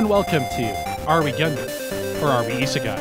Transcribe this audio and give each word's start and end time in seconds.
Hello 0.00 0.16
and 0.16 0.30
welcome 0.30 0.48
to 0.56 1.04
Are 1.04 1.22
We 1.22 1.32
Gundam? 1.32 2.22
Or 2.22 2.28
Are 2.28 2.42
We 2.42 2.52
Isekai? 2.52 2.96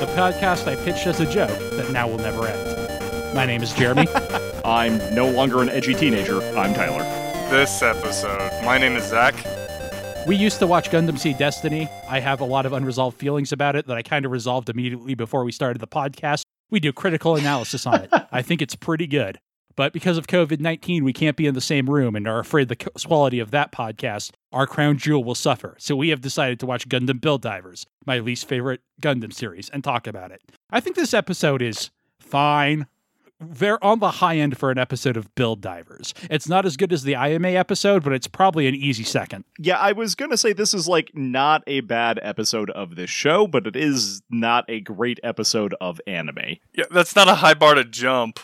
The 0.00 0.06
podcast 0.12 0.68
I 0.68 0.76
pitched 0.84 1.06
as 1.06 1.18
a 1.18 1.24
joke 1.24 1.48
that 1.48 1.90
now 1.92 2.06
will 2.06 2.18
never 2.18 2.46
end. 2.46 3.34
My 3.34 3.46
name 3.46 3.62
is 3.62 3.72
Jeremy. 3.72 4.06
I'm 4.62 4.98
no 5.14 5.30
longer 5.30 5.62
an 5.62 5.70
edgy 5.70 5.94
teenager. 5.94 6.42
I'm 6.54 6.74
Tyler. 6.74 7.04
This 7.48 7.80
episode, 7.80 8.50
my 8.66 8.76
name 8.76 8.96
is 8.96 9.04
Zach. 9.04 9.34
we 10.26 10.36
used 10.36 10.58
to 10.58 10.66
watch 10.66 10.90
Gundam 10.90 11.18
Seed 11.18 11.38
Destiny. 11.38 11.88
I 12.06 12.20
have 12.20 12.42
a 12.42 12.44
lot 12.44 12.66
of 12.66 12.74
unresolved 12.74 13.16
feelings 13.16 13.52
about 13.52 13.74
it 13.74 13.86
that 13.86 13.96
I 13.96 14.02
kind 14.02 14.26
of 14.26 14.30
resolved 14.30 14.68
immediately 14.68 15.14
before 15.14 15.44
we 15.44 15.52
started 15.52 15.80
the 15.80 15.88
podcast. 15.88 16.42
We 16.70 16.80
do 16.80 16.92
critical 16.92 17.34
analysis 17.34 17.86
on 17.86 18.02
it. 18.02 18.10
I 18.30 18.42
think 18.42 18.60
it's 18.60 18.76
pretty 18.76 19.06
good. 19.06 19.38
But 19.76 19.92
because 19.92 20.18
of 20.18 20.26
COVID 20.26 20.60
19, 20.60 21.04
we 21.04 21.12
can't 21.12 21.36
be 21.36 21.46
in 21.46 21.54
the 21.54 21.60
same 21.60 21.88
room 21.88 22.14
and 22.14 22.26
are 22.28 22.38
afraid 22.38 22.68
the 22.68 22.76
quality 22.76 23.38
of 23.38 23.50
that 23.50 23.72
podcast, 23.72 24.32
our 24.52 24.66
crown 24.66 24.98
jewel 24.98 25.24
will 25.24 25.34
suffer. 25.34 25.76
So 25.78 25.96
we 25.96 26.10
have 26.10 26.20
decided 26.20 26.60
to 26.60 26.66
watch 26.66 26.88
Gundam 26.88 27.20
Build 27.20 27.42
Divers, 27.42 27.86
my 28.06 28.18
least 28.18 28.48
favorite 28.48 28.80
Gundam 29.00 29.32
series, 29.32 29.68
and 29.70 29.82
talk 29.82 30.06
about 30.06 30.30
it. 30.30 30.42
I 30.70 30.80
think 30.80 30.96
this 30.96 31.14
episode 31.14 31.62
is 31.62 31.90
fine. 32.20 32.86
They're 33.44 33.82
on 33.82 33.98
the 33.98 34.10
high 34.10 34.36
end 34.36 34.56
for 34.56 34.70
an 34.70 34.78
episode 34.78 35.16
of 35.16 35.34
Build 35.34 35.60
Divers. 35.60 36.14
It's 36.30 36.48
not 36.48 36.64
as 36.64 36.76
good 36.76 36.92
as 36.92 37.02
the 37.02 37.16
IMA 37.16 37.48
episode, 37.48 38.04
but 38.04 38.12
it's 38.12 38.28
probably 38.28 38.68
an 38.68 38.74
easy 38.76 39.02
second. 39.02 39.44
Yeah, 39.58 39.78
I 39.78 39.92
was 39.92 40.14
gonna 40.14 40.36
say 40.36 40.52
this 40.52 40.72
is 40.72 40.86
like 40.86 41.10
not 41.12 41.64
a 41.66 41.80
bad 41.80 42.20
episode 42.22 42.70
of 42.70 42.94
this 42.94 43.10
show, 43.10 43.48
but 43.48 43.66
it 43.66 43.74
is 43.74 44.22
not 44.30 44.64
a 44.68 44.80
great 44.80 45.18
episode 45.24 45.74
of 45.80 46.00
anime. 46.06 46.58
Yeah, 46.72 46.84
that's 46.90 47.16
not 47.16 47.26
a 47.26 47.34
high 47.36 47.54
bar 47.54 47.74
to 47.74 47.84
jump. 47.84 48.38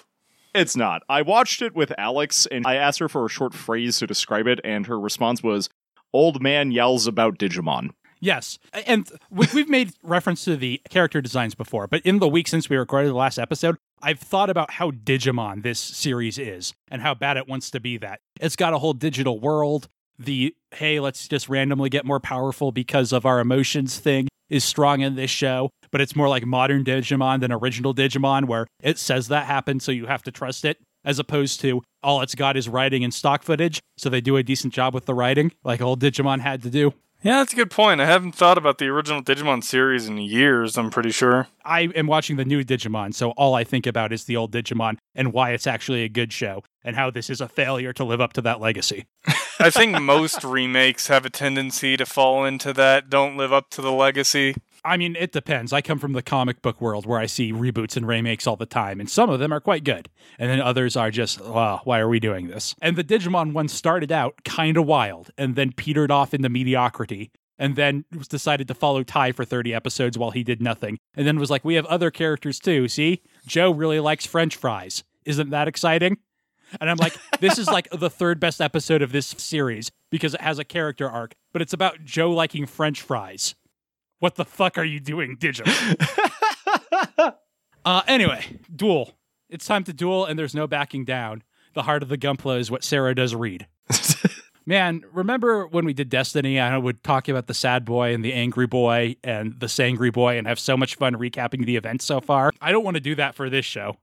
It's 0.55 0.77
not. 0.77 1.03
I 1.09 1.23
watched 1.23 1.63
it 1.63 1.75
with 1.75 1.93
Alex 1.99 2.47
and 2.51 2.67
I 2.67 2.75
asked 2.77 2.99
her 3.01 3.09
for 3.09 3.25
a 3.25 3.29
short 3.29 3.55
phrase 3.55 3.99
to 3.99 4.07
describe 4.07 4.47
it, 4.47 4.61
and 4.65 4.87
her 4.87 4.99
response 4.99 5.43
was 5.43 5.69
Old 6.13 6.41
man 6.43 6.71
yells 6.71 7.07
about 7.07 7.39
Digimon. 7.39 7.91
Yes, 8.21 8.59
and 8.87 9.09
we- 9.31 9.47
we've 9.55 9.69
made 9.69 9.93
reference 10.03 10.45
to 10.45 10.57
the 10.57 10.81
character 10.91 11.21
designs 11.21 11.55
before, 11.55 11.87
but 11.87 12.01
in 12.03 12.19
the 12.19 12.27
week 12.29 12.49
since 12.49 12.69
we 12.69 12.77
recorded 12.77 13.11
the 13.11 13.15
last 13.15 13.39
episode, 13.39 13.77
I've 14.03 14.19
thought 14.19 14.49
about 14.51 14.73
how 14.73 14.91
Digimon 14.91 15.63
this 15.63 15.79
series 15.79 16.39
is 16.39 16.73
and 16.91 17.03
how 17.03 17.15
bad 17.15 17.37
it 17.37 17.47
wants 17.47 17.71
to 17.73 17.81
be 17.81 17.97
that. 17.99 18.21
It's 18.41 18.57
got 18.57 18.73
a 18.73 18.79
whole 18.79 18.95
digital 18.95 19.39
world. 19.39 19.89
The 20.19 20.55
hey, 20.75 20.99
let's 20.99 21.29
just 21.29 21.49
randomly 21.49 21.91
get 21.91 22.05
more 22.05 22.21
powerful 22.21 22.73
because 22.73 23.13
of 23.13 23.25
our 23.27 23.39
emotions 23.39 23.99
thing 23.99 24.28
is 24.49 24.65
strong 24.65 25.01
in 25.01 25.15
this 25.15 25.31
show, 25.31 25.71
but 25.91 26.01
it's 26.01 26.17
more 26.17 26.29
like 26.29 26.45
modern 26.45 26.85
Digimon 26.85 27.41
than 27.41 27.53
original 27.53 27.95
Digimon, 27.95 28.47
where 28.47 28.67
it 28.83 28.99
says 28.99 29.29
that 29.29 29.47
happened, 29.47 29.83
so 29.83 29.93
you 29.93 30.07
have 30.07 30.23
to 30.25 30.31
trust 30.31 30.65
it, 30.65 30.79
as 31.05 31.19
opposed 31.19 31.61
to 31.61 31.83
all 32.03 32.21
it's 32.23 32.35
got 32.35 32.57
is 32.57 32.69
writing 32.69 33.05
and 33.05 33.13
stock 33.13 33.43
footage, 33.43 33.81
so 33.97 34.09
they 34.09 34.21
do 34.21 34.37
a 34.37 34.43
decent 34.43 34.73
job 34.73 34.95
with 34.95 35.07
the 35.07 35.15
writing, 35.15 35.53
like 35.65 35.81
old 35.81 36.01
Digimon 36.01 36.41
had 36.41 36.63
to 36.63 36.71
do. 36.71 36.93
Yeah, 37.21 37.39
that's 37.39 37.53
a 37.53 37.57
good 37.57 37.71
point. 37.73 38.01
I 38.01 38.07
haven't 38.07 38.37
thought 38.37 38.59
about 38.59 38.79
the 38.79 38.87
original 38.87 39.23
Digimon 39.23 39.65
series 39.65 40.07
in 40.07 40.19
years, 40.19 40.79
I'm 40.79 40.91
pretty 40.91 41.11
sure. 41.11 41.49
I 41.65 41.83
am 41.97 42.07
watching 42.07 42.37
the 42.37 42.45
new 42.45 42.63
Digimon, 42.63 43.13
so 43.13 43.31
all 43.33 43.55
I 43.55 43.65
think 43.65 43.89
about 43.89 44.13
is 44.13 44.25
the 44.25 44.37
old 44.37 44.53
Digimon 44.53 44.99
and 45.17 45.33
why 45.33 45.51
it's 45.51 45.67
actually 45.67 46.05
a 46.05 46.09
good 46.09 46.33
show 46.33 46.63
and 46.85 46.95
how 46.95 47.11
this 47.11 47.29
is 47.29 47.41
a 47.41 47.49
failure 47.49 47.93
to 47.95 48.05
live 48.05 48.21
up 48.21 48.35
to 48.35 48.41
that 48.43 48.61
legacy. 48.61 49.07
I 49.61 49.71
think 49.71 50.01
most 50.01 50.45
remakes 50.45 51.09
have 51.09 51.27
a 51.27 51.31
tendency 51.31 51.97
to 51.97 52.07
fall 52.07 52.45
into 52.45 52.73
that, 52.75 53.11
don't 53.11 53.37
live 53.37 53.53
up 53.53 53.71
to 53.71 53.83
the 53.83 53.93
legacy. 53.93 54.55
I 54.85 54.97
mean, 54.97 55.17
it 55.17 55.33
depends. 55.33 55.73
I 55.73 55.83
come 55.83 55.99
from 55.99 56.13
the 56.13 56.23
comic 56.23 56.63
book 56.63 56.81
world 56.81 57.05
where 57.05 57.19
I 57.19 57.27
see 57.27 57.53
reboots 57.53 57.97
and 57.97 58.07
remakes 58.07 58.47
all 58.47 58.57
the 58.57 58.67
time, 58.67 59.01
and 59.01 59.11
some 59.11 59.29
of 59.29 59.41
them 59.41 59.53
are 59.53 59.61
quite 59.61 59.83
good. 59.83 60.09
And 60.39 60.49
then 60.49 60.61
others 60.61 60.97
are 60.97 61.11
just, 61.11 61.41
why 61.41 61.99
are 61.99 62.09
we 62.09 62.21
doing 62.21 62.47
this? 62.47 62.75
And 62.81 62.97
the 62.97 63.05
Digimon 63.05 63.53
one 63.53 63.69
started 63.69 64.13
out 64.13 64.45
kind 64.45 64.77
of 64.77 64.87
wild 64.87 65.31
and 65.37 65.57
then 65.57 65.73
petered 65.73 66.11
off 66.11 66.33
into 66.33 66.49
mediocrity. 66.49 67.33
And 67.59 67.75
then 67.75 68.05
was 68.17 68.29
decided 68.29 68.69
to 68.69 68.75
follow 68.75 69.03
Ty 69.03 69.33
for 69.33 69.45
30 69.45 69.75
episodes 69.75 70.17
while 70.17 70.31
he 70.31 70.45
did 70.45 70.63
nothing. 70.63 70.97
And 71.17 71.27
then 71.27 71.41
was 71.41 71.51
like, 71.51 71.65
we 71.65 71.75
have 71.75 71.87
other 71.87 72.13
characters 72.13 72.61
too. 72.61 72.87
See? 72.87 73.21
Joe 73.49 73.73
really 73.73 73.99
likes 73.99 74.25
French 74.25 74.55
fries. 74.55 75.03
Isn't 75.25 75.51
that 75.51 75.67
exciting? 75.67 76.19
And 76.81 76.91
I'm 76.91 76.97
like, 76.97 77.17
this 77.41 77.59
is 77.59 77.69
like 77.69 77.89
the 77.91 78.11
third 78.11 78.41
best 78.41 78.61
episode 78.61 79.03
of 79.03 79.13
this 79.13 79.35
series 79.39 79.91
because 80.11 80.35
it 80.35 80.41
has 80.41 80.59
a 80.59 80.65
character 80.65 81.09
arc, 81.09 81.35
but 81.53 81.63
it's 81.63 81.73
about 81.73 82.05
Joe 82.05 82.31
liking 82.31 82.67
French 82.67 83.01
fries. 83.01 83.55
What 84.19 84.35
the 84.35 84.45
fuck 84.45 84.79
are 84.79 84.85
you 84.85 85.01
doing, 85.01 85.37
Digimon? 85.37 85.97
uh, 87.85 88.03
anyway, 88.07 88.59
duel. 88.75 89.15
It's 89.49 89.67
time 89.67 89.85
to 89.85 89.93
duel, 89.93 90.25
and 90.25 90.39
there's 90.39 90.55
no 90.55 90.67
backing 90.67 91.05
down. 91.05 91.43
The 91.75 91.83
heart 91.83 92.03
of 92.03 92.09
the 92.09 92.19
Gunpla 92.19 92.59
is 92.59 92.71
what 92.71 92.85
Sarah 92.85 93.15
does 93.15 93.35
read. 93.35 93.67
Man, 94.67 95.03
remember 95.15 95.67
when 95.67 95.87
we 95.87 95.95
did 95.95 96.11
Destiny? 96.11 96.61
I 96.61 96.77
would 96.77 97.03
talk 97.03 97.29
about 97.29 97.47
the 97.47 97.55
sad 97.55 97.87
boy 97.87 98.13
and 98.13 98.23
the 98.23 98.35
angry 98.35 98.67
boy 98.67 99.17
and 99.25 99.59
the 99.59 99.67
sangry 99.67 100.13
boy 100.13 100.37
and 100.37 100.47
have 100.47 100.59
so 100.59 100.77
much 100.77 100.97
fun 100.97 101.15
recapping 101.15 101.65
the 101.65 101.77
events 101.77 102.05
so 102.05 102.21
far. 102.21 102.53
I 102.61 102.71
don't 102.71 102.85
want 102.85 102.97
to 102.97 103.01
do 103.01 103.15
that 103.15 103.35
for 103.35 103.49
this 103.49 103.65
show. 103.65 103.97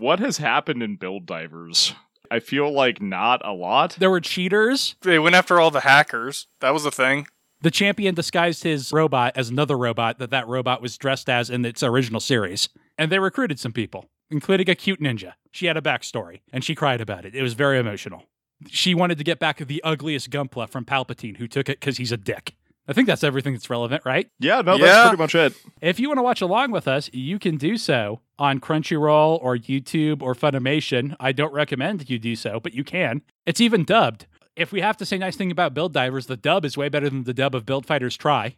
What 0.00 0.18
has 0.20 0.38
happened 0.38 0.82
in 0.82 0.96
Build 0.96 1.26
Divers? 1.26 1.94
I 2.30 2.40
feel 2.40 2.72
like 2.72 3.02
not 3.02 3.46
a 3.46 3.52
lot. 3.52 3.96
There 3.98 4.08
were 4.08 4.22
cheaters. 4.22 4.96
They 5.02 5.18
went 5.18 5.36
after 5.36 5.60
all 5.60 5.70
the 5.70 5.80
hackers. 5.80 6.46
That 6.60 6.72
was 6.72 6.86
a 6.86 6.90
thing. 6.90 7.26
The 7.60 7.70
champion 7.70 8.14
disguised 8.14 8.62
his 8.62 8.94
robot 8.94 9.34
as 9.36 9.50
another 9.50 9.76
robot 9.76 10.18
that 10.18 10.30
that 10.30 10.48
robot 10.48 10.80
was 10.80 10.96
dressed 10.96 11.28
as 11.28 11.50
in 11.50 11.62
its 11.66 11.82
original 11.82 12.18
series. 12.18 12.70
And 12.96 13.12
they 13.12 13.18
recruited 13.18 13.60
some 13.60 13.72
people, 13.72 14.06
including 14.30 14.70
a 14.70 14.74
cute 14.74 15.02
ninja. 15.02 15.34
She 15.50 15.66
had 15.66 15.76
a 15.76 15.82
backstory, 15.82 16.40
and 16.50 16.64
she 16.64 16.74
cried 16.74 17.02
about 17.02 17.26
it. 17.26 17.34
It 17.34 17.42
was 17.42 17.52
very 17.52 17.78
emotional. 17.78 18.22
She 18.68 18.94
wanted 18.94 19.18
to 19.18 19.24
get 19.24 19.38
back 19.38 19.58
the 19.58 19.82
ugliest 19.84 20.30
Gunpla 20.30 20.70
from 20.70 20.86
Palpatine, 20.86 21.36
who 21.36 21.46
took 21.46 21.68
it 21.68 21.78
because 21.78 21.98
he's 21.98 22.12
a 22.12 22.16
dick. 22.16 22.54
I 22.90 22.92
think 22.92 23.06
that's 23.06 23.22
everything 23.24 23.52
that's 23.54 23.70
relevant, 23.70 24.02
right? 24.04 24.28
Yeah, 24.40 24.60
no, 24.62 24.74
Yeah. 24.74 24.86
that's 24.86 25.08
pretty 25.10 25.22
much 25.22 25.34
it. 25.36 25.54
If 25.80 26.00
you 26.00 26.08
want 26.08 26.18
to 26.18 26.22
watch 26.22 26.40
along 26.40 26.72
with 26.72 26.88
us, 26.88 27.08
you 27.12 27.38
can 27.38 27.56
do 27.56 27.76
so 27.76 28.20
on 28.38 28.58
Crunchyroll 28.60 29.38
or 29.40 29.56
YouTube 29.56 30.20
or 30.22 30.34
Funimation. 30.34 31.14
I 31.20 31.30
don't 31.32 31.52
recommend 31.52 32.10
you 32.10 32.18
do 32.18 32.34
so, 32.34 32.58
but 32.60 32.74
you 32.74 32.82
can. 32.84 33.22
It's 33.46 33.60
even 33.60 33.84
dubbed. 33.84 34.26
If 34.56 34.72
we 34.72 34.80
have 34.80 34.96
to 34.98 35.06
say 35.06 35.16
nice 35.18 35.36
thing 35.36 35.50
about 35.52 35.72
Build 35.72 35.92
Divers, 35.94 36.26
the 36.26 36.36
dub 36.36 36.64
is 36.64 36.76
way 36.76 36.88
better 36.88 37.08
than 37.08 37.22
the 37.24 37.32
dub 37.32 37.54
of 37.54 37.64
Build 37.64 37.86
Fighters 37.86 38.16
Try. 38.16 38.56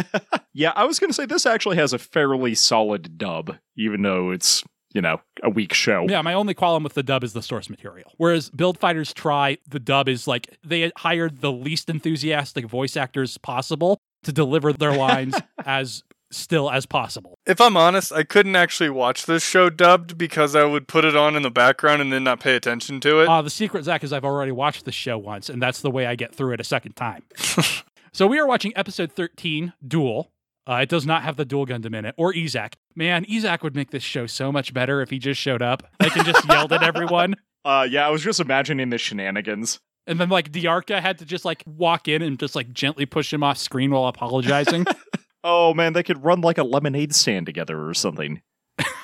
Yeah, 0.56 0.72
I 0.76 0.84
was 0.84 1.00
gonna 1.00 1.12
say 1.12 1.26
this 1.26 1.46
actually 1.46 1.76
has 1.78 1.92
a 1.92 1.98
fairly 1.98 2.54
solid 2.54 3.18
dub, 3.18 3.56
even 3.76 4.02
though 4.02 4.30
it's, 4.30 4.62
you 4.94 5.02
know, 5.02 5.20
a 5.42 5.50
weak 5.50 5.74
show. 5.74 6.06
Yeah, 6.08 6.22
my 6.22 6.32
only 6.32 6.54
qualm 6.54 6.84
with 6.84 6.94
the 6.94 7.02
dub 7.02 7.24
is 7.24 7.32
the 7.32 7.42
source 7.42 7.68
material. 7.68 8.12
Whereas 8.16 8.48
Build 8.48 8.78
Fighters 8.78 9.12
Try, 9.12 9.58
the 9.68 9.80
dub 9.80 10.08
is 10.08 10.26
like 10.26 10.56
they 10.64 10.90
hired 10.96 11.40
the 11.40 11.52
least 11.52 11.90
enthusiastic 11.90 12.66
voice 12.66 12.96
actors 12.96 13.36
possible 13.36 13.98
to 14.22 14.32
deliver 14.32 14.72
their 14.72 14.92
lines 14.96 15.34
as 15.66 16.04
still 16.30 16.70
as 16.70 16.86
possible. 16.86 17.38
If 17.46 17.60
I'm 17.60 17.76
honest, 17.76 18.12
I 18.12 18.22
couldn't 18.22 18.56
actually 18.56 18.90
watch 18.90 19.26
this 19.26 19.42
show 19.42 19.68
dubbed 19.68 20.16
because 20.16 20.54
I 20.54 20.64
would 20.64 20.88
put 20.88 21.04
it 21.04 21.16
on 21.16 21.36
in 21.36 21.42
the 21.42 21.50
background 21.50 22.00
and 22.00 22.12
then 22.12 22.24
not 22.24 22.40
pay 22.40 22.56
attention 22.56 23.00
to 23.00 23.20
it. 23.20 23.28
Uh, 23.28 23.42
the 23.42 23.50
secret, 23.50 23.84
Zach, 23.84 24.02
is 24.02 24.12
I've 24.12 24.24
already 24.24 24.52
watched 24.52 24.84
the 24.84 24.92
show 24.92 25.18
once, 25.18 25.48
and 25.48 25.60
that's 25.60 25.80
the 25.80 25.90
way 25.90 26.06
I 26.06 26.14
get 26.14 26.34
through 26.34 26.52
it 26.52 26.60
a 26.60 26.64
second 26.64 26.94
time. 26.96 27.22
so 28.12 28.26
we 28.26 28.38
are 28.38 28.46
watching 28.46 28.72
episode 28.76 29.12
13, 29.12 29.72
Duel. 29.86 30.30
Uh, 30.66 30.76
it 30.76 30.88
does 30.88 31.04
not 31.04 31.22
have 31.22 31.36
the 31.36 31.44
Duel 31.44 31.66
Gundam 31.66 31.94
in 31.94 32.04
it, 32.04 32.14
or 32.16 32.32
Yzak. 32.32 32.74
Man, 32.94 33.24
Yzak 33.26 33.62
would 33.62 33.74
make 33.76 33.90
this 33.90 34.02
show 34.02 34.26
so 34.26 34.50
much 34.50 34.72
better 34.72 35.02
if 35.02 35.10
he 35.10 35.18
just 35.18 35.40
showed 35.40 35.60
up. 35.60 35.82
Like, 36.00 36.16
and 36.16 36.24
just 36.24 36.48
yelled 36.48 36.72
at 36.72 36.82
everyone. 36.82 37.34
Uh, 37.66 37.88
yeah, 37.90 38.06
I 38.06 38.10
was 38.10 38.22
just 38.22 38.40
imagining 38.40 38.90
the 38.90 38.98
shenanigans. 38.98 39.80
And 40.06 40.20
then, 40.20 40.28
like, 40.28 40.52
Dearka 40.52 41.00
had 41.00 41.16
to 41.20 41.24
just, 41.24 41.46
like, 41.46 41.62
walk 41.64 42.08
in 42.08 42.20
and 42.20 42.38
just, 42.38 42.54
like, 42.54 42.70
gently 42.74 43.06
push 43.06 43.32
him 43.32 43.42
off 43.42 43.56
screen 43.56 43.90
while 43.90 44.06
apologizing. 44.06 44.84
Oh 45.46 45.74
man, 45.74 45.92
they 45.92 46.02
could 46.02 46.24
run 46.24 46.40
like 46.40 46.56
a 46.56 46.64
lemonade 46.64 47.14
stand 47.14 47.44
together 47.44 47.86
or 47.86 47.92
something. 47.92 48.40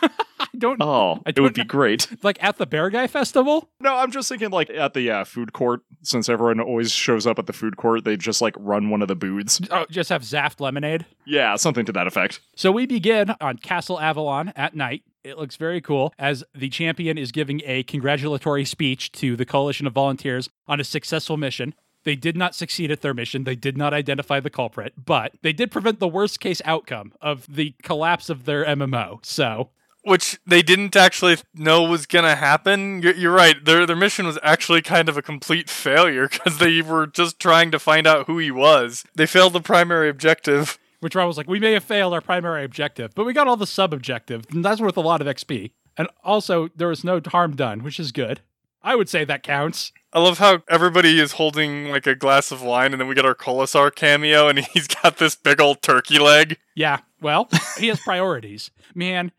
I 0.40 0.46
don't 0.58 0.80
Oh, 0.82 1.20
I 1.26 1.30
it 1.30 1.40
would 1.40 1.54
be 1.54 1.64
great. 1.64 2.06
like 2.24 2.42
at 2.42 2.58
the 2.58 2.66
Bear 2.66 2.90
Guy 2.90 3.06
Festival. 3.06 3.70
No, 3.80 3.94
I'm 3.96 4.10
just 4.10 4.28
thinking 4.28 4.50
like 4.50 4.68
at 4.70 4.94
the 4.94 5.10
uh, 5.10 5.24
food 5.24 5.52
court, 5.52 5.82
since 6.02 6.28
everyone 6.28 6.60
always 6.60 6.92
shows 6.92 7.26
up 7.26 7.38
at 7.38 7.46
the 7.46 7.52
food 7.52 7.76
court, 7.76 8.04
they 8.04 8.16
just 8.16 8.40
like 8.42 8.54
run 8.58 8.90
one 8.90 9.02
of 9.02 9.08
the 9.08 9.14
booths. 9.14 9.60
Oh, 9.70 9.86
just 9.90 10.10
have 10.10 10.22
Zaft 10.22 10.60
lemonade. 10.60 11.06
Yeah, 11.26 11.56
something 11.56 11.84
to 11.86 11.92
that 11.92 12.06
effect. 12.06 12.40
So 12.56 12.72
we 12.72 12.86
begin 12.86 13.34
on 13.40 13.58
Castle 13.58 14.00
Avalon 14.00 14.52
at 14.56 14.74
night. 14.74 15.02
It 15.22 15.36
looks 15.38 15.56
very 15.56 15.80
cool 15.82 16.14
as 16.18 16.42
the 16.54 16.70
champion 16.70 17.18
is 17.18 17.30
giving 17.30 17.60
a 17.66 17.82
congratulatory 17.82 18.64
speech 18.64 19.12
to 19.12 19.36
the 19.36 19.44
coalition 19.44 19.86
of 19.86 19.92
volunteers 19.92 20.48
on 20.66 20.80
a 20.80 20.84
successful 20.84 21.36
mission. 21.36 21.74
They 22.04 22.16
did 22.16 22.34
not 22.38 22.54
succeed 22.54 22.90
at 22.90 23.02
their 23.02 23.12
mission. 23.12 23.44
They 23.44 23.54
did 23.56 23.76
not 23.76 23.92
identify 23.92 24.40
the 24.40 24.48
culprit, 24.48 24.94
but 24.96 25.32
they 25.42 25.52
did 25.52 25.70
prevent 25.70 26.00
the 26.00 26.08
worst 26.08 26.40
case 26.40 26.62
outcome 26.64 27.12
of 27.20 27.46
the 27.54 27.74
collapse 27.82 28.30
of 28.30 28.46
their 28.46 28.64
MMO. 28.64 29.18
So 29.24 29.68
which 30.02 30.38
they 30.46 30.62
didn't 30.62 30.96
actually 30.96 31.36
know 31.54 31.82
was 31.82 32.06
gonna 32.06 32.36
happen. 32.36 33.02
You're, 33.02 33.14
you're 33.14 33.34
right. 33.34 33.62
Their 33.64 33.86
their 33.86 33.96
mission 33.96 34.26
was 34.26 34.38
actually 34.42 34.82
kind 34.82 35.08
of 35.08 35.16
a 35.16 35.22
complete 35.22 35.68
failure 35.68 36.28
because 36.28 36.58
they 36.58 36.82
were 36.82 37.06
just 37.06 37.38
trying 37.38 37.70
to 37.70 37.78
find 37.78 38.06
out 38.06 38.26
who 38.26 38.38
he 38.38 38.50
was. 38.50 39.04
They 39.14 39.26
failed 39.26 39.52
the 39.52 39.60
primary 39.60 40.08
objective. 40.08 40.78
which 41.00 41.16
I 41.16 41.24
was 41.24 41.36
like, 41.36 41.48
we 41.48 41.58
may 41.58 41.72
have 41.72 41.84
failed 41.84 42.12
our 42.12 42.20
primary 42.20 42.64
objective, 42.64 43.14
but 43.14 43.24
we 43.24 43.32
got 43.32 43.48
all 43.48 43.56
the 43.56 43.66
sub 43.66 43.92
objectives, 43.94 44.46
and 44.50 44.64
that's 44.64 44.80
worth 44.80 44.96
a 44.96 45.00
lot 45.02 45.20
of 45.20 45.26
XP. 45.26 45.72
And 45.96 46.08
also, 46.22 46.68
there 46.76 46.88
was 46.88 47.04
no 47.04 47.20
harm 47.26 47.56
done, 47.56 47.82
which 47.82 47.98
is 47.98 48.12
good. 48.12 48.40
I 48.82 48.96
would 48.96 49.08
say 49.08 49.24
that 49.24 49.42
counts. 49.42 49.92
I 50.12 50.20
love 50.20 50.38
how 50.38 50.62
everybody 50.68 51.20
is 51.20 51.32
holding 51.32 51.90
like 51.90 52.06
a 52.06 52.14
glass 52.14 52.50
of 52.50 52.62
wine, 52.62 52.92
and 52.92 53.00
then 53.00 53.08
we 53.08 53.14
get 53.14 53.26
our 53.26 53.34
Colasour 53.34 53.90
cameo, 53.90 54.48
and 54.48 54.58
he's 54.72 54.86
got 54.88 55.18
this 55.18 55.34
big 55.34 55.60
old 55.60 55.82
turkey 55.82 56.18
leg. 56.18 56.58
Yeah, 56.74 57.00
well, 57.20 57.48
he 57.78 57.88
has 57.88 58.00
priorities. 58.00 58.70
Man, 58.94 59.32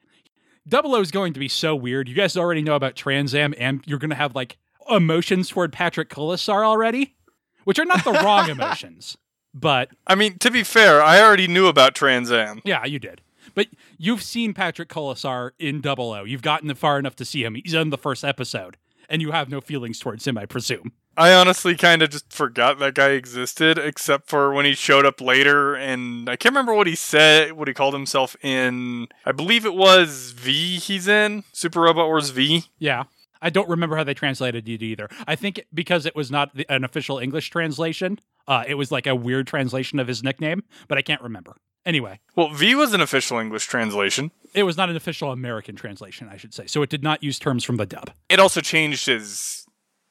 Double 0.68 0.96
O 0.96 1.02
is 1.02 1.12
going 1.12 1.34
to 1.34 1.40
be 1.40 1.48
so 1.48 1.76
weird. 1.76 2.08
You 2.08 2.16
guys 2.16 2.38
already 2.38 2.62
know 2.62 2.76
about 2.76 2.96
Trans 2.96 3.34
Am, 3.34 3.54
and 3.58 3.82
you're 3.86 4.00
going 4.00 4.10
to 4.12 4.16
have 4.16 4.36
like 4.36 4.58
emotions 4.90 5.50
toward 5.50 5.74
Patrick 5.74 6.10
Colasour 6.10 6.64
already, 6.64 7.16
which 7.64 7.80
are 7.80 7.86
not 7.86 8.04
the 8.04 8.12
wrong 8.12 8.50
emotions. 8.50 9.18
But 9.54 9.90
I 10.08 10.16
mean, 10.16 10.38
to 10.40 10.52
be 10.52 10.64
fair, 10.64 11.02
I 11.02 11.20
already 11.20 11.48
knew 11.48 11.68
about 11.68 11.96
Trans 11.96 12.32
Am. 12.32 12.62
yeah, 12.64 12.86
you 12.86 13.00
did. 13.00 13.22
But 13.54 13.68
you've 13.98 14.24
seen 14.24 14.54
Patrick 14.54 14.88
Colasour 14.88 15.54
in 15.60 15.82
Double 15.82 16.14
O. 16.14 16.24
You've 16.24 16.42
gotten 16.42 16.74
far 16.76 16.98
enough 16.98 17.16
to 17.18 17.26
see 17.26 17.44
him. 17.44 17.56
He's 17.56 17.74
in 17.74 17.90
the 17.90 17.98
first 17.98 18.24
episode, 18.24 18.78
and 19.10 19.22
you 19.22 19.32
have 19.32 19.50
no 19.50 19.60
feelings 19.60 20.00
towards 20.00 20.26
him, 20.26 20.38
I 20.38 20.46
presume. 20.46 20.94
I 21.18 21.34
honestly 21.34 21.76
kind 21.76 22.02
of 22.02 22.10
just 22.10 22.32
forgot 22.32 22.80
that 22.80 22.96
guy 22.96 23.10
existed, 23.10 23.78
except 23.78 24.30
for 24.30 24.54
when 24.54 24.66
he 24.66 24.74
showed 24.74 25.06
up 25.06 25.20
later, 25.22 25.76
and 25.76 26.30
I 26.30 26.36
can't 26.36 26.54
remember 26.54 26.74
what 26.74 26.88
he 26.88 26.96
said, 26.96 27.54
what 27.54 27.68
he 27.68 27.74
called 27.74 27.94
himself 27.94 28.36
in. 28.44 29.08
I 29.26 29.32
believe 29.32 29.66
it 29.66 29.74
was 29.76 30.32
V. 30.32 30.78
He's 30.78 31.08
in 31.08 31.44
Super 31.52 31.82
Robot 31.82 32.08
Wars 32.08 32.30
V. 32.30 32.64
Yeah. 32.80 33.04
I 33.42 33.50
don't 33.50 33.68
remember 33.68 33.96
how 33.96 34.04
they 34.04 34.14
translated 34.14 34.70
it 34.70 34.84
either. 34.84 35.10
I 35.28 35.36
think 35.36 35.66
because 35.74 36.06
it 36.06 36.16
was 36.16 36.30
not 36.30 36.56
the, 36.56 36.66
an 36.72 36.84
official 36.84 37.18
English 37.18 37.50
translation, 37.50 38.20
uh, 38.48 38.64
it 38.68 38.76
was 38.76 38.92
like 38.92 39.08
a 39.08 39.16
weird 39.16 39.48
translation 39.48 39.98
of 40.00 40.08
his 40.08 40.22
nickname, 40.24 40.64
but 40.88 40.98
I 40.98 41.02
can't 41.02 41.22
remember. 41.22 41.56
Anyway, 41.84 42.20
Well, 42.36 42.50
V 42.54 42.76
was 42.76 42.94
an 42.94 43.02
official 43.02 43.40
English 43.40 43.66
translation. 43.66 44.30
it 44.54 44.62
was 44.64 44.78
not 44.78 44.92
an 44.92 44.96
official 44.96 45.32
American 45.32 45.76
translation, 45.76 46.30
I 46.32 46.38
should 46.38 46.54
say. 46.54 46.68
So 46.68 46.84
it 46.84 46.92
did 46.92 47.02
not 47.02 47.24
use 47.24 47.40
terms 47.40 47.64
from 47.64 47.78
the 47.78 47.88
dub. 47.88 48.12
It 48.30 48.40
also 48.40 48.62
changed 48.62 49.08
his. 49.08 49.66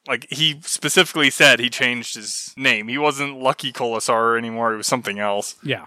Like 0.08 0.26
he 0.30 0.60
specifically 0.62 1.30
said, 1.30 1.60
he 1.60 1.68
changed 1.68 2.14
his 2.14 2.54
name. 2.56 2.88
He 2.88 2.98
wasn't 2.98 3.38
Lucky 3.38 3.72
Colasour 3.72 4.36
anymore. 4.36 4.72
It 4.72 4.78
was 4.78 4.86
something 4.86 5.18
else. 5.18 5.56
Yeah. 5.62 5.86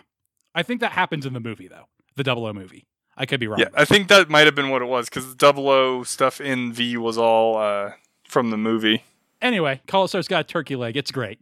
I 0.55 0.63
think 0.63 0.81
that 0.81 0.91
happens 0.91 1.25
in 1.25 1.33
the 1.33 1.39
movie, 1.39 1.67
though. 1.67 1.87
The 2.15 2.23
Double 2.23 2.45
O 2.45 2.53
movie. 2.53 2.85
I 3.17 3.25
could 3.25 3.39
be 3.39 3.47
wrong. 3.47 3.59
Yeah, 3.59 3.69
I 3.75 3.85
think 3.85 4.07
that 4.07 4.29
might 4.29 4.45
have 4.45 4.55
been 4.55 4.69
what 4.69 4.81
it 4.81 4.85
was 4.85 5.09
because 5.09 5.27
the 5.27 5.35
Double 5.35 5.69
O 5.69 6.03
stuff 6.03 6.39
in 6.41 6.73
V 6.73 6.97
was 6.97 7.17
all 7.17 7.57
uh, 7.57 7.93
from 8.23 8.49
the 8.49 8.57
movie. 8.57 9.03
Anyway, 9.41 9.81
Colasour's 9.87 10.27
got 10.27 10.41
a 10.41 10.43
turkey 10.43 10.75
leg. 10.75 10.95
It's 10.95 11.11
great. 11.11 11.39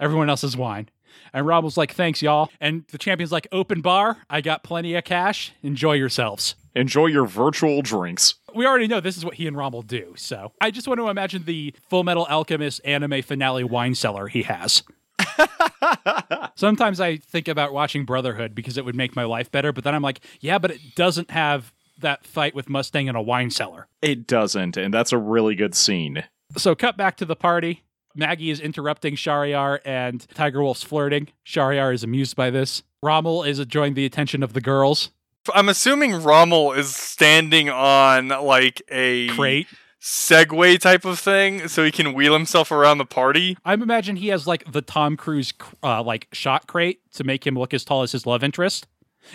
Everyone 0.00 0.30
else 0.30 0.42
is 0.42 0.56
wine. 0.56 0.88
And 1.32 1.46
Rob 1.46 1.64
was 1.64 1.76
like, 1.76 1.92
thanks, 1.92 2.22
y'all. 2.22 2.50
And 2.60 2.84
the 2.90 2.98
champion's 2.98 3.32
like, 3.32 3.46
open 3.52 3.80
bar. 3.80 4.18
I 4.30 4.40
got 4.40 4.62
plenty 4.62 4.94
of 4.94 5.04
cash. 5.04 5.52
Enjoy 5.62 5.92
yourselves. 5.92 6.54
Enjoy 6.74 7.06
your 7.06 7.26
virtual 7.26 7.82
drinks. 7.82 8.34
We 8.54 8.66
already 8.66 8.86
know 8.86 9.00
this 9.00 9.16
is 9.16 9.24
what 9.24 9.34
he 9.34 9.46
and 9.46 9.56
Rommel 9.56 9.82
do. 9.82 10.14
So 10.16 10.52
I 10.60 10.70
just 10.70 10.88
want 10.88 11.00
to 11.00 11.08
imagine 11.08 11.44
the 11.44 11.74
Full 11.88 12.04
Metal 12.04 12.26
Alchemist 12.30 12.80
anime 12.84 13.22
finale 13.22 13.64
wine 13.64 13.94
cellar 13.94 14.28
he 14.28 14.42
has. 14.42 14.82
Sometimes 16.54 17.00
I 17.00 17.16
think 17.16 17.48
about 17.48 17.72
watching 17.72 18.04
Brotherhood 18.04 18.54
because 18.54 18.76
it 18.76 18.84
would 18.84 18.96
make 18.96 19.14
my 19.16 19.24
life 19.24 19.50
better, 19.50 19.72
but 19.72 19.84
then 19.84 19.94
I'm 19.94 20.02
like, 20.02 20.20
yeah, 20.40 20.58
but 20.58 20.70
it 20.70 20.80
doesn't 20.94 21.30
have 21.30 21.72
that 21.98 22.26
fight 22.26 22.54
with 22.54 22.68
Mustang 22.68 23.06
in 23.06 23.16
a 23.16 23.22
wine 23.22 23.50
cellar. 23.50 23.88
It 24.00 24.26
doesn't, 24.26 24.76
and 24.76 24.92
that's 24.92 25.12
a 25.12 25.18
really 25.18 25.54
good 25.54 25.74
scene. 25.74 26.24
So 26.56 26.74
cut 26.74 26.96
back 26.96 27.16
to 27.18 27.24
the 27.24 27.36
party. 27.36 27.84
Magee 28.14 28.50
is 28.50 28.60
interrupting 28.60 29.16
Shahryar 29.16 29.80
and 29.84 30.26
Tiger 30.34 30.62
Wolf's 30.62 30.82
flirting. 30.82 31.28
Shahryar 31.46 31.94
is 31.94 32.04
amused 32.04 32.36
by 32.36 32.50
this. 32.50 32.82
Rommel 33.02 33.42
is 33.42 33.58
enjoying 33.58 33.94
the 33.94 34.04
attention 34.04 34.42
of 34.42 34.52
the 34.52 34.60
girls. 34.60 35.10
I'm 35.54 35.68
assuming 35.68 36.22
Rommel 36.22 36.72
is 36.72 36.94
standing 36.94 37.68
on 37.68 38.28
like 38.28 38.82
a 38.90 39.28
Crate. 39.28 39.66
Segway 40.00 40.78
type 40.80 41.04
of 41.04 41.18
thing, 41.20 41.68
so 41.68 41.84
he 41.84 41.92
can 41.92 42.12
wheel 42.12 42.32
himself 42.32 42.72
around 42.72 42.98
the 42.98 43.04
party. 43.04 43.56
I 43.64 43.74
imagine 43.74 44.16
he 44.16 44.28
has 44.28 44.48
like 44.48 44.70
the 44.70 44.82
Tom 44.82 45.16
Cruise 45.16 45.52
uh, 45.82 46.02
like 46.02 46.26
shot 46.32 46.66
crate 46.66 47.00
to 47.12 47.22
make 47.22 47.46
him 47.46 47.54
look 47.54 47.72
as 47.72 47.84
tall 47.84 48.02
as 48.02 48.10
his 48.10 48.26
love 48.26 48.42
interest, 48.42 48.88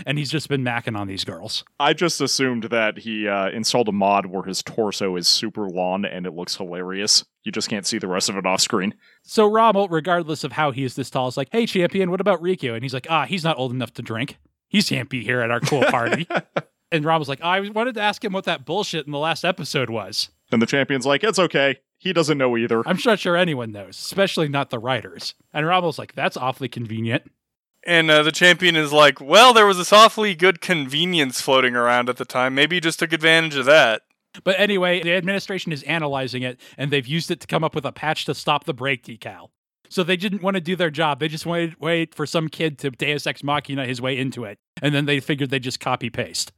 and 0.05 0.17
he's 0.17 0.29
just 0.29 0.49
been 0.49 0.63
macking 0.63 0.97
on 0.97 1.07
these 1.07 1.23
girls. 1.23 1.63
I 1.79 1.93
just 1.93 2.19
assumed 2.19 2.65
that 2.65 2.97
he 2.97 3.29
uh, 3.29 3.49
installed 3.49 3.87
a 3.87 3.93
mod 3.93 4.25
where 4.25 4.43
his 4.43 4.61
torso 4.61 5.15
is 5.15 5.25
super 5.25 5.69
long 5.69 6.03
and 6.03 6.25
it 6.25 6.33
looks 6.33 6.57
hilarious. 6.57 7.23
You 7.43 7.53
just 7.53 7.69
can't 7.69 7.87
see 7.87 7.97
the 7.97 8.09
rest 8.09 8.27
of 8.27 8.35
it 8.35 8.45
off 8.45 8.59
screen. 8.59 8.93
So 9.23 9.49
Rommel, 9.49 9.87
regardless 9.87 10.43
of 10.43 10.51
how 10.51 10.71
he 10.71 10.83
is 10.83 10.95
this 10.95 11.09
tall, 11.09 11.29
is 11.29 11.37
like, 11.37 11.47
"Hey, 11.53 11.65
champion, 11.65 12.11
what 12.11 12.19
about 12.19 12.41
Riku?" 12.41 12.73
And 12.73 12.83
he's 12.83 12.93
like, 12.93 13.07
"Ah, 13.09 13.25
he's 13.25 13.45
not 13.45 13.57
old 13.57 13.71
enough 13.71 13.93
to 13.93 14.01
drink. 14.01 14.37
He 14.67 14.81
can't 14.81 15.09
be 15.09 15.23
here 15.23 15.41
at 15.41 15.51
our 15.51 15.59
cool 15.59 15.83
party." 15.83 16.27
and 16.91 17.05
Rommel's 17.05 17.29
like, 17.29 17.41
"I 17.41 17.59
wanted 17.69 17.95
to 17.95 18.01
ask 18.01 18.23
him 18.23 18.33
what 18.33 18.45
that 18.45 18.65
bullshit 18.65 19.05
in 19.05 19.11
the 19.11 19.19
last 19.19 19.45
episode 19.45 19.89
was." 19.89 20.29
And 20.51 20.61
the 20.61 20.65
champion's 20.65 21.05
like, 21.05 21.23
it's 21.23 21.39
okay. 21.39 21.79
He 21.97 22.13
doesn't 22.13 22.37
know 22.37 22.55
either. 22.55 22.87
I'm 22.87 22.99
not 23.05 23.19
sure 23.19 23.35
anyone 23.35 23.71
knows, 23.71 23.97
especially 23.97 24.47
not 24.47 24.69
the 24.69 24.79
writers. 24.79 25.33
And 25.53 25.65
Rommel's 25.65 25.99
like, 25.99 26.13
"That's 26.13 26.37
awfully 26.37 26.69
convenient." 26.69 27.31
And 27.83 28.11
uh, 28.11 28.21
the 28.21 28.33
champion 28.33 28.75
is 28.75 28.91
like, 28.91 29.21
well, 29.21 29.53
there 29.53 29.65
was 29.65 29.77
this 29.77 29.93
awfully 29.93 30.35
good 30.35 30.59
convenience 30.59 31.39
floating 31.39 31.73
around 31.73 32.09
at 32.09 32.17
the 32.17 32.25
time. 32.25 32.53
Maybe 32.53 32.75
he 32.75 32.79
just 32.81 32.99
took 32.99 33.13
advantage 33.13 33.55
of 33.55 33.65
that. 33.65 34.01
But 34.43 34.59
anyway, 34.59 35.01
the 35.01 35.13
administration 35.13 35.71
is 35.71 35.83
analyzing 35.83 36.43
it, 36.43 36.59
and 36.77 36.91
they've 36.91 37.07
used 37.07 37.31
it 37.31 37.39
to 37.39 37.47
come 37.47 37.63
up 37.63 37.73
with 37.73 37.85
a 37.85 37.93
patch 37.93 38.25
to 38.25 38.35
stop 38.35 38.65
the 38.65 38.73
break 38.73 39.03
decal. 39.05 39.49
So 39.89 40.03
they 40.03 40.17
didn't 40.17 40.41
want 40.41 40.55
to 40.55 40.61
do 40.61 40.75
their 40.75 40.89
job. 40.89 41.19
They 41.19 41.27
just 41.27 41.45
wanted 41.45 41.71
to 41.71 41.77
wait 41.79 42.13
for 42.13 42.25
some 42.25 42.49
kid 42.49 42.77
to 42.79 42.91
Deus 42.91 43.27
Ex 43.27 43.43
Machina 43.43 43.85
his 43.85 44.01
way 44.01 44.17
into 44.17 44.43
it, 44.43 44.59
and 44.81 44.93
then 44.93 45.05
they 45.05 45.19
figured 45.19 45.49
they'd 45.49 45.63
just 45.63 45.79
copy 45.79 46.09
paste. 46.09 46.51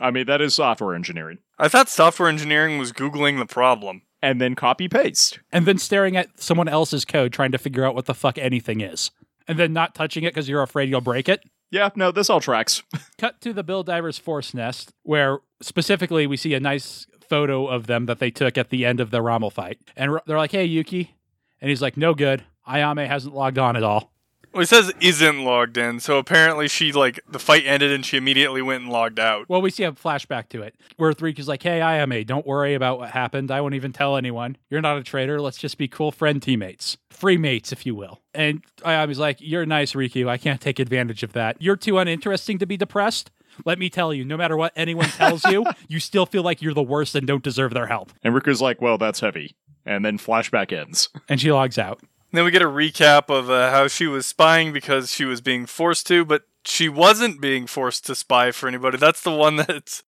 I 0.00 0.10
mean, 0.10 0.26
that 0.26 0.40
is 0.40 0.54
software 0.54 0.94
engineering. 0.94 1.38
I 1.58 1.68
thought 1.68 1.88
software 1.88 2.28
engineering 2.28 2.78
was 2.78 2.92
Googling 2.92 3.38
the 3.38 3.46
problem. 3.46 4.02
And 4.22 4.40
then 4.40 4.54
copy 4.54 4.88
paste. 4.88 5.40
And 5.50 5.66
then 5.66 5.78
staring 5.78 6.16
at 6.16 6.40
someone 6.40 6.68
else's 6.68 7.04
code 7.04 7.32
trying 7.32 7.52
to 7.52 7.58
figure 7.58 7.84
out 7.84 7.94
what 7.94 8.06
the 8.06 8.14
fuck 8.14 8.38
anything 8.38 8.80
is. 8.80 9.10
And 9.48 9.58
then 9.58 9.72
not 9.72 9.94
touching 9.94 10.24
it 10.24 10.34
because 10.34 10.48
you're 10.48 10.62
afraid 10.62 10.90
you'll 10.90 11.00
break 11.00 11.28
it. 11.28 11.42
Yeah, 11.70 11.90
no, 11.96 12.10
this 12.10 12.28
all 12.28 12.40
tracks. 12.40 12.82
Cut 13.18 13.40
to 13.42 13.52
the 13.52 13.62
Build 13.62 13.86
Divers 13.86 14.18
Force 14.18 14.54
Nest, 14.54 14.92
where 15.02 15.38
specifically 15.62 16.26
we 16.26 16.36
see 16.36 16.54
a 16.54 16.60
nice 16.60 17.06
photo 17.28 17.66
of 17.66 17.86
them 17.86 18.06
that 18.06 18.18
they 18.18 18.30
took 18.30 18.58
at 18.58 18.70
the 18.70 18.84
end 18.84 19.00
of 19.00 19.10
the 19.10 19.22
Rommel 19.22 19.50
fight. 19.50 19.78
And 19.96 20.18
they're 20.26 20.38
like, 20.38 20.52
hey, 20.52 20.64
Yuki. 20.64 21.16
And 21.60 21.68
he's 21.68 21.82
like, 21.82 21.96
no 21.96 22.14
good. 22.14 22.44
Ayame 22.70 23.06
hasn't 23.06 23.34
logged 23.34 23.58
on 23.58 23.76
at 23.76 23.82
all. 23.82 24.12
Well, 24.52 24.62
it 24.62 24.68
says 24.68 24.92
isn't 25.00 25.44
logged 25.44 25.76
in, 25.78 26.00
so 26.00 26.18
apparently 26.18 26.66
she 26.66 26.90
like 26.90 27.20
the 27.28 27.38
fight 27.38 27.64
ended 27.66 27.92
and 27.92 28.04
she 28.04 28.16
immediately 28.16 28.62
went 28.62 28.82
and 28.82 28.92
logged 28.92 29.20
out. 29.20 29.48
Well, 29.48 29.62
we 29.62 29.70
see 29.70 29.84
a 29.84 29.92
flashback 29.92 30.48
to 30.48 30.62
it 30.62 30.74
where 30.96 31.12
Riku's 31.12 31.46
like, 31.46 31.62
hey, 31.62 31.78
Ayame, 31.78 32.26
don't 32.26 32.44
worry 32.44 32.74
about 32.74 32.98
what 32.98 33.10
happened. 33.10 33.52
I 33.52 33.60
won't 33.60 33.74
even 33.74 33.92
tell 33.92 34.16
anyone. 34.16 34.56
You're 34.68 34.80
not 34.80 34.96
a 34.96 35.04
traitor. 35.04 35.40
Let's 35.40 35.56
just 35.58 35.78
be 35.78 35.86
cool 35.86 36.10
friend 36.10 36.42
teammates. 36.42 36.96
Free 37.10 37.36
mates, 37.36 37.70
if 37.70 37.86
you 37.86 37.94
will. 37.94 38.22
And 38.34 38.64
Ayame's 38.78 39.20
like, 39.20 39.36
you're 39.40 39.66
nice, 39.66 39.92
Riku. 39.92 40.28
I 40.28 40.36
can't 40.36 40.60
take 40.60 40.80
advantage 40.80 41.22
of 41.22 41.32
that. 41.34 41.60
You're 41.60 41.76
too 41.76 41.98
uninteresting 41.98 42.58
to 42.58 42.66
be 42.66 42.76
depressed. 42.76 43.30
Let 43.64 43.78
me 43.78 43.88
tell 43.88 44.12
you, 44.12 44.24
no 44.24 44.36
matter 44.36 44.56
what 44.56 44.72
anyone 44.74 45.06
tells 45.06 45.44
you, 45.44 45.64
you 45.88 46.00
still 46.00 46.26
feel 46.26 46.42
like 46.42 46.60
you're 46.60 46.74
the 46.74 46.82
worst 46.82 47.14
and 47.14 47.26
don't 47.26 47.44
deserve 47.44 47.72
their 47.72 47.86
help. 47.86 48.12
And 48.24 48.34
Riku's 48.34 48.60
like, 48.60 48.80
well, 48.80 48.98
that's 48.98 49.20
heavy. 49.20 49.54
And 49.86 50.04
then 50.04 50.18
flashback 50.18 50.72
ends. 50.72 51.08
And 51.28 51.40
she 51.40 51.52
logs 51.52 51.78
out. 51.78 52.00
Then 52.32 52.44
we 52.44 52.50
get 52.50 52.62
a 52.62 52.66
recap 52.66 53.28
of 53.28 53.50
uh, 53.50 53.70
how 53.70 53.88
she 53.88 54.06
was 54.06 54.26
spying 54.26 54.72
because 54.72 55.12
she 55.12 55.24
was 55.24 55.40
being 55.40 55.66
forced 55.66 56.06
to, 56.08 56.24
but 56.24 56.44
she 56.64 56.88
wasn't 56.88 57.40
being 57.40 57.66
forced 57.66 58.06
to 58.06 58.14
spy 58.14 58.52
for 58.52 58.68
anybody. 58.68 58.98
That's 58.98 59.22
the 59.22 59.34
one 59.34 59.56
that's 59.68 60.02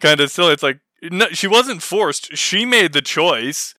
kind 0.00 0.20
of 0.20 0.30
silly. 0.30 0.52
It's 0.52 0.62
like 0.62 0.80
no, 1.02 1.28
she 1.28 1.46
wasn't 1.46 1.82
forced. 1.82 2.36
She 2.36 2.64
made 2.64 2.92
the 2.92 3.02
choice 3.02 3.74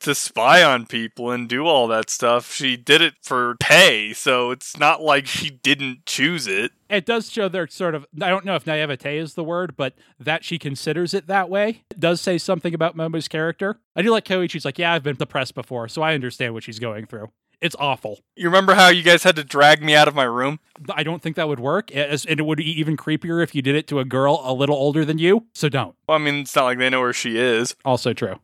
to 0.00 0.14
spy 0.14 0.62
on 0.62 0.86
people 0.86 1.30
and 1.30 1.48
do 1.48 1.64
all 1.66 1.86
that 1.88 2.10
stuff. 2.10 2.52
She 2.52 2.76
did 2.76 3.00
it 3.00 3.14
for 3.22 3.56
pay, 3.60 4.12
so 4.12 4.50
it's 4.50 4.76
not 4.76 5.00
like 5.00 5.26
she 5.26 5.48
didn't 5.50 6.06
choose 6.06 6.46
it. 6.46 6.72
It 6.90 7.06
does 7.06 7.30
show 7.30 7.48
their 7.48 7.68
sort 7.68 7.94
of, 7.94 8.06
I 8.20 8.28
don't 8.28 8.44
know 8.44 8.56
if 8.56 8.66
naivete 8.66 9.16
is 9.16 9.34
the 9.34 9.44
word, 9.44 9.76
but 9.76 9.94
that 10.18 10.44
she 10.44 10.58
considers 10.58 11.14
it 11.14 11.28
that 11.28 11.48
way 11.48 11.84
it 11.90 12.00
does 12.00 12.20
say 12.20 12.36
something 12.36 12.74
about 12.74 12.96
Momo's 12.96 13.28
character. 13.28 13.78
I 13.94 14.02
do 14.02 14.10
like 14.10 14.24
Koichi's 14.24 14.64
like, 14.64 14.78
yeah, 14.78 14.92
I've 14.92 15.04
been 15.04 15.16
depressed 15.16 15.54
before, 15.54 15.88
so 15.88 16.02
I 16.02 16.14
understand 16.14 16.52
what 16.52 16.64
she's 16.64 16.78
going 16.80 17.06
through. 17.06 17.30
It's 17.62 17.76
awful. 17.78 18.18
You 18.34 18.48
remember 18.48 18.74
how 18.74 18.88
you 18.88 19.04
guys 19.04 19.22
had 19.22 19.36
to 19.36 19.44
drag 19.44 19.82
me 19.84 19.94
out 19.94 20.08
of 20.08 20.16
my 20.16 20.24
room? 20.24 20.58
I 20.92 21.04
don't 21.04 21.22
think 21.22 21.36
that 21.36 21.46
would 21.46 21.60
work. 21.60 21.94
And 21.94 22.20
it 22.28 22.44
would 22.44 22.58
be 22.58 22.80
even 22.80 22.96
creepier 22.96 23.40
if 23.42 23.54
you 23.54 23.62
did 23.62 23.76
it 23.76 23.86
to 23.86 24.00
a 24.00 24.04
girl 24.04 24.40
a 24.42 24.52
little 24.52 24.74
older 24.74 25.04
than 25.04 25.18
you. 25.18 25.46
So 25.54 25.68
don't. 25.68 25.94
Well, 26.08 26.16
I 26.16 26.20
mean, 26.20 26.34
it's 26.40 26.56
not 26.56 26.64
like 26.64 26.78
they 26.78 26.90
know 26.90 27.00
where 27.00 27.12
she 27.12 27.38
is. 27.38 27.76
Also 27.84 28.12
true. 28.12 28.36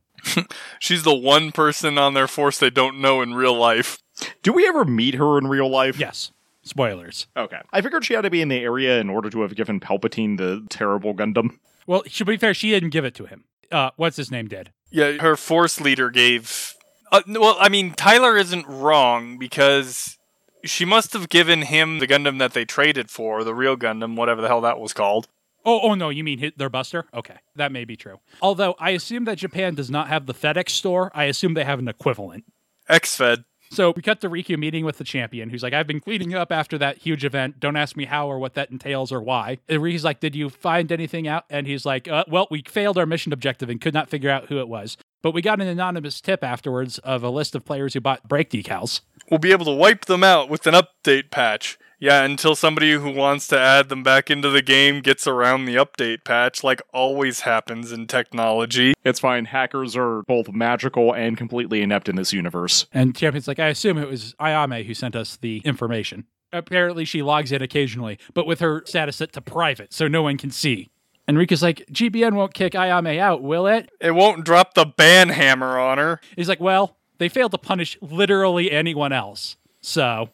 She's 0.79 1.03
the 1.05 1.15
one 1.15 1.53
person 1.53 1.97
on 1.99 2.15
their 2.15 2.29
force 2.29 2.59
they 2.59 2.71
don't 2.71 3.01
know 3.01 3.23
in 3.23 3.35
real 3.35 3.55
life. 3.55 3.99
Do 4.43 4.53
we 4.53 4.67
ever 4.69 4.85
meet 4.85 5.15
her 5.15 5.39
in 5.39 5.47
real 5.49 5.69
life? 5.69 5.99
Yes. 5.99 6.33
Spoilers. 6.63 7.27
Okay. 7.37 7.61
I 7.73 7.81
figured 7.81 8.05
she 8.05 8.15
had 8.15 8.23
to 8.23 8.31
be 8.31 8.43
in 8.43 8.49
the 8.49 8.59
area 8.59 9.01
in 9.01 9.09
order 9.11 9.31
to 9.31 9.41
have 9.43 9.55
given 9.57 9.81
Palpatine 9.81 10.37
the 10.37 10.67
terrible 10.69 11.15
Gundam. 11.15 11.59
Well, 11.87 12.03
to 12.03 12.25
be 12.25 12.37
fair, 12.37 12.53
she 12.53 12.71
didn't 12.71 12.91
give 12.91 13.05
it 13.05 13.15
to 13.15 13.27
him. 13.27 13.45
Uh, 13.73 13.91
what's 13.97 14.17
his 14.17 14.31
name 14.31 14.49
did? 14.49 14.71
Yeah, 14.91 15.13
her 15.13 15.37
force 15.37 15.81
leader 15.81 16.11
gave. 16.11 16.75
Uh, 17.11 17.23
well, 17.29 17.57
I 17.59 17.69
mean, 17.69 17.93
Tyler 17.93 18.37
isn't 18.37 18.67
wrong 18.67 19.39
because 19.39 20.19
she 20.65 20.85
must 20.85 21.13
have 21.13 21.29
given 21.29 21.63
him 21.63 21.99
the 21.99 22.07
Gundam 22.07 22.39
that 22.39 22.53
they 22.53 22.65
traded 22.65 23.11
for, 23.11 23.45
the 23.45 23.55
real 23.55 23.77
Gundam, 23.77 24.17
whatever 24.17 24.41
the 24.41 24.49
hell 24.49 24.61
that 24.63 24.79
was 24.79 24.93
called. 24.93 25.29
Oh, 25.65 25.81
oh 25.83 25.95
no, 25.95 26.09
you 26.09 26.25
mean 26.25 26.39
hit 26.39 26.57
their 26.59 26.71
buster? 26.71 27.07
Okay, 27.13 27.37
that 27.57 27.73
may 27.73 27.85
be 27.85 27.97
true. 27.97 28.21
Although 28.41 28.75
I 28.79 28.91
assume 28.91 29.25
that 29.25 29.39
Japan 29.39 29.75
does 29.75 29.91
not 29.91 30.09
have 30.09 30.27
the 30.27 30.35
FedEx 30.35 30.71
store, 30.71 31.11
I 31.15 31.25
assume 31.25 31.55
they 31.55 31.65
have 31.65 31.79
an 31.79 31.89
equivalent. 31.89 32.45
X-Fed. 32.89 33.45
So 33.71 33.93
we 33.95 34.01
cut 34.01 34.21
to 34.23 34.31
Riku 34.31 34.59
meeting 34.59 34.85
with 34.85 34.97
the 34.97 35.05
champion, 35.05 35.51
who's 35.51 35.63
like, 35.63 35.75
I've 35.75 35.87
been 35.87 36.01
cleaning 36.01 36.35
up 36.35 36.51
after 36.51 36.79
that 36.79 36.99
huge 36.99 37.25
event. 37.25 37.61
Don't 37.61 37.77
ask 37.77 37.97
me 37.97 38.07
how 38.07 38.27
or 38.27 38.39
what 38.39 38.55
that 38.55 38.71
entails 38.71 39.13
or 39.13 39.21
why. 39.21 39.59
And 39.69 39.83
Riku's 39.83 40.05
like, 40.05 40.21
Did 40.21 40.35
you 40.35 40.49
find 40.49 40.91
anything 40.91 41.29
out? 41.29 41.45
And 41.51 41.67
he's 41.67 41.85
like, 41.85 42.09
uh, 42.09 42.25
Well, 42.29 42.49
we 42.51 42.63
failed 42.67 42.97
our 42.97 43.05
mission 43.05 43.33
objective 43.33 43.69
and 43.69 43.81
could 43.81 43.95
not 43.95 44.09
figure 44.09 44.31
out 44.31 44.47
who 44.47 44.59
it 44.59 44.69
was. 44.69 44.97
But 45.23 45.33
we 45.33 45.43
got 45.43 45.61
an 45.61 45.67
anonymous 45.67 46.21
tip 46.21 46.45
afterwards 46.45 46.99
of 46.99 47.23
a 47.23 47.31
list 47.31 47.55
of 47.55 47.65
players 47.65 47.95
who 47.95 48.01
bought 48.01 48.29
brake 48.29 48.51
decals. 48.51 49.01
We'll 49.31 49.39
be 49.39 49.53
able 49.53 49.67
to 49.67 49.73
wipe 49.73 50.07
them 50.07 50.25
out 50.25 50.49
with 50.49 50.67
an 50.67 50.75
update 50.75 51.31
patch. 51.31 51.79
Yeah, 52.01 52.23
until 52.23 52.55
somebody 52.55 52.93
who 52.93 53.11
wants 53.11 53.49
to 53.49 53.59
add 53.59 53.89
them 53.89 54.05
back 54.05 54.31
into 54.31 54.51
the 54.51 54.63
game 54.63 55.01
gets 55.01 55.27
around 55.27 55.65
the 55.65 55.75
update 55.75 56.25
patch, 56.25 56.63
like 56.63 56.81
always 56.95 57.41
happens 57.41 57.91
in 57.91 58.07
technology. 58.07 58.95
It's 59.05 59.19
fine. 59.19 59.47
Hackers 59.47 59.97
are 59.97 60.23
both 60.29 60.49
magical 60.53 61.13
and 61.13 61.37
completely 61.37 61.83
inept 61.83 62.09
in 62.09 62.15
this 62.15 62.33
universe. 62.33 62.87
And 62.93 63.17
Champion's 63.17 63.49
like, 63.49 63.59
I 63.59 63.67
assume 63.67 63.99
it 63.99 64.09
was 64.09 64.35
Ayame 64.41 64.87
who 64.87 64.95
sent 64.95 65.17
us 65.17 65.37
the 65.37 65.61
information. 65.65 66.27
Apparently, 66.53 67.05
she 67.05 67.23
logs 67.23 67.51
in 67.51 67.63
occasionally, 67.63 68.19
but 68.33 68.47
with 68.47 68.61
her 68.61 68.83
status 68.87 69.17
set 69.17 69.33
to 69.33 69.41
private, 69.41 69.93
so 69.93 70.07
no 70.07 70.23
one 70.23 70.39
can 70.39 70.51
see. 70.53 70.89
And 71.29 71.37
Riku's 71.37 71.63
like, 71.63 71.85
GBN 71.93 72.33
won't 72.33 72.55
kick 72.55 72.73
Ayame 72.73 73.19
out, 73.19 73.43
will 73.43 73.67
it? 73.67 73.91
It 74.01 74.13
won't 74.13 74.47
drop 74.47 74.73
the 74.73 74.87
ban 74.87 75.29
hammer 75.29 75.79
on 75.79 75.99
her. 75.99 76.21
He's 76.35 76.49
like, 76.49 76.61
Well, 76.61 76.97
they 77.19 77.29
failed 77.29 77.53
to 77.53 77.59
punish 77.59 77.99
literally 78.01 78.73
anyone 78.73 79.13
else. 79.13 79.57
So, 79.83 80.31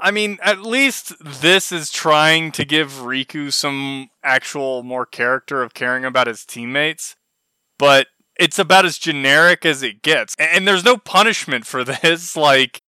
I 0.00 0.10
mean, 0.10 0.38
at 0.42 0.62
least 0.62 1.14
this 1.24 1.70
is 1.70 1.90
trying 1.92 2.50
to 2.52 2.64
give 2.64 2.90
Riku 2.94 3.52
some 3.52 4.10
actual 4.24 4.82
more 4.82 5.06
character 5.06 5.62
of 5.62 5.74
caring 5.74 6.04
about 6.04 6.26
his 6.26 6.44
teammates, 6.44 7.14
but 7.78 8.08
it's 8.36 8.58
about 8.58 8.84
as 8.84 8.98
generic 8.98 9.64
as 9.64 9.82
it 9.84 10.02
gets. 10.02 10.34
And 10.38 10.66
there's 10.66 10.84
no 10.84 10.96
punishment 10.96 11.66
for 11.66 11.84
this. 12.02 12.36
Like, 12.36 12.81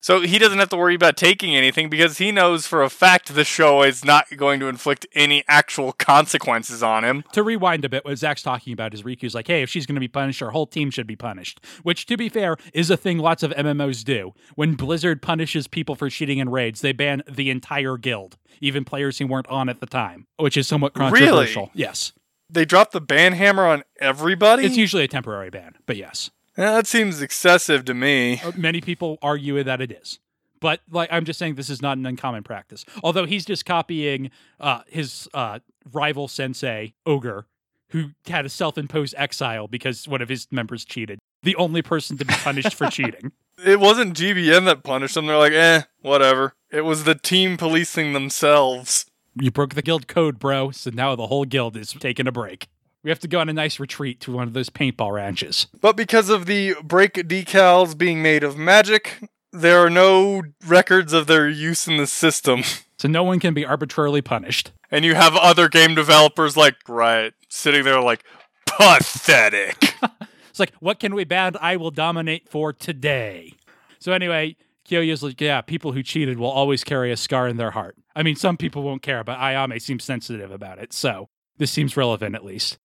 so 0.00 0.20
he 0.20 0.38
doesn't 0.38 0.58
have 0.58 0.68
to 0.70 0.76
worry 0.76 0.94
about 0.94 1.16
taking 1.16 1.56
anything 1.56 1.88
because 1.88 2.18
he 2.18 2.30
knows 2.30 2.66
for 2.66 2.82
a 2.82 2.90
fact 2.90 3.34
the 3.34 3.44
show 3.44 3.82
is 3.82 4.04
not 4.04 4.26
going 4.36 4.60
to 4.60 4.68
inflict 4.68 5.06
any 5.14 5.44
actual 5.48 5.92
consequences 5.92 6.82
on 6.82 7.04
him. 7.04 7.24
to 7.32 7.42
rewind 7.42 7.84
a 7.84 7.88
bit, 7.88 8.04
what 8.04 8.16
Zach's 8.16 8.42
talking 8.42 8.72
about 8.72 8.94
is 8.94 9.02
Riku's 9.02 9.34
like, 9.34 9.46
hey, 9.46 9.62
if 9.62 9.70
she's 9.70 9.86
going 9.86 9.96
to 9.96 10.00
be 10.00 10.08
punished, 10.08 10.42
our 10.42 10.50
whole 10.50 10.66
team 10.66 10.90
should 10.90 11.06
be 11.06 11.16
punished. 11.16 11.64
Which, 11.82 12.06
to 12.06 12.16
be 12.16 12.28
fair, 12.28 12.56
is 12.72 12.90
a 12.90 12.96
thing 12.96 13.18
lots 13.18 13.42
of 13.42 13.50
MMOs 13.52 14.04
do. 14.04 14.32
When 14.54 14.74
Blizzard 14.74 15.22
punishes 15.22 15.66
people 15.66 15.94
for 15.94 16.08
cheating 16.08 16.38
in 16.38 16.48
raids, 16.48 16.80
they 16.80 16.92
ban 16.92 17.22
the 17.30 17.50
entire 17.50 17.96
guild, 17.96 18.36
even 18.60 18.84
players 18.84 19.18
who 19.18 19.26
weren't 19.26 19.48
on 19.48 19.68
at 19.68 19.80
the 19.80 19.86
time, 19.86 20.26
which 20.36 20.56
is 20.56 20.68
somewhat 20.68 20.94
controversial. 20.94 21.62
Really? 21.62 21.72
Yes. 21.74 22.12
They 22.50 22.64
drop 22.64 22.92
the 22.92 23.00
ban 23.00 23.34
hammer 23.34 23.66
on 23.66 23.84
everybody? 24.00 24.64
It's 24.64 24.76
usually 24.76 25.04
a 25.04 25.08
temporary 25.08 25.50
ban, 25.50 25.74
but 25.86 25.96
yes. 25.96 26.30
Yeah, 26.58 26.72
that 26.72 26.88
seems 26.88 27.22
excessive 27.22 27.84
to 27.84 27.94
me. 27.94 28.40
Uh, 28.42 28.50
Many 28.56 28.80
people 28.80 29.16
argue 29.22 29.62
that 29.62 29.80
it 29.80 29.92
is. 29.92 30.18
But 30.60 30.80
like 30.90 31.08
I'm 31.12 31.24
just 31.24 31.38
saying 31.38 31.54
this 31.54 31.70
is 31.70 31.80
not 31.80 31.98
an 31.98 32.04
uncommon 32.04 32.42
practice. 32.42 32.84
Although 33.04 33.26
he's 33.26 33.44
just 33.44 33.64
copying 33.64 34.32
uh, 34.58 34.80
his 34.88 35.28
uh, 35.32 35.60
rival 35.92 36.26
sensei, 36.26 36.94
Ogre, 37.06 37.46
who 37.90 38.10
had 38.26 38.44
a 38.44 38.48
self-imposed 38.48 39.14
exile 39.16 39.68
because 39.68 40.08
one 40.08 40.20
of 40.20 40.28
his 40.28 40.48
members 40.50 40.84
cheated. 40.84 41.20
The 41.44 41.54
only 41.54 41.80
person 41.80 42.18
to 42.18 42.24
be 42.24 42.34
punished 42.34 42.74
for 42.74 42.86
cheating. 42.90 43.30
It 43.64 43.78
wasn't 43.78 44.16
GBN 44.16 44.64
that 44.64 44.82
punished 44.82 45.14
them. 45.14 45.26
They're 45.26 45.38
like, 45.38 45.52
eh, 45.52 45.82
whatever. 46.00 46.54
It 46.72 46.80
was 46.80 47.04
the 47.04 47.14
team 47.14 47.56
policing 47.56 48.12
themselves. 48.12 49.06
You 49.40 49.52
broke 49.52 49.74
the 49.74 49.82
guild 49.82 50.08
code, 50.08 50.40
bro, 50.40 50.72
so 50.72 50.90
now 50.92 51.14
the 51.14 51.28
whole 51.28 51.44
guild 51.44 51.76
is 51.76 51.92
taking 51.92 52.26
a 52.26 52.32
break. 52.32 52.66
We 53.04 53.10
have 53.10 53.20
to 53.20 53.28
go 53.28 53.40
on 53.40 53.48
a 53.48 53.52
nice 53.52 53.78
retreat 53.78 54.20
to 54.22 54.32
one 54.32 54.48
of 54.48 54.54
those 54.54 54.70
paintball 54.70 55.12
ranches. 55.12 55.66
But 55.80 55.96
because 55.96 56.28
of 56.28 56.46
the 56.46 56.74
brake 56.82 57.14
decals 57.14 57.96
being 57.96 58.22
made 58.22 58.42
of 58.42 58.56
magic, 58.56 59.20
there 59.52 59.84
are 59.84 59.90
no 59.90 60.42
records 60.66 61.12
of 61.12 61.26
their 61.26 61.48
use 61.48 61.86
in 61.86 61.96
the 61.96 62.06
system. 62.06 62.62
So 62.98 63.08
no 63.08 63.22
one 63.22 63.38
can 63.38 63.54
be 63.54 63.64
arbitrarily 63.64 64.22
punished. 64.22 64.72
And 64.90 65.04
you 65.04 65.14
have 65.14 65.36
other 65.36 65.68
game 65.68 65.94
developers 65.94 66.56
like 66.56 66.76
Riot 66.88 67.34
sitting 67.48 67.84
there 67.84 68.00
like, 68.00 68.24
pathetic. 68.66 69.94
It's 70.50 70.60
like, 70.60 70.74
what 70.80 70.98
can 70.98 71.14
we 71.14 71.22
ban? 71.22 71.54
I 71.60 71.76
will 71.76 71.92
dominate 71.92 72.48
for 72.48 72.72
today. 72.72 73.52
So 74.00 74.10
anyway, 74.12 74.56
Kyoya's 74.84 75.22
like, 75.22 75.40
yeah, 75.40 75.60
people 75.60 75.92
who 75.92 76.02
cheated 76.02 76.36
will 76.36 76.50
always 76.50 76.82
carry 76.82 77.12
a 77.12 77.16
scar 77.16 77.46
in 77.46 77.58
their 77.58 77.70
heart. 77.70 77.94
I 78.16 78.24
mean, 78.24 78.34
some 78.34 78.56
people 78.56 78.82
won't 78.82 79.00
care, 79.00 79.22
but 79.22 79.38
Ayame 79.38 79.80
seems 79.80 80.02
sensitive 80.02 80.50
about 80.50 80.80
it. 80.80 80.92
So 80.92 81.28
this 81.58 81.70
seems 81.70 81.96
relevant 81.96 82.34
at 82.34 82.44
least. 82.44 82.76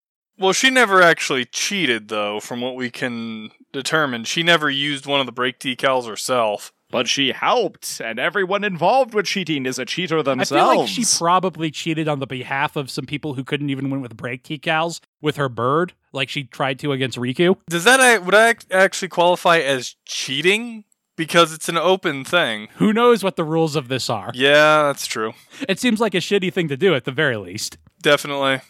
Well, 0.43 0.53
she 0.53 0.69
never 0.71 1.01
actually 1.01 1.45
cheated, 1.45 2.09
though, 2.09 2.41
from 2.41 2.61
what 2.61 2.75
we 2.75 2.91
can 2.91 3.51
determine. 3.73 4.25
She 4.25 4.43
never 4.43 4.69
used 4.69 5.07
one 5.07 5.21
of 5.21 5.27
the 5.27 5.33
brake 5.33 5.59
decals 5.59 6.07
herself. 6.07 6.73
But 6.91 7.09
she 7.09 7.33
helped, 7.33 8.03
and 8.05 8.19
everyone 8.19 8.65
involved 8.65 9.15
with 9.15 9.25
cheating 9.25 9.65
is 9.65 9.79
a 9.79 9.87
cheater 9.87 10.23
themselves. 10.23 10.53
I 10.53 10.57
feel 10.57 10.81
like 10.81 10.89
she 10.91 11.07
probably 11.17 11.71
cheated 11.71 12.07
on 12.07 12.19
the 12.19 12.27
behalf 12.27 12.77
of 12.77 12.91
some 12.91 13.07
people 13.07 13.33
who 13.33 13.45
couldn't 13.45 13.71
even 13.71 13.89
win 13.89 14.03
with 14.03 14.15
brake 14.15 14.45
decals 14.45 15.01
with 15.23 15.37
her 15.37 15.49
bird, 15.49 15.95
like 16.13 16.29
she 16.29 16.45
tried 16.45 16.79
to 16.81 16.93
against 16.93 17.17
Riku. 17.17 17.57
Does 17.71 17.85
that 17.85 18.23
would 18.27 18.35
that 18.35 18.67
actually 18.71 19.09
qualify 19.09 19.61
as 19.61 19.97
cheating? 20.05 20.85
Because 21.17 21.55
it's 21.55 21.71
an 21.71 21.79
open 21.79 22.25
thing. 22.25 22.69
Who 22.75 22.93
knows 22.93 23.25
what 23.25 23.37
the 23.37 23.45
rules 23.45 23.75
of 23.75 23.89
this 23.89 24.11
are? 24.11 24.31
Yeah, 24.35 24.83
that's 24.83 25.07
true. 25.07 25.33
It 25.69 25.81
seems 25.81 25.99
like 25.99 26.15
a 26.15 26.19
shitty 26.19 26.53
thing 26.53 26.69
to 26.69 26.77
do 26.77 26.95
at 26.95 27.05
the 27.05 27.13
very 27.13 27.37
least. 27.39 27.79
Definitely. 28.03 28.61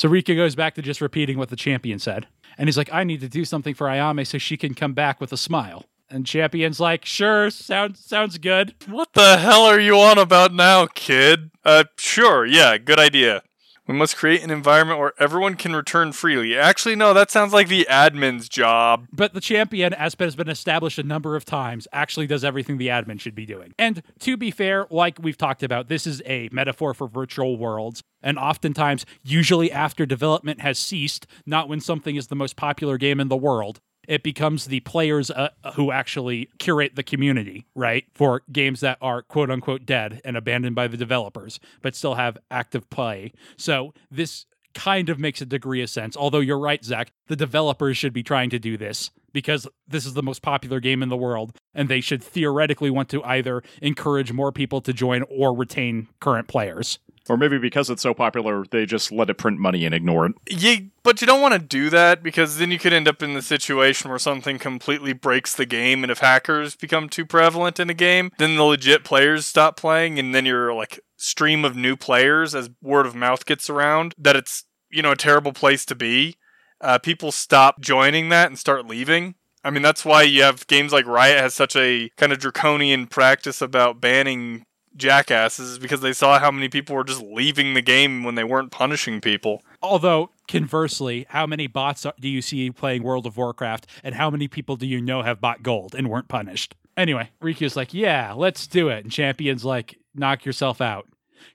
So 0.00 0.08
Rika 0.08 0.34
goes 0.34 0.54
back 0.54 0.74
to 0.76 0.80
just 0.80 1.02
repeating 1.02 1.36
what 1.36 1.50
the 1.50 1.56
champion 1.56 1.98
said. 1.98 2.26
And 2.56 2.66
he's 2.66 2.78
like, 2.78 2.90
I 2.90 3.04
need 3.04 3.20
to 3.20 3.28
do 3.28 3.44
something 3.44 3.74
for 3.74 3.86
Ayame 3.86 4.26
so 4.26 4.38
she 4.38 4.56
can 4.56 4.72
come 4.72 4.94
back 4.94 5.20
with 5.20 5.30
a 5.30 5.36
smile. 5.36 5.84
And 6.08 6.24
champion's 6.26 6.80
like, 6.80 7.04
sure, 7.04 7.50
sounds 7.50 8.02
sounds 8.02 8.38
good. 8.38 8.74
What 8.86 9.12
the 9.12 9.36
hell 9.36 9.64
are 9.64 9.78
you 9.78 9.98
on 9.98 10.16
about 10.16 10.54
now, 10.54 10.86
kid? 10.86 11.50
Uh, 11.66 11.84
sure, 11.98 12.46
yeah, 12.46 12.78
good 12.78 12.98
idea. 12.98 13.42
We 13.86 13.94
must 13.94 14.16
create 14.16 14.42
an 14.42 14.50
environment 14.50 15.00
where 15.00 15.14
everyone 15.18 15.56
can 15.56 15.74
return 15.74 16.12
freely. 16.12 16.56
Actually, 16.56 16.96
no, 16.96 17.12
that 17.12 17.30
sounds 17.30 17.52
like 17.52 17.68
the 17.68 17.86
admin's 17.90 18.48
job. 18.48 19.08
But 19.12 19.34
the 19.34 19.40
champion, 19.40 19.92
as 19.94 20.14
has 20.20 20.36
been 20.36 20.48
established 20.48 20.98
a 20.98 21.02
number 21.02 21.34
of 21.34 21.44
times, 21.44 21.88
actually 21.92 22.26
does 22.26 22.44
everything 22.44 22.78
the 22.78 22.88
admin 22.88 23.18
should 23.18 23.34
be 23.34 23.46
doing. 23.46 23.72
And 23.78 24.02
to 24.20 24.36
be 24.36 24.50
fair, 24.50 24.86
like 24.90 25.18
we've 25.20 25.36
talked 25.36 25.62
about, 25.62 25.88
this 25.88 26.06
is 26.06 26.22
a 26.24 26.48
metaphor 26.52 26.94
for 26.94 27.08
virtual 27.08 27.56
worlds. 27.56 28.02
And 28.22 28.38
oftentimes, 28.38 29.06
usually 29.22 29.72
after 29.72 30.06
development 30.06 30.60
has 30.60 30.78
ceased, 30.78 31.26
not 31.46 31.68
when 31.68 31.80
something 31.80 32.16
is 32.16 32.28
the 32.28 32.36
most 32.36 32.56
popular 32.56 32.98
game 32.98 33.18
in 33.18 33.28
the 33.28 33.36
world, 33.36 33.80
it 34.10 34.24
becomes 34.24 34.64
the 34.64 34.80
players 34.80 35.30
uh, 35.30 35.50
who 35.76 35.92
actually 35.92 36.50
curate 36.58 36.96
the 36.96 37.02
community, 37.04 37.64
right? 37.76 38.06
For 38.12 38.42
games 38.50 38.80
that 38.80 38.98
are 39.00 39.22
quote 39.22 39.52
unquote 39.52 39.86
dead 39.86 40.20
and 40.24 40.36
abandoned 40.36 40.74
by 40.74 40.88
the 40.88 40.96
developers, 40.96 41.60
but 41.80 41.94
still 41.94 42.16
have 42.16 42.36
active 42.50 42.90
play. 42.90 43.32
So 43.56 43.94
this 44.10 44.46
kind 44.74 45.08
of 45.08 45.20
makes 45.20 45.40
a 45.40 45.46
degree 45.46 45.80
of 45.80 45.90
sense. 45.90 46.16
Although 46.16 46.40
you're 46.40 46.58
right, 46.58 46.84
Zach, 46.84 47.12
the 47.28 47.36
developers 47.36 47.96
should 47.96 48.12
be 48.12 48.24
trying 48.24 48.50
to 48.50 48.58
do 48.58 48.76
this 48.76 49.12
because 49.32 49.68
this 49.86 50.04
is 50.04 50.14
the 50.14 50.24
most 50.24 50.42
popular 50.42 50.80
game 50.80 51.04
in 51.04 51.08
the 51.08 51.16
world, 51.16 51.56
and 51.72 51.88
they 51.88 52.00
should 52.00 52.22
theoretically 52.22 52.90
want 52.90 53.08
to 53.10 53.22
either 53.22 53.62
encourage 53.80 54.32
more 54.32 54.50
people 54.50 54.80
to 54.80 54.92
join 54.92 55.22
or 55.30 55.54
retain 55.54 56.08
current 56.18 56.48
players. 56.48 56.98
Or 57.30 57.36
maybe 57.36 57.58
because 57.58 57.88
it's 57.88 58.02
so 58.02 58.12
popular, 58.12 58.64
they 58.72 58.84
just 58.84 59.12
let 59.12 59.30
it 59.30 59.38
print 59.38 59.60
money 59.60 59.86
and 59.86 59.94
ignore 59.94 60.26
it. 60.26 60.32
You, 60.48 60.90
but 61.04 61.20
you 61.20 61.28
don't 61.28 61.40
want 61.40 61.54
to 61.54 61.60
do 61.60 61.88
that 61.90 62.24
because 62.24 62.58
then 62.58 62.72
you 62.72 62.78
could 62.80 62.92
end 62.92 63.06
up 63.06 63.22
in 63.22 63.34
the 63.34 63.40
situation 63.40 64.10
where 64.10 64.18
something 64.18 64.58
completely 64.58 65.12
breaks 65.12 65.54
the 65.54 65.64
game, 65.64 66.02
and 66.02 66.10
if 66.10 66.18
hackers 66.18 66.74
become 66.74 67.08
too 67.08 67.24
prevalent 67.24 67.78
in 67.78 67.88
a 67.88 67.94
game, 67.94 68.32
then 68.38 68.56
the 68.56 68.64
legit 68.64 69.04
players 69.04 69.46
stop 69.46 69.76
playing, 69.76 70.18
and 70.18 70.34
then 70.34 70.44
your 70.44 70.74
like 70.74 70.98
stream 71.18 71.64
of 71.64 71.76
new 71.76 71.94
players 71.94 72.52
as 72.52 72.68
word 72.82 73.06
of 73.06 73.14
mouth 73.14 73.46
gets 73.46 73.70
around 73.70 74.12
that 74.18 74.34
it's 74.34 74.64
you 74.90 75.00
know 75.00 75.12
a 75.12 75.16
terrible 75.16 75.52
place 75.52 75.84
to 75.84 75.94
be. 75.94 76.36
Uh, 76.80 76.98
people 76.98 77.30
stop 77.30 77.80
joining 77.80 78.28
that 78.30 78.48
and 78.48 78.58
start 78.58 78.88
leaving. 78.88 79.36
I 79.62 79.70
mean, 79.70 79.82
that's 79.82 80.04
why 80.04 80.22
you 80.22 80.42
have 80.42 80.66
games 80.66 80.92
like 80.92 81.06
Riot 81.06 81.38
has 81.38 81.54
such 81.54 81.76
a 81.76 82.10
kind 82.16 82.32
of 82.32 82.40
draconian 82.40 83.06
practice 83.06 83.62
about 83.62 84.00
banning 84.00 84.64
jackasses 84.96 85.78
because 85.78 86.00
they 86.00 86.12
saw 86.12 86.38
how 86.38 86.50
many 86.50 86.68
people 86.68 86.96
were 86.96 87.04
just 87.04 87.22
leaving 87.22 87.74
the 87.74 87.82
game 87.82 88.24
when 88.24 88.34
they 88.34 88.44
weren't 88.44 88.70
punishing 88.70 89.20
people. 89.20 89.62
Although, 89.82 90.30
conversely, 90.48 91.26
how 91.30 91.46
many 91.46 91.66
bots 91.66 92.06
do 92.18 92.28
you 92.28 92.42
see 92.42 92.70
playing 92.70 93.02
World 93.02 93.26
of 93.26 93.36
Warcraft, 93.36 93.86
and 94.02 94.14
how 94.14 94.30
many 94.30 94.48
people 94.48 94.76
do 94.76 94.86
you 94.86 95.00
know 95.00 95.22
have 95.22 95.40
bought 95.40 95.62
gold 95.62 95.94
and 95.94 96.08
weren't 96.08 96.28
punished? 96.28 96.74
Anyway, 96.96 97.30
Riku's 97.42 97.76
like, 97.76 97.94
yeah, 97.94 98.32
let's 98.36 98.66
do 98.66 98.88
it. 98.88 99.04
And 99.04 99.12
Champion's 99.12 99.64
like, 99.64 99.98
knock 100.14 100.44
yourself 100.44 100.80
out. 100.80 101.06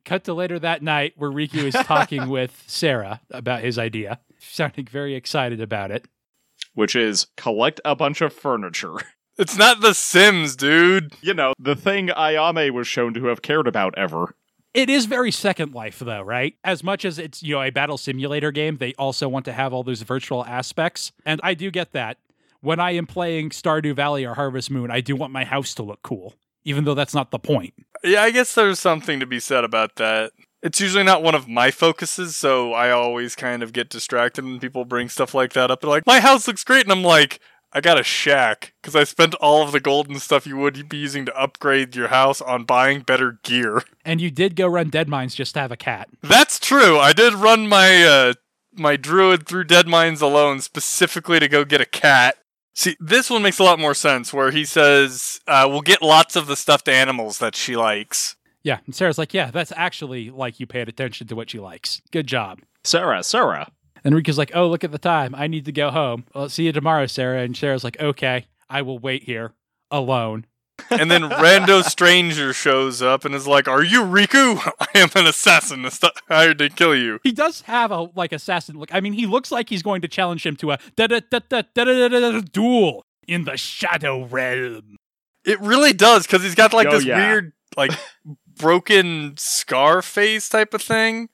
Cut 0.03 0.23
to 0.23 0.33
later 0.33 0.57
that 0.59 0.81
night 0.81 1.13
where 1.17 1.29
Riku 1.29 1.63
is 1.63 1.73
talking 1.85 2.29
with 2.29 2.63
Sarah 2.67 3.21
about 3.29 3.63
his 3.63 3.77
idea, 3.77 4.19
sounding 4.39 4.85
very 4.85 5.15
excited 5.15 5.61
about 5.61 5.91
it. 5.91 6.07
Which 6.73 6.95
is 6.95 7.27
collect 7.37 7.79
a 7.85 7.95
bunch 7.95 8.21
of 8.21 8.33
furniture. 8.33 8.95
It's 9.37 9.57
not 9.57 9.81
The 9.81 9.93
Sims, 9.93 10.55
dude. 10.55 11.13
you 11.21 11.33
know, 11.33 11.53
the 11.59 11.75
thing 11.75 12.07
Ayame 12.07 12.71
was 12.71 12.87
shown 12.87 13.13
to 13.15 13.25
have 13.25 13.41
cared 13.41 13.67
about 13.67 13.93
ever. 13.97 14.35
It 14.73 14.89
is 14.89 15.05
very 15.05 15.31
Second 15.31 15.73
Life, 15.73 15.99
though, 15.99 16.21
right? 16.21 16.55
As 16.63 16.83
much 16.83 17.05
as 17.05 17.17
it's, 17.17 17.41
you 17.41 17.55
know, 17.55 17.61
a 17.61 17.69
battle 17.69 17.97
simulator 17.97 18.51
game, 18.51 18.77
they 18.77 18.93
also 18.95 19.29
want 19.29 19.45
to 19.45 19.53
have 19.53 19.73
all 19.73 19.83
those 19.83 20.01
virtual 20.01 20.43
aspects. 20.45 21.11
And 21.25 21.39
I 21.43 21.53
do 21.53 21.71
get 21.71 21.93
that. 21.93 22.17
When 22.61 22.79
I 22.79 22.91
am 22.91 23.07
playing 23.07 23.51
Stardew 23.51 23.95
Valley 23.95 24.25
or 24.25 24.33
Harvest 24.33 24.71
Moon, 24.71 24.91
I 24.91 24.99
do 24.99 25.15
want 25.15 25.31
my 25.31 25.45
house 25.45 25.73
to 25.75 25.83
look 25.83 26.01
cool, 26.01 26.35
even 26.63 26.83
though 26.83 26.95
that's 26.95 27.13
not 27.13 27.31
the 27.31 27.39
point. 27.39 27.73
Yeah, 28.03 28.23
I 28.23 28.31
guess 28.31 28.53
there's 28.55 28.79
something 28.79 29.19
to 29.19 29.25
be 29.25 29.39
said 29.39 29.63
about 29.63 29.95
that. 29.95 30.31
It's 30.61 30.81
usually 30.81 31.03
not 31.03 31.21
one 31.21 31.35
of 31.35 31.47
my 31.47 31.69
focuses, 31.71 32.35
so 32.35 32.73
I 32.73 32.89
always 32.89 33.35
kind 33.35 33.61
of 33.61 33.71
get 33.71 33.89
distracted 33.89 34.43
when 34.43 34.59
people 34.59 34.83
bring 34.83 35.09
stuff 35.09 35.33
like 35.33 35.53
that 35.53 35.69
up. 35.69 35.81
They're 35.81 35.89
like, 35.89 36.07
my 36.07 36.19
house 36.19 36.47
looks 36.47 36.63
great, 36.63 36.83
and 36.83 36.91
I'm 36.91 37.03
like, 37.03 37.39
I 37.75 37.81
got 37.81 37.99
a 37.99 38.03
shack 38.03 38.73
because 38.81 38.95
I 38.95 39.03
spent 39.03 39.35
all 39.35 39.61
of 39.61 39.73
the 39.73 39.81
gold 39.81 40.07
and 40.07 40.21
stuff 40.21 40.47
you 40.47 40.55
would 40.55 40.87
be 40.87 40.95
using 40.95 41.25
to 41.25 41.37
upgrade 41.37 41.93
your 41.93 42.07
house 42.07 42.39
on 42.39 42.63
buying 42.63 43.01
better 43.01 43.37
gear. 43.43 43.83
And 44.05 44.21
you 44.21 44.31
did 44.31 44.55
go 44.55 44.65
run 44.65 44.89
Dead 44.89 45.09
Mines 45.09 45.35
just 45.35 45.55
to 45.55 45.59
have 45.59 45.73
a 45.73 45.77
cat. 45.77 46.07
That's 46.21 46.57
true. 46.57 46.97
I 46.97 47.11
did 47.11 47.33
run 47.33 47.67
my 47.67 48.03
uh, 48.05 48.33
my 48.73 48.95
druid 48.95 49.45
through 49.45 49.65
Dead 49.65 49.87
Mines 49.87 50.21
alone 50.21 50.61
specifically 50.61 51.37
to 51.41 51.49
go 51.49 51.65
get 51.65 51.81
a 51.81 51.85
cat. 51.85 52.37
See, 52.73 52.95
this 52.99 53.29
one 53.29 53.41
makes 53.41 53.59
a 53.59 53.63
lot 53.63 53.77
more 53.77 53.93
sense 53.93 54.33
where 54.33 54.51
he 54.51 54.63
says, 54.63 55.41
uh, 55.45 55.67
we'll 55.69 55.81
get 55.81 56.01
lots 56.01 56.37
of 56.37 56.47
the 56.47 56.55
stuffed 56.55 56.87
animals 56.87 57.39
that 57.39 57.55
she 57.55 57.75
likes. 57.75 58.37
Yeah. 58.63 58.79
And 58.85 58.95
Sarah's 58.95 59.17
like, 59.17 59.33
yeah, 59.33 59.51
that's 59.51 59.73
actually 59.75 60.29
like 60.29 60.59
you 60.61 60.65
paid 60.65 60.87
attention 60.87 61.27
to 61.27 61.35
what 61.35 61.49
she 61.49 61.59
likes. 61.59 62.01
Good 62.11 62.27
job. 62.27 62.61
Sarah, 62.83 63.23
Sarah. 63.23 63.69
Enrique's 64.05 64.37
like, 64.37 64.51
oh, 64.53 64.67
look 64.67 64.83
at 64.83 64.91
the 64.91 64.99
time. 64.99 65.33
I 65.35 65.47
need 65.47 65.65
to 65.65 65.71
go 65.71 65.89
home. 65.89 66.25
Well, 66.33 66.47
see 66.47 66.65
you 66.65 66.71
tomorrow, 66.71 67.07
Sarah. 67.07 67.41
And 67.41 67.57
Sarah's 67.57 67.83
like, 67.83 67.99
okay, 67.99 68.45
I 68.69 68.83
will 68.83 68.99
wait 68.99 69.23
here 69.23 69.53
alone. 69.89 70.45
and 70.91 71.09
then 71.09 71.23
rando 71.23 71.83
stranger 71.83 72.51
shows 72.51 73.01
up 73.01 73.23
and 73.23 73.33
is 73.33 73.47
like, 73.47 73.65
"Are 73.65 73.81
you 73.81 74.01
Riku? 74.01 74.59
I 74.81 74.99
am 74.99 75.09
an 75.15 75.25
assassin 75.25 75.87
hired 76.27 76.57
to 76.59 76.69
kill 76.69 76.93
you." 76.93 77.19
He 77.23 77.31
does 77.31 77.61
have 77.61 77.91
a 77.91 78.09
like 78.13 78.33
assassin 78.33 78.77
look. 78.77 78.93
I 78.93 78.99
mean, 78.99 79.13
he 79.13 79.25
looks 79.25 79.53
like 79.53 79.69
he's 79.69 79.81
going 79.81 80.01
to 80.01 80.09
challenge 80.09 80.45
him 80.45 80.57
to 80.57 80.71
a 80.71 80.79
da 80.97 81.07
da 81.07 81.21
da 81.29 81.39
da 81.49 81.61
da 81.73 82.09
da 82.09 82.41
duel 82.41 83.05
in 83.25 83.45
the 83.45 83.55
shadow 83.55 84.25
realm. 84.25 84.97
It 85.45 85.61
really 85.61 85.93
does 85.93 86.27
because 86.27 86.43
he's 86.43 86.55
got 86.55 86.73
like 86.73 86.87
oh, 86.87 86.91
this 86.91 87.05
yeah. 87.05 87.25
weird 87.25 87.53
like 87.77 87.91
broken 88.57 89.35
scar 89.37 90.01
face 90.01 90.49
type 90.49 90.73
of 90.73 90.81
thing 90.81 91.29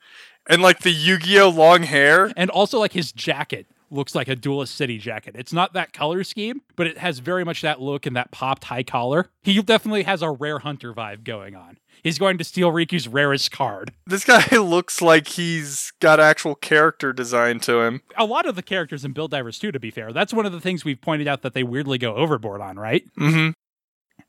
and 0.49 0.61
like 0.61 0.79
the 0.79 0.91
Yu-Gi-Oh 0.91 1.49
long 1.49 1.83
hair. 1.83 2.31
And 2.35 2.49
also, 2.49 2.79
like 2.79 2.93
his 2.93 3.11
jacket 3.11 3.67
looks 3.91 4.15
like 4.15 4.27
a 4.27 4.35
Duelist 4.35 4.75
City 4.75 4.97
jacket. 4.97 5.35
It's 5.37 5.53
not 5.53 5.73
that 5.73 5.93
color 5.93 6.23
scheme, 6.23 6.61
but 6.75 6.87
it 6.87 6.97
has 6.97 7.19
very 7.19 7.43
much 7.43 7.61
that 7.61 7.81
look 7.81 8.05
and 8.05 8.15
that 8.15 8.31
popped 8.31 8.65
high 8.65 8.83
collar. 8.83 9.29
He 9.43 9.61
definitely 9.61 10.03
has 10.03 10.21
a 10.21 10.31
rare 10.31 10.59
hunter 10.59 10.93
vibe 10.93 11.23
going 11.23 11.55
on. 11.55 11.77
He's 12.03 12.17
going 12.17 12.37
to 12.39 12.43
steal 12.43 12.71
Riku's 12.71 13.07
rarest 13.07 13.51
card. 13.51 13.91
This 14.07 14.23
guy 14.23 14.43
looks 14.57 15.01
like 15.01 15.27
he's 15.27 15.91
got 15.99 16.19
actual 16.19 16.55
character 16.55 17.13
design 17.13 17.59
to 17.61 17.81
him. 17.81 18.01
A 18.17 18.25
lot 18.25 18.47
of 18.47 18.55
the 18.55 18.63
characters 18.63 19.05
in 19.05 19.11
Build 19.11 19.31
Divers 19.31 19.59
too, 19.59 19.71
to 19.71 19.79
be 19.79 19.91
fair. 19.91 20.11
That's 20.11 20.33
one 20.33 20.45
of 20.45 20.51
the 20.51 20.61
things 20.61 20.83
we've 20.83 21.01
pointed 21.01 21.27
out 21.27 21.41
that 21.43 21.53
they 21.53 21.63
weirdly 21.63 21.97
go 21.97 22.15
overboard 22.15 22.61
on, 22.61 22.77
right? 22.77 23.03
Mm-hmm. 23.19 23.51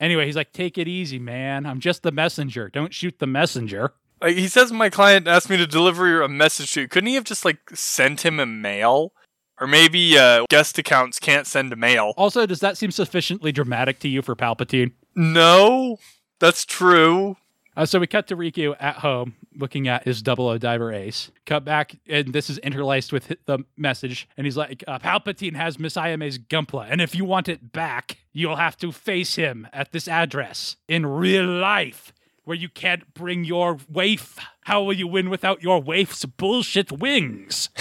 Anyway, 0.01 0.27
he's 0.27 0.37
like, 0.37 0.53
take 0.53 0.79
it 0.79 0.89
easy, 0.89 1.19
man. 1.19 1.65
I'm 1.65 1.81
just 1.81 2.03
the 2.03 2.11
messenger. 2.11 2.69
Don't 2.69 2.93
shoot 2.93 3.19
the 3.21 3.27
messenger. 3.27 3.93
Like 4.23 4.37
he 4.37 4.49
says, 4.49 4.73
my 4.73 4.89
client 4.89 5.27
asked 5.27 5.51
me 5.51 5.57
to 5.57 5.67
deliver 5.67 6.23
a 6.23 6.29
message 6.29 6.73
to 6.73 6.83
you. 6.83 6.89
Couldn't 6.89 7.09
he 7.09 7.15
have 7.17 7.25
just 7.25 7.45
like 7.45 7.59
sent 7.75 8.25
him 8.25 8.39
a 8.39 8.47
mail? 8.47 9.13
Or 9.61 9.67
maybe 9.67 10.19
uh, 10.19 10.45
guest 10.49 10.79
accounts 10.79 11.21
can't 11.21 11.47
send 11.47 11.73
a 11.73 11.77
mail. 11.77 12.15
Also, 12.17 12.47
does 12.47 12.61
that 12.61 12.77
seem 12.77 12.91
sufficiently 12.91 13.53
dramatic 13.53 14.01
to 14.01 14.09
you 14.09 14.23
for 14.23 14.35
Palpatine? 14.35 14.93
No, 15.15 15.99
that's 16.41 16.65
true. 16.65 17.37
Uh, 17.77 17.87
so 17.87 17.99
we 17.99 18.07
cut 18.07 18.27
to 18.27 18.37
Riku 18.37 18.75
at 18.81 18.97
home 18.97 19.35
looking 19.57 19.89
at 19.89 20.05
his 20.05 20.21
double 20.21 20.49
O 20.49 20.59
diver 20.59 20.93
ace. 20.93 21.31
Cut 21.47 21.65
back, 21.65 21.97
and 22.09 22.33
this 22.33 22.51
is 22.51 22.59
interlaced 22.59 23.13
with 23.13 23.33
the 23.47 23.61
message. 23.77 24.29
And 24.37 24.47
he's 24.47 24.57
like, 24.57 24.85
uh, 24.87 24.99
Palpatine 24.99 25.57
has 25.57 25.79
Miss 25.79 25.97
Ayame's 25.97 26.39
Gunpla, 26.39 26.87
and 26.91 27.01
if 27.01 27.15
you 27.15 27.25
want 27.25 27.49
it 27.49 27.73
back, 27.73 28.19
you'll 28.33 28.57
have 28.57 28.77
to 28.79 28.93
face 28.93 29.37
him 29.37 29.69
at 29.73 29.93
this 29.93 30.09
address 30.09 30.77
in 30.89 31.07
real 31.07 31.47
life. 31.47 32.13
Where 32.45 32.57
you 32.57 32.69
can't 32.69 33.15
bring 33.15 33.45
your 33.45 33.79
waif. 33.89 34.39
How 34.63 34.83
will 34.83 34.93
you 34.93 35.07
win 35.07 35.31
without 35.31 35.63
your 35.63 35.81
waif's 35.81 36.25
bullshit 36.25 36.91
wings? 36.93 37.69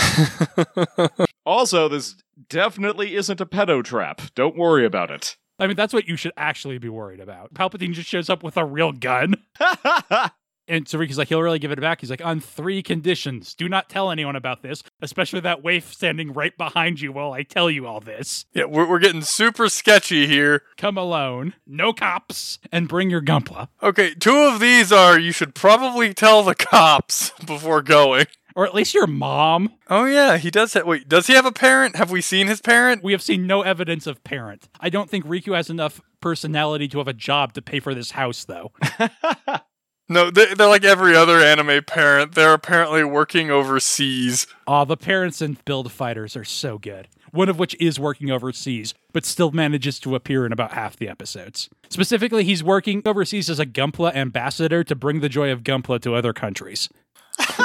Also, 1.45 1.87
this 1.87 2.15
definitely 2.49 3.15
isn't 3.15 3.41
a 3.41 3.45
pedo 3.45 3.83
trap. 3.83 4.21
Don't 4.35 4.55
worry 4.55 4.85
about 4.85 5.09
it. 5.09 5.37
I 5.59 5.67
mean, 5.67 5.75
that's 5.75 5.93
what 5.93 6.07
you 6.07 6.15
should 6.15 6.31
actually 6.37 6.77
be 6.77 6.89
worried 6.89 7.19
about. 7.19 7.53
Palpatine 7.53 7.93
just 7.93 8.09
shows 8.09 8.29
up 8.29 8.43
with 8.43 8.57
a 8.57 8.65
real 8.65 8.91
gun. 8.91 9.35
And 10.71 10.85
Sarika's 10.85 11.17
like, 11.17 11.27
he'll 11.27 11.41
really 11.41 11.59
give 11.59 11.73
it 11.73 11.81
back. 11.81 11.99
He's 11.99 12.09
like, 12.09 12.23
on 12.23 12.39
three 12.39 12.81
conditions. 12.81 13.53
Do 13.53 13.67
not 13.67 13.89
tell 13.89 14.09
anyone 14.09 14.37
about 14.37 14.61
this, 14.61 14.83
especially 15.01 15.41
that 15.41 15.61
waif 15.61 15.93
standing 15.93 16.31
right 16.31 16.57
behind 16.57 17.01
you 17.01 17.11
while 17.11 17.33
I 17.33 17.43
tell 17.43 17.69
you 17.69 17.85
all 17.85 17.99
this. 17.99 18.45
Yeah, 18.53 18.63
we're, 18.63 18.87
we're 18.87 18.99
getting 18.99 19.21
super 19.21 19.67
sketchy 19.67 20.27
here. 20.27 20.63
Come 20.77 20.97
alone, 20.97 21.55
no 21.67 21.91
cops, 21.91 22.57
and 22.71 22.87
bring 22.87 23.09
your 23.09 23.21
Gunpla. 23.21 23.67
Okay, 23.83 24.13
two 24.13 24.37
of 24.37 24.61
these 24.61 24.93
are 24.93 25.19
you 25.19 25.33
should 25.33 25.55
probably 25.55 26.13
tell 26.13 26.41
the 26.41 26.55
cops 26.55 27.31
before 27.45 27.81
going. 27.81 28.27
Or 28.55 28.65
at 28.65 28.73
least 28.73 28.93
your 28.93 29.07
mom. 29.07 29.73
Oh 29.89 30.05
yeah, 30.05 30.37
he 30.37 30.49
does 30.49 30.71
have. 30.73 30.85
Wait, 30.85 31.09
does 31.09 31.27
he 31.27 31.33
have 31.33 31.45
a 31.45 31.51
parent? 31.51 31.97
Have 31.97 32.11
we 32.11 32.21
seen 32.21 32.47
his 32.47 32.61
parent? 32.61 33.03
We 33.03 33.11
have 33.11 33.21
seen 33.21 33.45
no 33.45 33.61
evidence 33.61 34.07
of 34.07 34.23
parent. 34.23 34.69
I 34.79 34.89
don't 34.89 35.09
think 35.09 35.25
Riku 35.25 35.53
has 35.53 35.69
enough 35.69 35.99
personality 36.21 36.87
to 36.89 36.99
have 36.99 37.09
a 37.09 37.13
job 37.13 37.53
to 37.53 37.61
pay 37.61 37.81
for 37.81 37.93
this 37.93 38.11
house, 38.11 38.45
though. 38.45 38.71
No, 40.11 40.29
they- 40.29 40.53
they're 40.53 40.67
like 40.67 40.83
every 40.83 41.15
other 41.15 41.39
anime 41.39 41.83
parent. 41.85 42.33
They're 42.35 42.53
apparently 42.53 43.03
working 43.03 43.49
overseas. 43.49 44.45
Aw, 44.67 44.83
the 44.85 44.97
parents 44.97 45.41
in 45.41 45.57
Build 45.65 45.91
Fighters 45.91 46.35
are 46.35 46.43
so 46.43 46.77
good. 46.77 47.07
One 47.31 47.47
of 47.47 47.57
which 47.57 47.75
is 47.79 47.97
working 47.97 48.29
overseas, 48.29 48.93
but 49.13 49.25
still 49.25 49.51
manages 49.51 49.99
to 50.01 50.15
appear 50.15 50.45
in 50.45 50.51
about 50.51 50.73
half 50.73 50.97
the 50.97 51.07
episodes. 51.07 51.69
Specifically, 51.89 52.43
he's 52.43 52.61
working 52.61 53.01
overseas 53.05 53.49
as 53.49 53.57
a 53.59 53.65
Gunpla 53.65 54.13
ambassador 54.13 54.83
to 54.83 54.95
bring 54.95 55.21
the 55.21 55.29
joy 55.29 55.49
of 55.49 55.63
Gunpla 55.63 56.01
to 56.01 56.13
other 56.15 56.33
countries. 56.33 56.89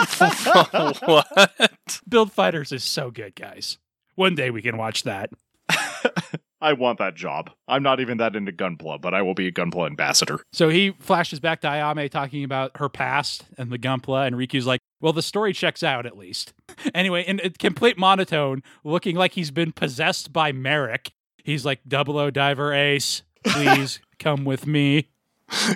what? 1.05 1.73
Build 2.09 2.33
Fighters 2.33 2.71
is 2.73 2.85
so 2.85 3.11
good, 3.11 3.35
guys. 3.35 3.79
One 4.15 4.35
day 4.37 4.51
we 4.51 4.63
can 4.63 4.77
watch 4.77 5.03
that. 5.03 5.31
I 6.67 6.73
want 6.73 6.99
that 6.99 7.15
job. 7.15 7.51
I'm 7.69 7.85
not 7.85 8.01
even 8.01 8.19
that 8.19 8.35
into 8.35 8.51
Gunpla, 8.51 9.01
but 9.01 9.15
I 9.15 9.23
will 9.23 9.35
be 9.35 9.47
a 9.47 9.53
Gunpla 9.53 9.87
ambassador. 9.87 10.41
So 10.53 10.69
he 10.69 10.97
flashes 10.99 11.39
back 11.39 11.61
to 11.61 11.69
Ayame 11.69 12.11
talking 12.11 12.43
about 12.43 12.73
her 12.79 12.89
past 12.89 13.45
and 13.57 13.71
the 13.71 13.79
Gunpla, 13.79 14.27
and 14.27 14.35
Riku's 14.35 14.67
like, 14.67 14.81
well, 15.01 15.13
the 15.13 15.23
story 15.23 15.53
checks 15.53 15.85
out 15.85 16.07
at 16.07 16.19
least. 16.19 16.55
anyway, 16.95 17.23
in 17.23 17.41
a 17.45 17.51
complete 17.51 17.97
monotone, 17.97 18.65
looking 18.83 19.15
like 19.15 19.35
he's 19.35 19.53
been 19.53 19.71
possessed 19.71 20.33
by 20.33 20.51
Merrick, 20.51 21.13
he's 21.45 21.65
like, 21.65 21.83
Double 21.87 22.19
O 22.19 22.31
Diver 22.31 22.75
Ace, 22.75 23.23
please 23.45 24.01
come 24.19 24.45
with 24.45 24.67
me. 24.67 25.07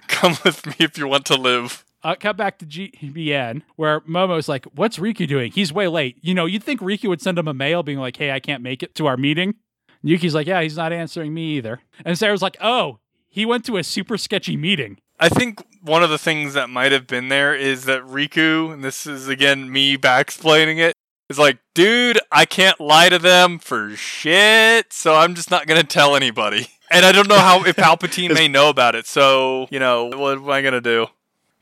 Come 0.09 0.38
with 0.44 0.66
me 0.66 0.74
if 0.81 0.98
you 0.98 1.07
want 1.07 1.24
to 1.26 1.37
live. 1.37 1.85
Uh, 2.03 2.16
cut 2.18 2.37
back 2.37 2.59
to 2.59 2.66
GBN, 2.66 3.62
where 3.76 4.00
Momo's 4.00 4.48
like, 4.48 4.64
What's 4.74 4.98
Riku 4.98 5.29
doing? 5.29 5.53
He's 5.53 5.72
way 5.72 5.87
late. 5.87 6.18
You 6.20 6.35
know, 6.35 6.46
you'd 6.46 6.64
think 6.64 6.81
Riku 6.81 7.09
would 7.09 7.22
send 7.22 7.38
him 7.38 7.46
a 7.46 7.55
mail 7.55 7.85
being 7.85 7.98
like, 7.98 8.16
Hey, 8.16 8.33
I 8.33 8.40
can't 8.40 8.62
make 8.64 8.83
it 8.83 8.96
to 8.96 9.07
our 9.07 9.16
meeting. 9.16 9.55
Yuki's 10.02 10.34
like, 10.34 10.46
Yeah, 10.46 10.62
he's 10.62 10.76
not 10.76 10.92
answering 10.92 11.34
me 11.34 11.56
either. 11.56 11.80
And 12.04 12.18
Sarah's 12.18 12.42
like, 12.42 12.56
Oh, 12.60 12.98
he 13.28 13.46
went 13.46 13.64
to 13.66 13.76
a 13.76 13.84
super 13.84 14.18
sketchy 14.18 14.56
meeting. 14.56 14.98
I 15.18 15.28
think 15.28 15.62
one 15.82 16.02
of 16.02 16.10
the 16.10 16.18
things 16.18 16.54
that 16.54 16.70
might 16.70 16.92
have 16.92 17.06
been 17.06 17.28
there 17.28 17.54
is 17.54 17.84
that 17.84 18.02
Riku, 18.02 18.72
and 18.72 18.82
this 18.82 19.06
is 19.06 19.28
again 19.28 19.70
me 19.70 19.96
back 19.96 20.28
explaining 20.28 20.78
it, 20.78 20.94
is 21.28 21.38
like, 21.38 21.58
dude, 21.74 22.18
I 22.32 22.44
can't 22.44 22.80
lie 22.80 23.08
to 23.08 23.18
them 23.18 23.58
for 23.58 23.94
shit, 23.96 24.92
so 24.92 25.14
I'm 25.14 25.34
just 25.34 25.50
not 25.50 25.66
gonna 25.66 25.84
tell 25.84 26.16
anybody. 26.16 26.68
And 26.92 27.06
I 27.06 27.12
don't 27.12 27.28
know 27.28 27.38
how 27.38 27.62
if 27.64 27.76
Palpatine 27.76 28.34
may 28.34 28.48
know 28.48 28.68
about 28.68 28.96
it, 28.96 29.06
so 29.06 29.68
you 29.70 29.78
know, 29.78 30.06
what 30.06 30.38
am 30.38 30.50
I 30.50 30.60
gonna 30.60 30.80
do? 30.80 31.06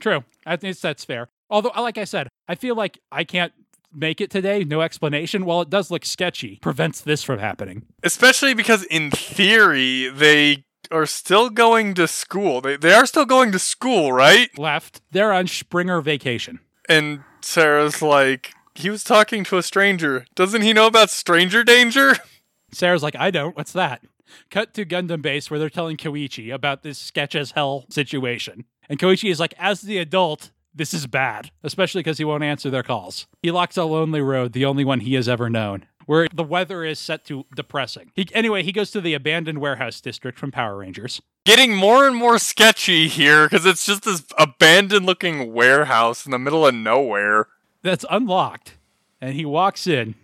True. 0.00 0.24
I 0.46 0.56
think 0.56 0.80
that's 0.80 1.04
fair. 1.04 1.28
Although, 1.50 1.70
like 1.76 1.98
I 1.98 2.04
said, 2.04 2.28
I 2.48 2.54
feel 2.54 2.74
like 2.74 2.98
I 3.12 3.24
can't 3.24 3.52
make 3.92 4.20
it 4.20 4.30
today. 4.30 4.64
No 4.64 4.80
explanation. 4.80 5.44
While 5.44 5.62
it 5.62 5.70
does 5.70 5.90
look 5.90 6.04
sketchy, 6.04 6.58
prevents 6.62 7.00
this 7.00 7.22
from 7.22 7.38
happening. 7.38 7.86
Especially 8.02 8.54
because 8.54 8.84
in 8.84 9.10
theory 9.10 10.08
they 10.08 10.64
are 10.90 11.06
still 11.06 11.50
going 11.50 11.94
to 11.94 12.08
school. 12.08 12.60
They 12.60 12.76
they 12.76 12.92
are 12.92 13.06
still 13.06 13.26
going 13.26 13.52
to 13.52 13.58
school, 13.58 14.12
right? 14.12 14.56
Left. 14.58 15.00
They're 15.10 15.32
on 15.32 15.46
Springer 15.46 16.00
vacation. 16.00 16.60
And 16.88 17.24
Sarah's 17.40 18.00
like, 18.00 18.54
he 18.74 18.90
was 18.90 19.04
talking 19.04 19.44
to 19.44 19.58
a 19.58 19.62
stranger. 19.62 20.26
Doesn't 20.34 20.62
he 20.62 20.72
know 20.72 20.86
about 20.86 21.10
stranger 21.10 21.64
danger? 21.64 22.16
Sarah's 22.72 23.02
like, 23.02 23.16
I 23.16 23.30
don't. 23.30 23.56
What's 23.56 23.72
that? 23.72 24.02
Cut 24.50 24.74
to 24.74 24.84
Gundam 24.84 25.22
base 25.22 25.50
where 25.50 25.58
they're 25.58 25.70
telling 25.70 25.96
Koichi 25.96 26.52
about 26.52 26.82
this 26.82 26.98
sketch 26.98 27.34
as 27.34 27.52
hell 27.52 27.86
situation. 27.90 28.64
And 28.88 28.98
Koichi 28.98 29.30
is 29.30 29.40
like, 29.40 29.54
as 29.58 29.82
the 29.82 29.98
adult, 29.98 30.50
this 30.78 30.94
is 30.94 31.06
bad, 31.06 31.50
especially 31.62 32.00
because 32.00 32.16
he 32.18 32.24
won't 32.24 32.42
answer 32.44 32.70
their 32.70 32.82
calls. 32.82 33.26
He 33.42 33.50
locks 33.50 33.76
a 33.76 33.84
lonely 33.84 34.20
road, 34.22 34.52
the 34.54 34.64
only 34.64 34.84
one 34.84 35.00
he 35.00 35.14
has 35.14 35.28
ever 35.28 35.50
known. 35.50 35.84
where 36.06 36.26
the 36.32 36.42
weather 36.42 36.84
is 36.84 36.98
set 36.98 37.26
to 37.26 37.44
depressing. 37.54 38.10
He, 38.14 38.26
anyway, 38.32 38.62
he 38.62 38.72
goes 38.72 38.90
to 38.92 39.00
the 39.02 39.12
abandoned 39.12 39.58
warehouse 39.58 40.00
district 40.00 40.38
from 40.38 40.50
Power 40.50 40.78
Rangers. 40.78 41.20
Getting 41.44 41.76
more 41.76 42.06
and 42.06 42.16
more 42.16 42.38
sketchy 42.38 43.08
here 43.08 43.44
because 43.46 43.66
it's 43.66 43.84
just 43.84 44.04
this 44.04 44.24
abandoned 44.38 45.04
looking 45.04 45.52
warehouse 45.52 46.24
in 46.24 46.32
the 46.32 46.38
middle 46.38 46.66
of 46.66 46.74
nowhere. 46.74 47.48
That's 47.82 48.06
unlocked, 48.08 48.78
and 49.20 49.34
he 49.34 49.44
walks 49.44 49.86
in. 49.86 50.14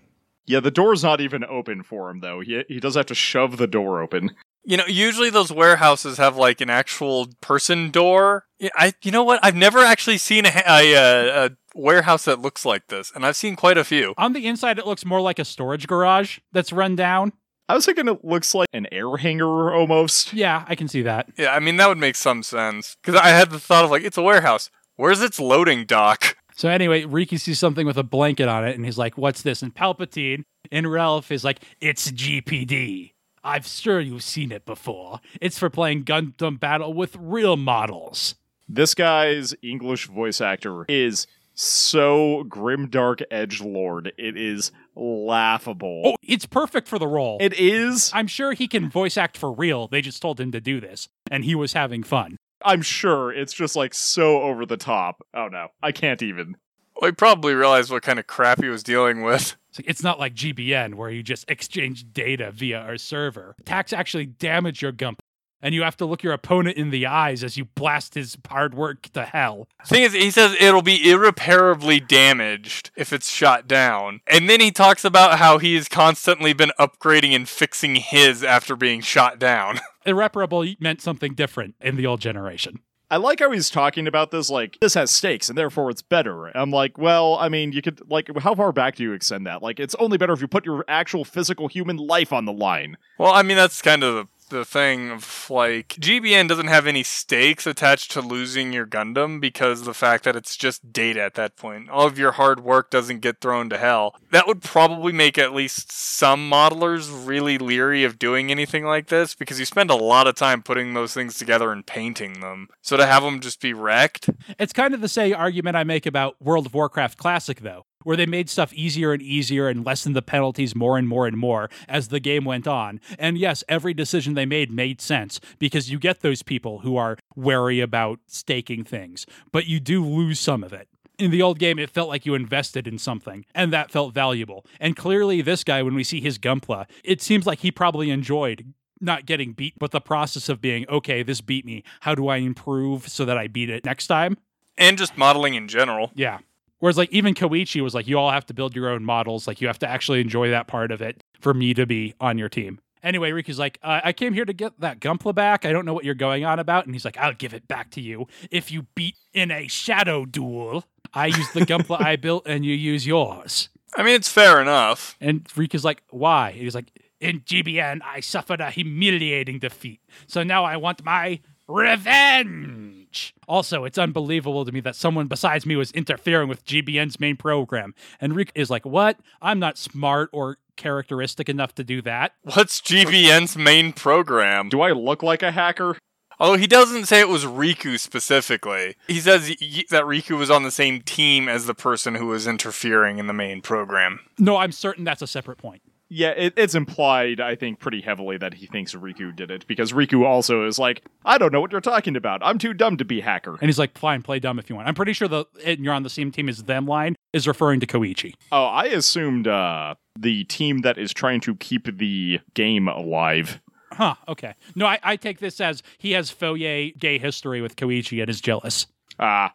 Yeah, 0.47 0.61
the 0.61 0.71
door's 0.71 1.03
not 1.03 1.21
even 1.21 1.45
open 1.45 1.83
for 1.83 2.09
him 2.11 2.21
though. 2.21 2.41
He 2.41 2.63
he 2.69 2.81
does 2.81 2.95
have 2.95 3.07
to 3.07 3.15
shove 3.15 3.59
the 3.59 3.67
door 3.67 4.01
open. 4.03 4.35
You 4.65 4.79
know, 4.79 4.87
usually 4.87 5.31
those 5.31 5.53
warehouses 5.53 6.19
have 6.19 6.37
like 6.37 6.61
an 6.61 6.71
actual 6.71 7.29
person 7.41 7.91
door. 7.91 8.47
I, 8.75 8.95
you 9.03 9.11
know 9.11 9.23
what? 9.23 9.41
I've 9.43 9.55
never 9.55 9.81
actually 9.81 10.19
seen 10.19 10.47
a, 10.47 10.63
a, 10.67 10.93
a, 10.95 11.47
a 11.47 11.51
warehouse 11.75 12.25
that 12.25 12.41
looks 12.41 12.65
like 12.65 12.87
this, 12.87 13.13
and 13.15 13.27
I've 13.27 13.37
seen 13.37 13.57
quite 13.57 13.77
a 13.77 13.85
few. 13.85 14.15
On 14.17 14.33
the 14.33 14.47
inside, 14.47 14.79
it 14.79 14.87
looks 14.87 15.05
more 15.05 15.21
like 15.21 15.39
a 15.39 15.45
storage 15.45 15.87
garage 15.87 16.39
that's 16.53 16.73
run 16.73 16.97
down. 16.97 17.33
I 17.69 17.75
was 17.75 17.87
thinking 17.87 18.09
it 18.09 18.25
looks 18.25 18.55
like 18.55 18.69
an 18.73 18.87
air 18.93 19.17
hangar 19.17 19.73
almost. 19.73 20.33
Yeah, 20.35 20.65
I 20.69 20.75
can 20.75 20.89
see 20.89 21.03
that. 21.03 21.29
Yeah, 21.37 21.55
I 21.55 21.61
mean 21.61 21.77
that 21.79 21.89
would 21.89 21.99
make 21.99 22.17
some 22.17 22.43
sense 22.43 22.97
because 23.03 23.19
I 23.19 23.29
had 23.29 23.51
the 23.51 23.61
thought 23.61 23.85
of 23.85 23.91
like 23.91 24.03
it's 24.05 24.19
a 24.19 24.23
warehouse. 24.23 24.71
Where's 24.97 25.23
its 25.23 25.41
loading 25.41 25.87
dock? 25.87 26.37
So 26.57 26.69
anyway, 26.69 27.05
Riki 27.05 27.37
sees 27.37 27.59
something 27.59 27.87
with 27.87 27.97
a 27.97 28.05
blanket 28.05 28.49
on 28.49 28.65
it, 28.67 28.77
and 28.77 28.85
he's 28.85 28.99
like, 28.99 29.19
"What's 29.19 29.43
this?" 29.43 29.61
And 29.63 29.75
Palpatine 29.75 30.45
in 30.71 30.87
Ralph 30.87 31.33
is 31.33 31.43
like, 31.43 31.61
"It's 31.81 32.13
GPD. 32.13 33.14
I'm 33.45 33.63
sure 33.63 34.01
you've 34.01 34.23
seen 34.23 34.51
it 34.51 34.65
before. 34.65 35.21
It's 35.41 35.59
for 35.59 35.71
playing 35.71 36.05
Gundam 36.05 36.59
Battle 36.59 36.93
with 36.93 37.17
real 37.19 37.57
models." 37.57 38.35
This 38.69 38.95
guy's 38.95 39.55
English 39.63 40.07
voice 40.07 40.41
actor 40.41 40.87
is 40.89 41.27
so 41.55 42.45
grimdark 42.49 43.23
edge 43.31 43.61
lord. 43.61 44.13
It 44.19 44.37
is 44.37 44.73
laughable. 44.97 46.03
Oh, 46.05 46.17
it's 46.23 46.47
perfect 46.47 46.89
for 46.89 46.99
the 46.99 47.07
role. 47.07 47.39
It 47.41 47.53
is. 47.53 48.11
I'm 48.15 48.27
sure 48.27 48.53
he 48.53 48.67
can 48.67 48.91
voice 48.91 49.17
act 49.17 49.37
for 49.37 49.53
real. 49.53 49.87
They 49.87 50.01
just 50.01 50.21
told 50.23 50.41
him 50.41 50.51
to 50.53 50.61
do 50.61 50.81
this, 50.81 51.09
and 51.31 51.45
he 51.45 51.55
was 51.55 51.75
having 51.75 52.03
fun. 52.03 52.39
I'm 52.65 52.83
sure 52.83 53.31
it's 53.31 53.53
just 53.53 53.77
like 53.77 53.95
so 53.95 54.43
over 54.43 54.65
the 54.65 54.77
top. 54.77 55.25
Oh 55.35 55.49
no, 55.49 55.69
I 55.83 55.93
can't 55.93 56.23
even. 56.23 56.57
Well, 57.01 57.11
he 57.11 57.15
probably 57.15 57.55
realized 57.55 57.91
what 57.91 58.03
kind 58.03 58.19
of 58.19 58.27
crap 58.27 58.63
he 58.63 58.69
was 58.69 58.83
dealing 58.83 59.23
with. 59.23 59.57
It's, 59.85 60.03
not 60.03 60.19
like 60.19 60.35
GBN 60.35 60.95
where 60.95 61.11
you 61.11 61.23
just 61.23 61.51
exchange 61.51 62.13
data 62.13 62.51
via 62.51 62.79
our 62.79 62.99
server. 62.99 63.55
Attacks 63.61 63.93
actually 63.93 64.27
damage 64.27 64.83
your 64.83 64.93
Gump, 64.93 65.21
and 65.63 65.75
you 65.75 65.83
have 65.83 65.97
to 65.97 66.05
look 66.05 66.23
your 66.23 66.35
opponent 66.35 66.77
in 66.77 66.91
the 66.91 67.07
eyes 67.07 67.43
as 67.43 67.57
you 67.57 67.65
blast 67.65 68.15
his 68.15 68.37
hard 68.47 68.75
work 68.75 69.03
to 69.13 69.25
hell. 69.25 69.67
Thing 69.87 70.03
is, 70.03 70.13
he 70.13 70.31
says 70.31 70.55
it'll 70.61 70.83
be 70.83 71.11
irreparably 71.11 72.01
damaged 72.01 72.91
if 72.97 73.13
it's 73.13 73.31
shot 73.31 73.67
down. 73.67 74.21
And 74.27 74.49
then 74.49 74.61
he 74.61 74.71
talks 74.71 75.05
about 75.05 75.39
how 75.39 75.59
he's 75.59 75.89
constantly 75.89 76.53
been 76.53 76.73
upgrading 76.79 77.35
and 77.35 77.49
fixing 77.49 77.97
his 77.97 78.45
after 78.45 78.77
being 78.77 79.01
shot 79.01 79.39
down. 79.39 79.81
Irreparable 80.07 80.67
meant 80.81 81.01
something 81.01 81.33
different 81.33 81.77
in 81.81 81.97
the 81.97 82.07
old 82.07 82.21
generation. 82.21 82.81
I 83.11 83.17
like 83.19 83.41
how 83.41 83.51
he's 83.51 83.71
talking 83.71 84.07
about 84.07 84.31
this 84.31 84.51
like 84.51 84.79
this 84.81 84.95
has 84.95 85.11
stakes 85.11 85.49
and 85.49 85.59
therefore 85.59 85.91
it's 85.91 86.03
better. 86.03 86.47
I'm 86.57 86.71
like, 86.71 86.99
well, 86.99 87.37
I 87.39 87.49
mean, 87.49 87.73
you 87.73 87.83
could 87.83 88.01
like 88.11 88.29
how 88.39 88.55
far 88.55 88.73
back 88.73 88.97
do 88.97 89.03
you 89.03 89.13
extend 89.13 89.47
that? 89.47 89.63
Like 89.63 89.79
it's 89.79 89.95
only 89.97 90.19
better 90.19 90.33
if 90.33 90.41
you 90.41 90.49
put 90.49 90.65
your 90.65 90.85
actual 90.89 91.25
physical 91.25 91.69
human 91.69 91.97
life 91.97 92.33
on 92.33 92.45
the 92.45 92.53
line. 92.53 92.97
Well, 93.19 93.33
I 93.33 93.43
mean, 93.43 93.57
that's 93.57 93.83
kind 93.83 94.03
of 94.03 94.15
the 94.15 94.27
the 94.49 94.65
thing 94.65 95.11
of 95.11 95.47
like 95.51 95.89
GBN 95.89 96.49
doesn't 96.49 96.69
have 96.69 96.87
any 96.87 97.03
stakes 97.03 97.67
attached 97.67 98.11
to 98.13 98.21
losing 98.21 98.73
your 98.73 98.87
Gundam 98.87 99.41
because 99.41 99.83
the 99.83 99.95
fact 99.95 100.25
that 100.25 100.37
it's 100.37 100.57
just 100.57 100.93
data 100.93 101.23
at 101.23 101.35
that 101.35 101.57
point. 101.57 101.89
All 101.91 102.07
of 102.07 102.19
your 102.19 102.33
hard 102.33 102.61
work 102.61 102.91
doesn't 102.91 103.21
get 103.21 103.41
thrown 103.41 103.69
to 103.71 103.79
hell. 103.79 104.17
That 104.31 104.47
would 104.47 104.63
probably 104.63 105.13
make 105.13 105.39
at 105.39 105.55
least 105.55 105.93
some 105.93 106.51
modelers 106.51 107.11
really 107.27 107.59
leery 107.59 108.05
of 108.05 108.19
doing 108.19 108.51
anything 108.51 108.85
like 108.85 109.09
this 109.09 109.35
because 109.35 109.59
you 109.59 109.65
spend 109.65 109.91
a 109.91 109.95
lot 109.95 110.27
of 110.27 110.35
time 110.35 110.63
putting 110.63 110.95
those 110.95 111.15
things 111.15 111.39
together 111.39 111.73
and 111.73 111.87
painting 111.87 112.41
them. 112.41 112.69
So 112.83 112.97
to 112.97 113.07
have 113.07 113.23
them 113.23 113.41
just 113.41 113.61
be 113.61 113.73
wrecked, 113.73 114.31
It's 114.59 114.73
kind 114.73 114.95
of 114.95 115.01
the 115.01 115.09
same 115.09 115.35
argument 115.35 115.77
I 115.77 115.85
make 115.85 116.07
about 116.07 116.41
World 116.41 116.67
of 116.67 116.75
Warcraft 116.75 117.19
Classic, 117.19 117.61
though, 117.61 117.87
where 118.05 118.17
they 118.17 118.27
made 118.27 118.49
stuff 118.49 118.73
easier 118.73 119.13
and 119.13 119.21
easier 119.21 119.69
and 119.69 119.85
lessened 119.85 120.15
the 120.15 120.23
penalties 120.23 120.75
more 120.75 120.97
and 120.97 121.09
more 121.09 121.27
and 121.27 121.37
more 121.37 121.69
as 121.89 122.09
the 122.09 122.21
game 122.21 122.45
went 122.45 122.69
on. 122.69 123.01
And 123.19 123.37
yes, 123.37 123.65
every 123.69 123.95
decision 123.95 124.35
they 124.35 124.47
made 124.47 124.71
made 124.71 125.01
sense 125.01 125.41
because 125.59 125.91
you 125.91 125.99
get 125.99 126.21
those 126.21 126.43
people 126.43 126.81
who 126.81 126.97
are 126.97 127.19
wary 127.35 127.81
about 127.81 128.21
staking 128.27 128.85
things, 128.85 129.27
but 129.51 129.67
you 129.67 129.81
do 129.81 130.05
lose 130.05 130.39
some 130.39 130.63
of 130.63 130.73
it. 130.73 130.89
In 131.19 131.31
the 131.31 131.43
old 131.43 131.59
game, 131.59 131.79
it 131.79 131.91
felt 131.91 132.09
like 132.09 132.27
you 132.27 132.35
invested 132.35 132.89
in 132.89 132.99
something, 132.99 133.45
and 133.55 133.73
that 133.73 133.93
felt 133.93 134.13
valuable. 134.13 134.67
And 134.81 134.97
clearly, 134.97 135.43
this 135.43 135.63
guy, 135.63 135.81
when 135.81 135.95
we 135.95 136.03
see 136.03 136.21
his 136.21 136.39
Gunpla, 136.39 136.87
it 137.05 137.23
seems 137.23 137.47
like 137.47 137.61
he 137.61 137.71
probably 137.71 138.11
enjoyed 138.11 138.75
not 139.01 139.25
getting 139.25 139.53
beat, 139.53 139.75
but 139.79 139.93
the 139.93 140.01
process 140.01 140.49
of 140.49 140.61
being, 140.61 140.87
okay, 140.89 141.23
this 141.23 141.41
beat 141.41 141.65
me. 141.65 141.85
How 142.01 142.17
do 142.17 142.27
I 142.27 142.39
improve 142.39 143.09
so 143.09 143.25
that 143.27 143.39
I 143.39 143.47
beat 143.47 143.71
it 143.71 143.85
next 143.85 144.09
time? 144.09 144.39
and 144.77 144.99
just 144.99 145.17
modeling 145.17 145.55
in 145.55 145.69
general. 145.69 146.11
Yeah. 146.15 146.39
Whereas 146.85 146.99
like 146.99 147.11
even 147.13 147.33
Koichi 147.33 147.81
was 147.81 147.95
like, 147.95 148.07
you 148.07 148.19
all 148.19 148.31
have 148.31 148.45
to 148.45 148.53
build 148.53 148.77
your 148.77 148.91
own 148.91 149.07
models. 149.07 149.49
Like 149.49 149.63
you 149.63 149.69
have 149.69 149.79
to 149.79 149.89
actually 149.89 150.21
enjoy 150.21 150.51
that 150.51 150.67
part 150.67 150.93
of 150.93 151.01
it 151.01 151.25
for 151.41 151.55
me 151.55 151.73
to 151.73 151.87
be 151.87 152.13
on 152.21 152.37
your 152.37 152.51
team. 152.51 152.79
Anyway, 153.03 153.31
Riku's 153.31 153.59
like, 153.59 153.79
uh, 153.83 154.03
I 154.05 154.13
came 154.13 154.35
here 154.35 154.45
to 154.45 154.53
get 154.53 154.79
that 154.81 155.01
Gunpla 155.01 155.35
back. 155.35 155.65
I 155.65 155.73
don't 155.73 155.87
know 155.87 155.95
what 155.95 156.05
you're 156.05 156.13
going 156.13 156.45
on 156.45 156.59
about. 156.59 156.85
And 156.85 156.95
he's 156.95 157.07
like, 157.07 157.17
I'll 157.17 157.33
give 157.33 157.55
it 157.55 157.67
back 157.67 157.91
to 157.93 158.03
you 158.03 158.27
if 158.51 158.71
you 158.71 158.83
beat 158.95 159.17
in 159.33 159.51
a 159.51 159.67
shadow 159.67 160.27
duel. 160.27 160.85
I 161.15 161.29
use 161.29 161.51
the 161.53 161.61
Gunpla 161.61 162.03
I 162.03 162.17
built 162.27 162.43
and 162.45 162.67
you 162.67 162.75
use 162.75 163.07
yours. 163.07 163.71
I 163.97 164.03
mean, 164.03 164.17
it's 164.17 164.29
fair 164.29 164.61
enough. 164.61 165.17
And 165.23 165.43
Riku's 165.45 165.87
like, 165.87 166.03
why? 166.11 166.51
He's 166.51 166.75
like, 166.75 166.93
in 167.19 167.41
GBN, 167.41 168.01
I 168.05 168.21
suffered 168.21 168.61
a 168.61 168.71
humiliating 168.71 169.59
defeat. 169.59 170.03
So 170.27 170.43
now 170.43 170.65
I 170.65 170.77
want 170.77 171.03
my 171.03 171.41
revenge. 171.67 173.04
Also, 173.49 173.85
it's 173.85 173.99
unbelievable 173.99 174.65
to 174.65 174.73
me 174.73 174.81
that 174.81 174.97
someone 174.97 175.27
besides 175.27 175.67
me 175.67 175.77
was 175.77 175.91
interfering 175.93 176.49
with 176.49 176.65
GBN's 176.65 177.19
main 177.21 177.37
program. 177.37 177.95
And 178.21 178.33
Riku 178.35 178.51
is 178.55 178.71
like, 178.71 178.85
what? 178.85 179.19
I'm 179.43 179.59
not 179.59 179.79
smart 179.79 180.31
or 180.33 180.59
characteristic 180.77 181.49
enough 181.49 181.75
to 181.77 181.85
do 181.85 182.03
that. 182.03 182.33
What's 182.43 182.81
GBN's 182.81 183.57
main 183.57 183.93
program? 183.93 184.69
Do 184.69 184.81
I 184.81 184.93
look 184.93 185.23
like 185.23 185.43
a 185.43 185.53
hacker? 185.53 185.97
Although 186.41 186.59
he 186.59 186.67
doesn't 186.67 187.07
say 187.07 187.21
it 187.21 187.29
was 187.29 187.45
Riku 187.45 187.99
specifically. 188.01 188.97
He 189.07 189.21
says 189.21 189.55
y- 189.61 189.85
that 189.91 190.03
Riku 190.05 190.37
was 190.37 190.51
on 190.51 190.65
the 190.65 190.73
same 190.73 191.01
team 191.01 191.49
as 191.49 191.67
the 191.67 191.75
person 191.75 192.17
who 192.17 192.27
was 192.27 192.47
interfering 192.49 193.19
in 193.19 193.29
the 193.29 193.33
main 193.33 193.63
program. 193.63 194.19
No, 194.39 194.57
I'm 194.57 194.73
certain 194.73 195.05
that's 195.05 195.23
a 195.23 195.29
separate 195.29 195.59
point. 195.59 195.83
Yeah, 196.11 196.31
it, 196.31 196.55
it's 196.57 196.75
implied, 196.75 197.41
I 197.41 197.55
think, 197.57 197.81
pretty 197.81 198.01
heavily 198.01 198.37
that 198.37 198.55
he 198.55 198.67
thinks 198.67 198.95
Riku 198.95 199.35
did 199.35 199.51
it 199.51 199.67
because 199.67 199.93
Riku 199.93 200.25
also 200.25 200.67
is 200.67 200.79
like, 200.79 201.03
I 201.25 201.39
don't 201.39 201.53
know 201.53 201.61
what 201.61 201.73
you're 201.73 201.81
talking 201.81 202.15
about. 202.15 202.41
I'm 202.45 202.59
too 202.59 202.75
dumb 202.75 202.97
to 202.99 203.05
be 203.05 203.21
hacker. 203.21 203.53
And 203.61 203.69
he's 203.69 203.79
like, 203.79 203.97
fine, 203.97 204.23
play 204.23 204.39
dumb 204.39 204.59
if 204.59 204.69
you 204.69 204.77
want. 204.77 204.87
I'm 204.87 204.95
pretty 204.95 205.13
sure 205.15 205.29
the 205.29 205.47
and 205.65 205.81
you're 205.81 205.95
on 205.95 206.03
the 206.03 206.11
same 206.11 206.31
team 206.31 206.49
as 206.49 206.65
them 206.65 206.87
line 206.87 207.17
is 207.33 207.49
referring 207.49 207.81
to 207.81 207.87
Koichi. 207.87 208.35
Oh, 208.53 208.65
I 208.65 208.85
assumed 208.85 209.49
uh, 209.49 209.95
the 210.19 210.45
team 210.45 210.79
that 210.83 210.99
is 210.99 211.13
trying 211.13 211.41
to 211.43 211.55
keep 211.57 211.97
the 211.99 212.41
game 212.55 212.87
alive. 212.87 213.61
Huh, 213.93 214.17
okay. 214.29 214.55
No, 214.75 214.87
I, 214.87 214.99
I 215.03 215.17
take 215.17 215.39
this 215.39 215.61
as 215.61 215.83
he 215.99 216.13
has 216.13 216.31
Fourier 216.31 216.91
gay 216.99 217.19
history 217.19 217.61
with 217.61 217.77
Koichi 217.77 218.21
and 218.21 218.29
is 218.29 218.41
jealous. 218.41 218.87
Ah, 219.19 219.55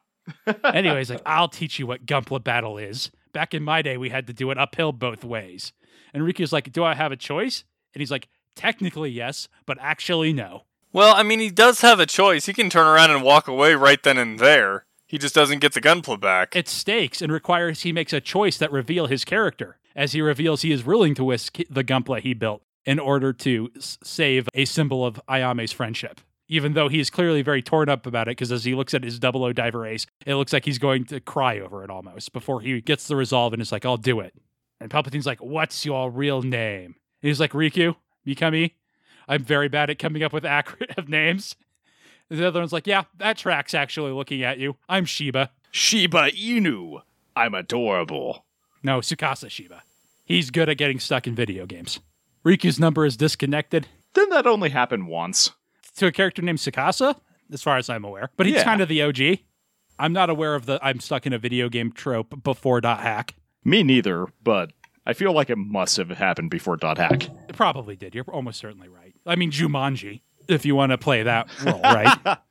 Anyways, 0.64 1.10
like, 1.12 1.22
I'll 1.26 1.50
teach 1.50 1.80
you 1.80 1.88
what 1.88 2.06
Gunpla 2.06 2.44
battle 2.44 2.78
is. 2.78 3.12
Back 3.34 3.54
in 3.54 3.64
my 3.64 3.82
day, 3.82 3.98
we 3.98 4.10
had 4.10 4.28
to 4.28 4.34
do 4.34 4.50
it 4.52 4.58
uphill 4.58 4.92
both 4.92 5.24
ways. 5.24 5.72
And 6.14 6.24
Riku's 6.24 6.54
like, 6.54 6.72
Do 6.72 6.84
I 6.84 6.96
have 6.96 7.12
a 7.12 7.18
choice? 7.18 7.64
And 7.94 8.02
he's 8.02 8.12
like, 8.12 8.28
Technically, 8.56 9.10
yes, 9.10 9.48
but 9.66 9.78
actually, 9.80 10.34
no. 10.34 10.64
Well, 10.92 11.16
I 11.16 11.24
mean, 11.24 11.40
he 11.40 11.50
does 11.50 11.82
have 11.82 12.00
a 12.00 12.06
choice. 12.06 12.48
He 12.48 12.54
can 12.54 12.70
turn 12.70 12.88
around 12.88 13.12
and 13.12 13.24
walk 13.24 13.48
away 13.48 13.76
right 13.76 14.02
then 14.02 14.18
and 14.18 14.40
there. 14.40 14.86
He 15.06 15.18
just 15.18 15.36
doesn't 15.36 15.60
get 15.60 15.74
the 15.74 15.82
gunpla 15.82 16.20
back. 16.20 16.56
It 16.56 16.68
stakes 16.68 17.22
and 17.22 17.32
requires 17.32 17.82
he 17.82 17.92
makes 17.92 18.12
a 18.14 18.20
choice 18.22 18.58
that 18.58 18.72
reveal 18.72 19.06
his 19.08 19.24
character, 19.24 19.78
as 19.96 20.12
he 20.14 20.22
reveals 20.22 20.62
he 20.62 20.72
is 20.72 20.84
willing 20.86 21.16
to 21.16 21.30
risk 21.30 21.58
the 21.70 21.84
Gunpla 21.84 22.22
he 22.22 22.34
built 22.34 22.62
in 22.86 23.00
order 23.00 23.34
to 23.34 23.70
s- 23.76 23.98
save 24.04 24.48
a 24.54 24.66
symbol 24.66 25.06
of 25.06 25.20
Ayame's 25.28 25.72
friendship. 25.72 26.22
Even 26.48 26.74
though 26.74 26.90
he 26.90 27.00
is 27.00 27.10
clearly 27.12 27.42
very 27.44 27.62
torn 27.62 27.90
up 27.90 28.06
about 28.08 28.28
it, 28.28 28.32
because 28.32 28.52
as 28.52 28.64
he 28.66 28.74
looks 28.74 28.94
at 28.96 29.04
his 29.04 29.20
double 29.20 29.44
O 29.44 29.54
diver 29.54 29.86
ace, 29.86 30.06
it 30.26 30.36
looks 30.36 30.54
like 30.54 30.66
he's 30.66 30.80
going 30.80 31.06
to 31.06 31.20
cry 31.20 31.60
over 31.60 31.84
it 31.84 31.90
almost 31.92 32.34
before 32.34 32.62
he 32.62 32.82
gets 32.82 33.08
the 33.08 33.16
resolve 33.16 33.54
and 33.54 33.62
is 33.62 33.72
like, 33.72 33.86
I'll 33.86 33.98
do 33.98 34.20
it. 34.20 34.34
And 34.82 34.90
Palpatine's 34.90 35.26
like, 35.26 35.40
What's 35.42 35.86
your 35.86 36.10
real 36.10 36.42
name? 36.42 36.96
And 37.22 37.28
he's 37.30 37.40
like, 37.40 37.52
Riku, 37.52 37.96
Mikami. 38.26 38.72
I'm 39.28 39.44
very 39.44 39.68
bad 39.70 39.90
at 39.90 40.00
coming 40.00 40.24
up 40.24 40.34
with 40.34 40.46
accurate 40.46 41.08
names. 41.10 41.56
And 42.30 42.40
the 42.40 42.48
other 42.48 42.60
one's 42.60 42.74
like, 42.74 42.88
Yeah, 42.88 43.04
that 43.18 43.38
tracks 43.38 43.74
actually 43.74 44.12
looking 44.12 44.44
at 44.44 44.58
you. 44.60 44.76
I'm 44.88 45.06
Shiba. 45.06 45.52
Shiba 45.72 46.32
Inu. 46.32 47.02
I'm 47.36 47.54
adorable. 47.54 48.46
No, 48.84 49.00
Tsukasa 49.00 49.50
Shiba. 49.50 49.84
He's 50.26 50.52
good 50.52 50.70
at 50.70 50.78
getting 50.78 51.00
stuck 51.00 51.28
in 51.28 51.36
video 51.36 51.66
games. 51.66 52.00
Riku's 52.46 52.80
number 52.80 53.06
is 53.06 53.18
disconnected 53.18 53.88
Didn't 54.14 54.30
that 54.30 54.48
only 54.48 54.70
happen 54.70 55.06
once? 55.08 55.52
to 55.98 56.06
a 56.08 56.12
character 56.14 56.42
named 56.42 56.60
Tsukasa, 56.60 57.16
as 57.52 57.62
far 57.62 57.76
as 57.78 57.90
I'm 57.90 58.06
aware. 58.06 58.30
But 58.38 58.46
he's 58.46 58.56
Yeah. 58.58 58.64
kind 58.64 58.80
of 58.80 58.88
the 58.88 59.02
OG. 59.02 59.40
I'm 60.00 60.14
not 60.14 60.30
aware 60.30 60.56
of 60.56 60.66
the 60.66 60.80
I'm 60.82 61.02
stuck 61.02 61.26
in 61.28 61.34
a 61.34 61.38
video 61.38 61.68
game 61.68 61.92
trope 61.92 62.42
before 62.42 62.80
dot 62.80 63.02
hack. 63.02 63.36
Me 63.64 63.84
neither, 63.84 64.28
but 64.44 64.72
I 65.06 65.14
feel 65.14 65.34
like 65.34 65.50
it 65.50 65.58
must 65.58 65.98
have 65.98 66.10
happened 66.10 66.50
before 66.50 66.78
Dot 66.78 66.98
Hack. 66.98 67.26
It 67.48 67.56
probably 67.56 67.96
did. 67.96 68.16
You're 68.16 68.26
almost 68.26 68.60
certainly 68.60 68.88
right. 68.88 69.16
I 69.26 69.36
mean, 69.36 69.52
Jumanji, 69.52 70.22
if 70.48 70.66
you 70.66 70.76
want 70.76 70.92
to 70.92 70.98
play 70.98 71.24
that 71.24 71.50
role, 71.64 71.82
right? 71.82 72.38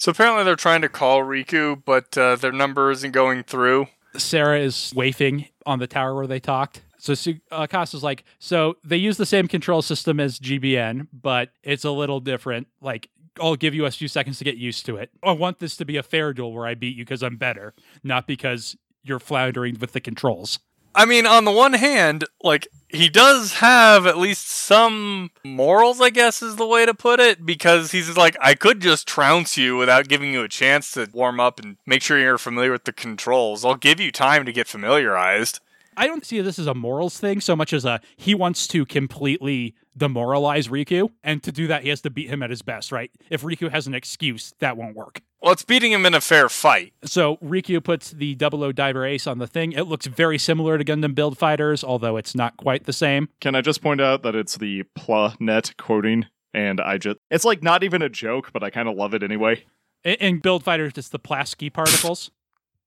So 0.00 0.12
apparently 0.12 0.44
they're 0.44 0.54
trying 0.54 0.82
to 0.82 0.88
call 0.88 1.22
Riku, 1.22 1.82
but 1.84 2.16
uh, 2.16 2.36
their 2.36 2.52
number 2.52 2.92
isn't 2.92 3.10
going 3.10 3.42
through. 3.42 3.88
Sarah 4.16 4.60
is 4.60 4.92
wafing 4.94 5.48
on 5.66 5.80
the 5.80 5.88
tower 5.88 6.14
where 6.14 6.28
they 6.28 6.38
talked. 6.38 6.82
So 6.98 7.14
Su- 7.14 7.40
uh, 7.50 7.66
Akasa's 7.66 8.02
like, 8.02 8.22
so 8.38 8.76
they 8.84 8.96
use 8.96 9.16
the 9.16 9.26
same 9.26 9.48
control 9.48 9.82
system 9.82 10.20
as 10.20 10.38
GBN, 10.38 11.08
but 11.12 11.50
it's 11.64 11.84
a 11.84 11.90
little 11.90 12.20
different. 12.20 12.68
Like, 12.80 13.08
I'll 13.40 13.56
give 13.56 13.74
you 13.74 13.86
a 13.86 13.90
few 13.90 14.06
seconds 14.08 14.38
to 14.38 14.44
get 14.44 14.56
used 14.56 14.86
to 14.86 14.96
it. 14.96 15.10
I 15.22 15.32
want 15.32 15.58
this 15.58 15.76
to 15.78 15.84
be 15.84 15.96
a 15.96 16.02
fair 16.04 16.32
duel 16.32 16.52
where 16.52 16.66
I 16.66 16.74
beat 16.74 16.96
you 16.96 17.04
because 17.04 17.22
I'm 17.22 17.36
better, 17.36 17.74
not 18.04 18.26
because 18.28 18.76
you're 19.08 19.18
floundering 19.18 19.78
with 19.80 19.92
the 19.92 20.00
controls. 20.00 20.58
I 20.94 21.04
mean, 21.04 21.26
on 21.26 21.44
the 21.44 21.52
one 21.52 21.74
hand, 21.74 22.24
like 22.42 22.66
he 22.88 23.08
does 23.08 23.54
have 23.54 24.06
at 24.06 24.18
least 24.18 24.48
some 24.48 25.30
morals, 25.44 26.00
I 26.00 26.10
guess 26.10 26.42
is 26.42 26.56
the 26.56 26.66
way 26.66 26.86
to 26.86 26.94
put 26.94 27.20
it, 27.20 27.46
because 27.46 27.92
he's 27.92 28.16
like, 28.16 28.36
I 28.40 28.54
could 28.54 28.80
just 28.80 29.06
trounce 29.06 29.56
you 29.56 29.76
without 29.76 30.08
giving 30.08 30.32
you 30.32 30.42
a 30.42 30.48
chance 30.48 30.90
to 30.92 31.08
warm 31.12 31.38
up 31.38 31.60
and 31.60 31.76
make 31.86 32.02
sure 32.02 32.18
you're 32.18 32.38
familiar 32.38 32.72
with 32.72 32.84
the 32.84 32.92
controls. 32.92 33.64
I'll 33.64 33.76
give 33.76 34.00
you 34.00 34.10
time 34.10 34.44
to 34.44 34.52
get 34.52 34.66
familiarized. 34.66 35.60
I 35.96 36.06
don't 36.06 36.24
see 36.24 36.40
this 36.40 36.58
as 36.58 36.66
a 36.66 36.74
morals 36.74 37.18
thing 37.18 37.40
so 37.40 37.54
much 37.54 37.72
as 37.72 37.84
a 37.84 38.00
he 38.16 38.34
wants 38.34 38.66
to 38.68 38.86
completely 38.86 39.74
demoralize 39.96 40.68
Riku, 40.68 41.10
and 41.22 41.42
to 41.42 41.52
do 41.52 41.66
that, 41.66 41.82
he 41.82 41.88
has 41.90 42.00
to 42.02 42.10
beat 42.10 42.28
him 42.28 42.42
at 42.42 42.50
his 42.50 42.62
best, 42.62 42.92
right? 42.92 43.10
If 43.30 43.42
Riku 43.42 43.70
has 43.70 43.86
an 43.86 43.94
excuse, 43.94 44.54
that 44.60 44.76
won't 44.76 44.96
work. 44.96 45.22
Well, 45.40 45.52
it's 45.52 45.64
beating 45.64 45.92
him 45.92 46.04
in 46.04 46.14
a 46.14 46.20
fair 46.20 46.48
fight. 46.48 46.94
So 47.04 47.36
Riku 47.36 47.82
puts 47.82 48.10
the 48.10 48.34
Double 48.34 48.64
O 48.64 48.72
Diver 48.72 49.04
Ace 49.06 49.26
on 49.26 49.38
the 49.38 49.46
thing. 49.46 49.70
It 49.72 49.82
looks 49.84 50.06
very 50.06 50.36
similar 50.36 50.78
to 50.78 50.84
Gundam 50.84 51.14
Build 51.14 51.38
Fighters, 51.38 51.84
although 51.84 52.16
it's 52.16 52.34
not 52.34 52.56
quite 52.56 52.84
the 52.86 52.92
same. 52.92 53.28
Can 53.40 53.54
I 53.54 53.60
just 53.60 53.80
point 53.80 54.00
out 54.00 54.22
that 54.24 54.34
it's 54.34 54.56
the 54.56 54.82
Planet 54.96 55.74
quoting? 55.78 56.26
And 56.52 56.80
I 56.80 56.98
just, 56.98 57.18
it's 57.30 57.44
like 57.44 57.62
not 57.62 57.84
even 57.84 58.02
a 58.02 58.08
joke, 58.08 58.50
but 58.52 58.64
I 58.64 58.70
kind 58.70 58.88
of 58.88 58.96
love 58.96 59.14
it 59.14 59.22
anyway. 59.22 59.64
In, 60.02 60.14
in 60.14 60.38
Build 60.40 60.64
Fighters, 60.64 60.94
it's 60.96 61.10
the 61.10 61.20
Plavsky 61.20 61.72
particles. 61.72 62.32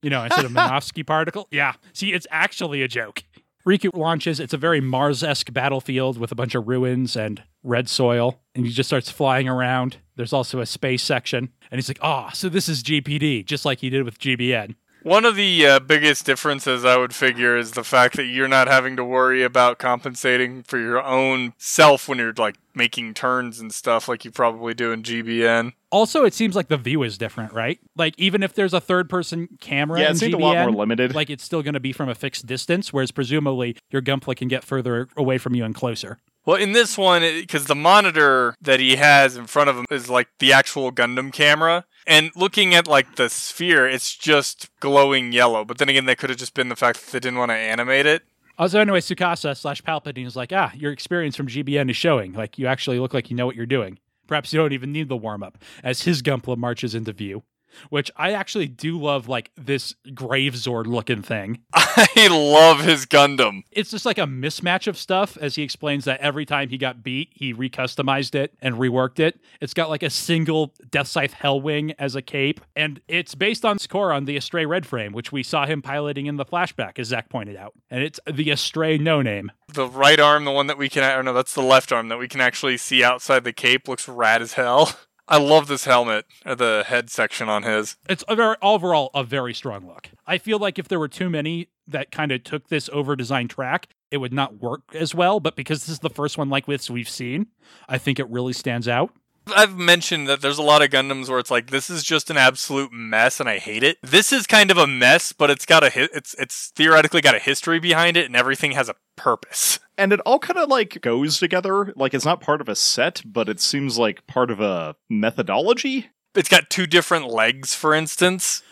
you 0.02 0.10
know, 0.10 0.24
instead 0.24 0.44
of 0.44 0.52
Minovsky 0.52 1.06
particle. 1.08 1.48
Yeah. 1.52 1.74
See, 1.94 2.12
it's 2.12 2.28
actually 2.32 2.82
a 2.82 2.88
joke. 2.90 3.24
Riku 3.65 3.95
launches. 3.95 4.39
It's 4.39 4.54
a 4.54 4.58
very 4.58 4.82
Mars 4.82 5.24
esque 5.24 5.54
battlefield 5.54 6.17
with 6.17 6.32
a 6.32 6.36
bunch 6.36 6.56
of 6.56 6.67
ruins 6.67 7.15
and 7.15 7.43
red 7.63 7.88
soil. 7.89 8.41
And 8.56 8.65
he 8.65 8.71
just 8.71 8.89
starts 8.89 9.12
flying 9.12 9.47
around. 9.47 9.97
There's 10.15 10.34
also 10.34 10.60
a 10.60 10.65
space 10.65 11.04
section. 11.04 11.50
And 11.69 11.78
he's 11.78 11.89
like, 11.89 12.00
oh, 12.02 12.30
so 12.34 12.50
this 12.50 12.67
is 12.67 12.84
GPD, 12.84 13.45
just 13.45 13.65
like 13.65 13.80
he 13.80 13.89
did 13.89 14.04
with 14.04 14.19
GBN. 14.19 14.76
One 15.04 15.26
of 15.26 15.36
the 15.36 15.66
uh, 15.66 15.80
biggest 15.80 16.26
differences 16.26 16.86
I 16.86 16.96
would 16.98 17.14
figure 17.16 17.58
is 17.58 17.72
the 17.72 17.84
fact 17.84 18.16
that 18.18 18.26
you're 18.26 18.48
not 18.48 18.68
having 18.68 18.96
to 18.98 19.04
worry 19.04 19.42
about 19.44 19.80
compensating 19.80 20.62
for 20.64 20.78
your 20.78 21.02
own 21.04 21.54
self 21.58 22.08
when 22.08 22.20
you're 22.20 22.34
like 22.38 22.56
making 22.76 23.16
turns 23.16 23.60
and 23.60 23.74
stuff 23.74 24.08
like 24.08 24.24
you 24.26 24.32
probably 24.32 24.74
do 24.76 24.92
in 24.92 25.02
GBN. 25.02 25.74
Also, 25.90 26.24
it 26.24 26.34
seems 26.34 26.56
like 26.56 26.68
the 26.68 26.78
view 26.78 27.02
is 27.04 27.18
different, 27.18 27.52
right? 27.52 27.80
Like 27.96 28.14
even 28.18 28.44
if 28.44 28.54
there's 28.54 28.74
a 28.74 28.80
third 28.80 29.10
person 29.10 29.50
camera 29.60 30.00
Yeah, 30.02 30.10
in 30.10 30.12
it 30.16 30.20
seemed 30.20 30.36
GBN, 30.36 30.40
a 30.40 30.44
lot 30.44 30.58
more 30.58 30.72
limited. 30.72 31.16
like 31.16 31.30
it's 31.32 31.44
still 31.44 31.64
going 31.64 31.74
to 31.74 31.80
be 31.80 31.92
from 31.94 32.08
a 32.08 32.16
fixed 32.16 32.46
distance, 32.46 32.94
whereas 32.94 33.12
presumably 33.12 33.76
your 33.90 34.02
gunpla 34.04 34.36
can 34.36 34.48
get 34.48 34.64
further 34.64 35.08
away 35.18 35.38
from 35.40 35.56
you 35.56 35.66
and 35.66 35.74
closer. 35.74 36.20
Well, 36.46 36.58
in 36.58 36.72
this 36.72 36.98
one, 36.98 37.22
because 37.22 37.66
the 37.66 37.76
monitor 37.76 38.56
that 38.62 38.80
he 38.80 38.96
has 38.96 39.36
in 39.38 39.46
front 39.46 39.70
of 39.70 39.78
him 39.78 39.86
is 39.92 40.10
like 40.10 40.28
the 40.40 40.54
actual 40.54 40.92
Gundam 40.92 41.32
camera, 41.32 41.86
and 42.12 42.30
looking 42.36 42.76
at 42.76 42.88
like 42.88 43.15
the 43.15 43.30
sphere, 43.30 43.88
it's 43.88 44.13
just 44.15 44.69
glowing 44.82 45.32
yellow. 45.32 45.63
But 45.63 45.78
then 45.78 45.88
again, 45.88 46.06
that 46.06 46.17
could 46.17 46.30
have 46.30 46.38
just 46.38 46.54
been 46.54 46.67
the 46.67 46.76
fact 46.76 47.00
that 47.00 47.12
they 47.12 47.19
didn't 47.19 47.39
want 47.39 47.52
to 47.52 47.56
animate 47.56 48.06
it. 48.06 48.24
Uh, 48.58 48.67
so 48.67 48.82
anyway, 48.82 49.00
Tsukasa 49.00 49.56
slash 49.56 49.82
Palpatine 49.82 50.26
is 50.26 50.36
like, 50.36 50.52
ah, 50.54 50.71
your 50.76 50.91
experience 50.91 51.38
from 51.38 51.47
GBN 51.47 51.89
is 51.89 51.95
showing. 51.95 52.34
Like 52.34 52.60
you 52.60 52.67
actually 52.67 53.00
look 53.00 53.13
like 53.13 53.32
you 53.32 53.38
know 53.38 53.45
what 53.45 53.56
you're 53.56 53.65
doing. 53.65 53.97
Perhaps 54.28 54.52
you 54.52 54.60
don't 54.60 54.74
even 54.74 54.91
need 54.91 55.08
the 55.08 55.15
warm 55.15 55.41
up 55.41 55.58
as 55.84 56.04
his 56.04 56.21
Gunpla 56.21 56.58
marches 56.58 56.93
into 56.93 57.13
view. 57.13 57.43
Which 57.89 58.12
I 58.15 58.31
actually 58.34 58.67
do 58.67 58.99
love, 58.99 59.27
like 59.27 59.51
this 59.55 59.95
Gravezord 60.07 60.86
looking 60.86 61.21
thing. 61.21 61.60
I 61.73 62.27
love 62.31 62.81
his 62.81 63.05
Gundam. 63.05 63.63
It's 63.71 63.91
just 63.91 64.05
like 64.05 64.17
a 64.17 64.21
mismatch 64.21 64.88
of 64.88 64.97
stuff 64.97 65.38
as 65.38 65.55
he 65.55 65.63
explains 65.63 66.05
that 66.05 66.19
every 66.19 66.45
time 66.45 66.69
he 66.69 66.77
got 66.77 67.03
beat, 67.03 67.29
he 67.34 67.53
recustomized 67.53 68.36
it 68.36 68.53
and 68.62 68.75
reworked 68.75 69.19
it. 69.19 69.39
It's 69.60 69.73
got 69.73 69.89
like 69.89 70.03
a 70.03 70.10
single 70.10 70.73
Death 70.89 71.07
Scythe 71.07 71.34
Hellwing 71.34 71.95
as 71.99 72.15
a 72.15 72.21
cape, 72.21 72.62
and 72.75 73.01
it's 73.07 73.36
based 73.36 73.65
on 73.65 73.79
score 73.79 74.12
on 74.12 74.25
the 74.25 74.38
Astray 74.38 74.65
Red 74.65 74.86
Frame, 74.86 75.13
which 75.13 75.31
we 75.31 75.43
saw 75.43 75.65
him 75.65 75.81
piloting 75.81 76.25
in 76.25 76.38
the 76.38 76.45
flashback, 76.45 76.99
as 76.99 77.07
Zach 77.07 77.29
pointed 77.29 77.55
out. 77.55 77.73
And 77.89 78.03
it's 78.03 78.19
the 78.31 78.49
Astray 78.49 78.97
No 78.97 79.21
Name. 79.21 79.51
The 79.73 79.88
right 79.88 80.19
arm, 80.19 80.45
the 80.45 80.51
one 80.51 80.67
that 80.67 80.77
we 80.77 80.89
can, 80.89 81.03
I 81.03 81.15
don't 81.15 81.25
know, 81.25 81.34
that's 81.34 81.53
the 81.53 81.62
left 81.62 81.91
arm 81.91 82.10
that 82.10 82.19
we 82.19 82.27
can 82.27 82.41
actually 82.41 82.77
see 82.77 83.03
outside 83.03 83.43
the 83.43 83.53
cape, 83.53 83.88
looks 83.88 84.07
rad 84.07 84.41
as 84.41 84.53
hell. 84.53 84.95
I 85.32 85.38
love 85.38 85.67
this 85.67 85.86
helmet, 85.86 86.26
or 86.46 86.56
the 86.56 86.84
head 86.86 87.10
section 87.10 87.48
on 87.48 87.63
his. 87.63 87.96
It's 88.10 88.24
a 88.28 88.36
very 88.36 88.58
overall 88.62 89.10
a 89.13 89.24
very 89.24 89.54
strong 89.54 89.88
look. 89.88 90.10
I 90.28 90.38
feel 90.38 90.60
like 90.60 90.78
if 90.78 90.89
there 90.89 91.00
were 91.00 91.08
too 91.08 91.30
many 91.30 91.70
that 91.88 92.12
kind 92.12 92.34
of 92.34 92.44
took 92.44 92.67
this 92.67 92.89
over 92.91 93.15
design 93.15 93.48
track, 93.48 93.88
it 94.12 94.17
would 94.17 94.34
not 94.34 94.62
work 94.62 94.82
as 94.94 95.15
well. 95.15 95.39
But 95.39 95.56
because 95.56 95.80
this 95.80 95.89
is 95.89 96.00
the 96.00 96.10
first 96.10 96.38
one 96.38 96.50
like 96.50 96.65
this 96.65 96.89
we've 96.89 97.10
seen, 97.10 97.48
I 97.88 97.98
think 97.98 98.20
it 98.20 98.30
really 98.30 98.54
stands 98.54 98.89
out. 98.89 99.13
I've 99.56 99.78
mentioned 99.78 100.28
that 100.28 100.42
there's 100.42 100.58
a 100.58 100.64
lot 100.64 100.82
of 100.82 100.90
Gundams 100.90 101.30
where 101.30 101.40
it's 101.40 101.52
like 101.52 101.70
this 101.70 101.90
is 101.90 102.04
just 102.04 102.30
an 102.30 102.38
absolute 102.38 102.92
mess 102.92 103.40
and 103.40 103.48
I 103.50 103.58
hate 103.58 103.84
it. 103.84 103.98
This 104.02 104.32
is 104.32 104.48
kind 104.48 104.72
of 104.72 104.78
a 104.78 104.88
mess, 104.88 105.34
but 105.34 105.50
it's 105.50 105.66
got 105.66 105.84
a 105.84 105.90
hi- 105.90 106.10
it's 106.14 106.34
it's 106.40 106.72
theoretically 106.76 107.22
got 107.22 107.36
a 107.36 107.40
history 107.40 107.80
behind 107.80 108.18
it 108.18 108.26
and 108.26 108.36
everything 108.36 108.72
has 108.72 108.90
a 108.90 108.96
purpose. 109.16 109.80
and 109.98 110.12
it 110.14 110.20
all 110.22 110.40
kind 110.40 110.58
of 110.58 110.70
like 110.70 111.02
goes 111.02 111.38
together. 111.40 111.94
Like 111.96 112.14
it's 112.14 112.26
not 112.26 112.42
part 112.42 112.62
of 112.62 112.70
a 112.70 112.76
set, 112.76 113.22
but 113.26 113.48
it 113.50 113.60
seems 113.60 113.98
like 113.98 114.26
part 114.28 114.50
of 114.52 114.60
a 114.60 114.96
methodology. 115.10 116.10
It's 116.36 116.50
got 116.50 116.70
two 116.70 116.88
different 116.88 117.28
legs, 117.28 117.74
for 117.76 117.94
instance. 117.94 118.64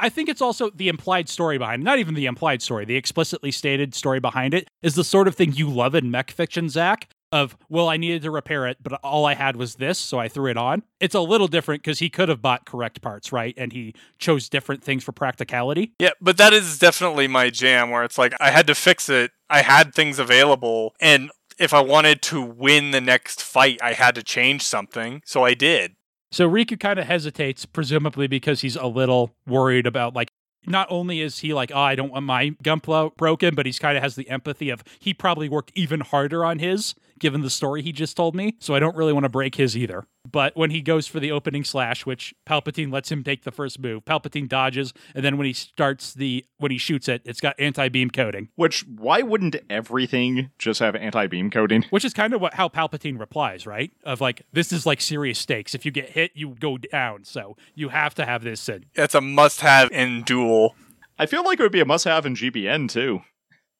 I 0.00 0.08
think 0.08 0.28
it's 0.28 0.42
also 0.42 0.70
the 0.70 0.88
implied 0.88 1.28
story 1.28 1.56
behind 1.56 1.82
it. 1.82 1.84
Not 1.84 1.98
even 2.00 2.14
the 2.14 2.26
implied 2.26 2.60
story, 2.62 2.84
the 2.84 2.96
explicitly 2.96 3.52
stated 3.52 3.94
story 3.94 4.18
behind 4.18 4.52
it 4.52 4.66
is 4.82 4.96
the 4.96 5.04
sort 5.04 5.28
of 5.28 5.36
thing 5.36 5.52
you 5.52 5.70
love 5.70 5.94
in 5.94 6.10
mech 6.10 6.32
fiction, 6.32 6.68
Zach. 6.68 7.08
Of, 7.34 7.56
well, 7.68 7.88
I 7.88 7.96
needed 7.96 8.22
to 8.22 8.30
repair 8.30 8.64
it, 8.68 8.76
but 8.80 8.92
all 9.02 9.26
I 9.26 9.34
had 9.34 9.56
was 9.56 9.74
this, 9.74 9.98
so 9.98 10.20
I 10.20 10.28
threw 10.28 10.48
it 10.50 10.56
on. 10.56 10.84
It's 11.00 11.16
a 11.16 11.20
little 11.20 11.48
different 11.48 11.82
because 11.82 11.98
he 11.98 12.08
could 12.08 12.28
have 12.28 12.40
bought 12.40 12.64
correct 12.64 13.02
parts, 13.02 13.32
right? 13.32 13.52
And 13.56 13.72
he 13.72 13.92
chose 14.20 14.48
different 14.48 14.84
things 14.84 15.02
for 15.02 15.10
practicality. 15.10 15.94
Yeah, 15.98 16.10
but 16.20 16.36
that 16.36 16.52
is 16.52 16.78
definitely 16.78 17.26
my 17.26 17.50
jam 17.50 17.90
where 17.90 18.04
it's 18.04 18.18
like 18.18 18.34
I 18.40 18.52
had 18.52 18.68
to 18.68 18.74
fix 18.74 19.08
it. 19.08 19.32
I 19.50 19.62
had 19.62 19.94
things 19.94 20.20
available 20.20 20.94
and 21.00 21.32
if 21.58 21.74
I 21.74 21.80
wanted 21.80 22.22
to 22.22 22.42
win 22.42 22.90
the 22.90 23.00
next 23.00 23.42
fight, 23.42 23.78
I 23.82 23.92
had 23.92 24.14
to 24.14 24.22
change 24.22 24.62
something, 24.62 25.22
so 25.24 25.44
I 25.44 25.54
did. 25.54 25.94
So 26.32 26.48
Riku 26.48 26.78
kind 26.78 26.98
of 26.98 27.06
hesitates, 27.06 27.64
presumably 27.64 28.26
because 28.26 28.60
he's 28.60 28.76
a 28.76 28.86
little 28.86 29.34
worried 29.46 29.86
about 29.86 30.14
like 30.14 30.28
not 30.66 30.86
only 30.90 31.20
is 31.20 31.40
he 31.40 31.54
like, 31.54 31.70
oh, 31.74 31.80
I 31.80 31.94
don't 31.94 32.10
want 32.10 32.24
my 32.24 32.50
gunpla 32.62 33.16
broken, 33.16 33.54
but 33.54 33.66
he's 33.66 33.78
kind 33.78 33.96
of 33.96 34.02
has 34.02 34.16
the 34.16 34.28
empathy 34.28 34.70
of 34.70 34.82
he 34.98 35.14
probably 35.14 35.48
worked 35.48 35.72
even 35.74 36.00
harder 36.00 36.44
on 36.44 36.58
his, 36.58 36.94
given 37.24 37.40
the 37.40 37.48
story 37.48 37.80
he 37.80 37.90
just 37.90 38.18
told 38.18 38.36
me. 38.36 38.54
So 38.60 38.74
I 38.74 38.78
don't 38.78 38.94
really 38.94 39.14
want 39.14 39.24
to 39.24 39.30
break 39.30 39.54
his 39.54 39.78
either. 39.78 40.06
But 40.30 40.54
when 40.58 40.70
he 40.70 40.82
goes 40.82 41.06
for 41.06 41.20
the 41.20 41.32
opening 41.32 41.64
slash, 41.64 42.04
which 42.04 42.34
Palpatine 42.46 42.92
lets 42.92 43.10
him 43.10 43.24
take 43.24 43.44
the 43.44 43.50
first 43.50 43.78
move, 43.78 44.04
Palpatine 44.04 44.46
dodges, 44.46 44.92
and 45.14 45.24
then 45.24 45.38
when 45.38 45.46
he 45.46 45.54
starts 45.54 46.12
the 46.12 46.44
when 46.58 46.70
he 46.70 46.76
shoots 46.76 47.08
it, 47.08 47.22
it's 47.24 47.40
got 47.40 47.58
anti-beam 47.58 48.10
coating. 48.10 48.50
Which 48.56 48.84
why 48.86 49.22
wouldn't 49.22 49.56
everything 49.70 50.50
just 50.58 50.80
have 50.80 50.94
anti-beam 50.94 51.50
coating? 51.50 51.86
Which 51.88 52.04
is 52.04 52.12
kind 52.12 52.34
of 52.34 52.42
what 52.42 52.52
how 52.52 52.68
Palpatine 52.68 53.18
replies, 53.18 53.66
right? 53.66 53.90
Of 54.04 54.20
like, 54.20 54.42
this 54.52 54.70
is 54.70 54.84
like 54.84 55.00
serious 55.00 55.38
stakes. 55.38 55.74
If 55.74 55.86
you 55.86 55.92
get 55.92 56.10
hit, 56.10 56.32
you 56.34 56.50
go 56.60 56.76
down. 56.76 57.24
So 57.24 57.56
you 57.74 57.88
have 57.88 58.14
to 58.16 58.26
have 58.26 58.44
this 58.44 58.68
in. 58.68 58.84
It's 58.94 59.14
a 59.14 59.22
must 59.22 59.62
have 59.62 59.90
in 59.90 60.24
duel. 60.24 60.76
I 61.18 61.24
feel 61.24 61.42
like 61.42 61.58
it 61.58 61.62
would 61.62 61.72
be 61.72 61.80
a 61.80 61.86
must-have 61.86 62.26
in 62.26 62.34
GBN 62.34 62.90
too. 62.90 63.22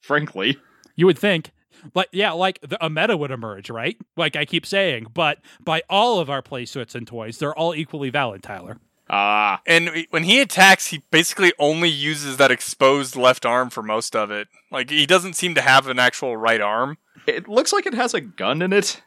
Frankly, 0.01 0.57
You 0.97 1.07
would 1.07 1.19
think. 1.19 1.51
But 1.93 2.09
yeah, 2.13 2.33
like 2.33 2.61
the, 2.61 2.83
a 2.85 2.89
meta 2.89 3.17
would 3.17 3.31
emerge, 3.31 3.71
right? 3.71 3.97
Like 4.17 4.37
I 4.37 4.45
keep 4.45 4.65
saying, 4.67 5.09
but 5.15 5.39
by 5.63 5.83
all 5.91 6.21
of 6.21 6.31
our 6.31 6.43
play 6.43 6.65
suits 6.65 6.95
and 6.95 7.07
toys, 7.07 7.39
they're 7.39 7.55
all 7.57 7.75
equally 7.75 8.11
valid, 8.11 8.43
Tyler. 8.43 8.79
ah, 9.11 9.61
And 9.67 10.07
when 10.11 10.25
he 10.25 10.41
attacks, 10.41 10.89
he 10.89 11.03
basically 11.11 11.53
only 11.59 11.89
uses 11.91 12.37
that 12.39 12.51
exposed 12.51 13.17
left 13.17 13.45
arm 13.45 13.71
for 13.71 13.83
most 13.83 14.17
of 14.17 14.31
it. 14.31 14.49
Like 14.71 14.91
he 14.91 15.07
doesn't 15.07 15.35
seem 15.35 15.55
to 15.57 15.61
have 15.61 15.87
an 15.89 15.99
actual 15.99 16.37
right 16.37 16.61
arm. 16.61 16.97
it 17.27 17.49
looks 17.49 17.73
like 17.73 17.87
it 17.87 17.95
has 17.95 18.15
a 18.15 18.21
gun 18.21 18.63
in 18.63 18.73
it. 18.73 19.03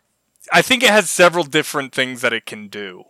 I 0.54 0.62
think 0.62 0.82
it 0.84 0.90
has 0.90 1.10
several 1.10 1.44
different 1.44 1.94
things 1.94 2.22
that 2.22 2.32
it 2.34 2.46
can 2.46 2.68
do. 2.70 3.04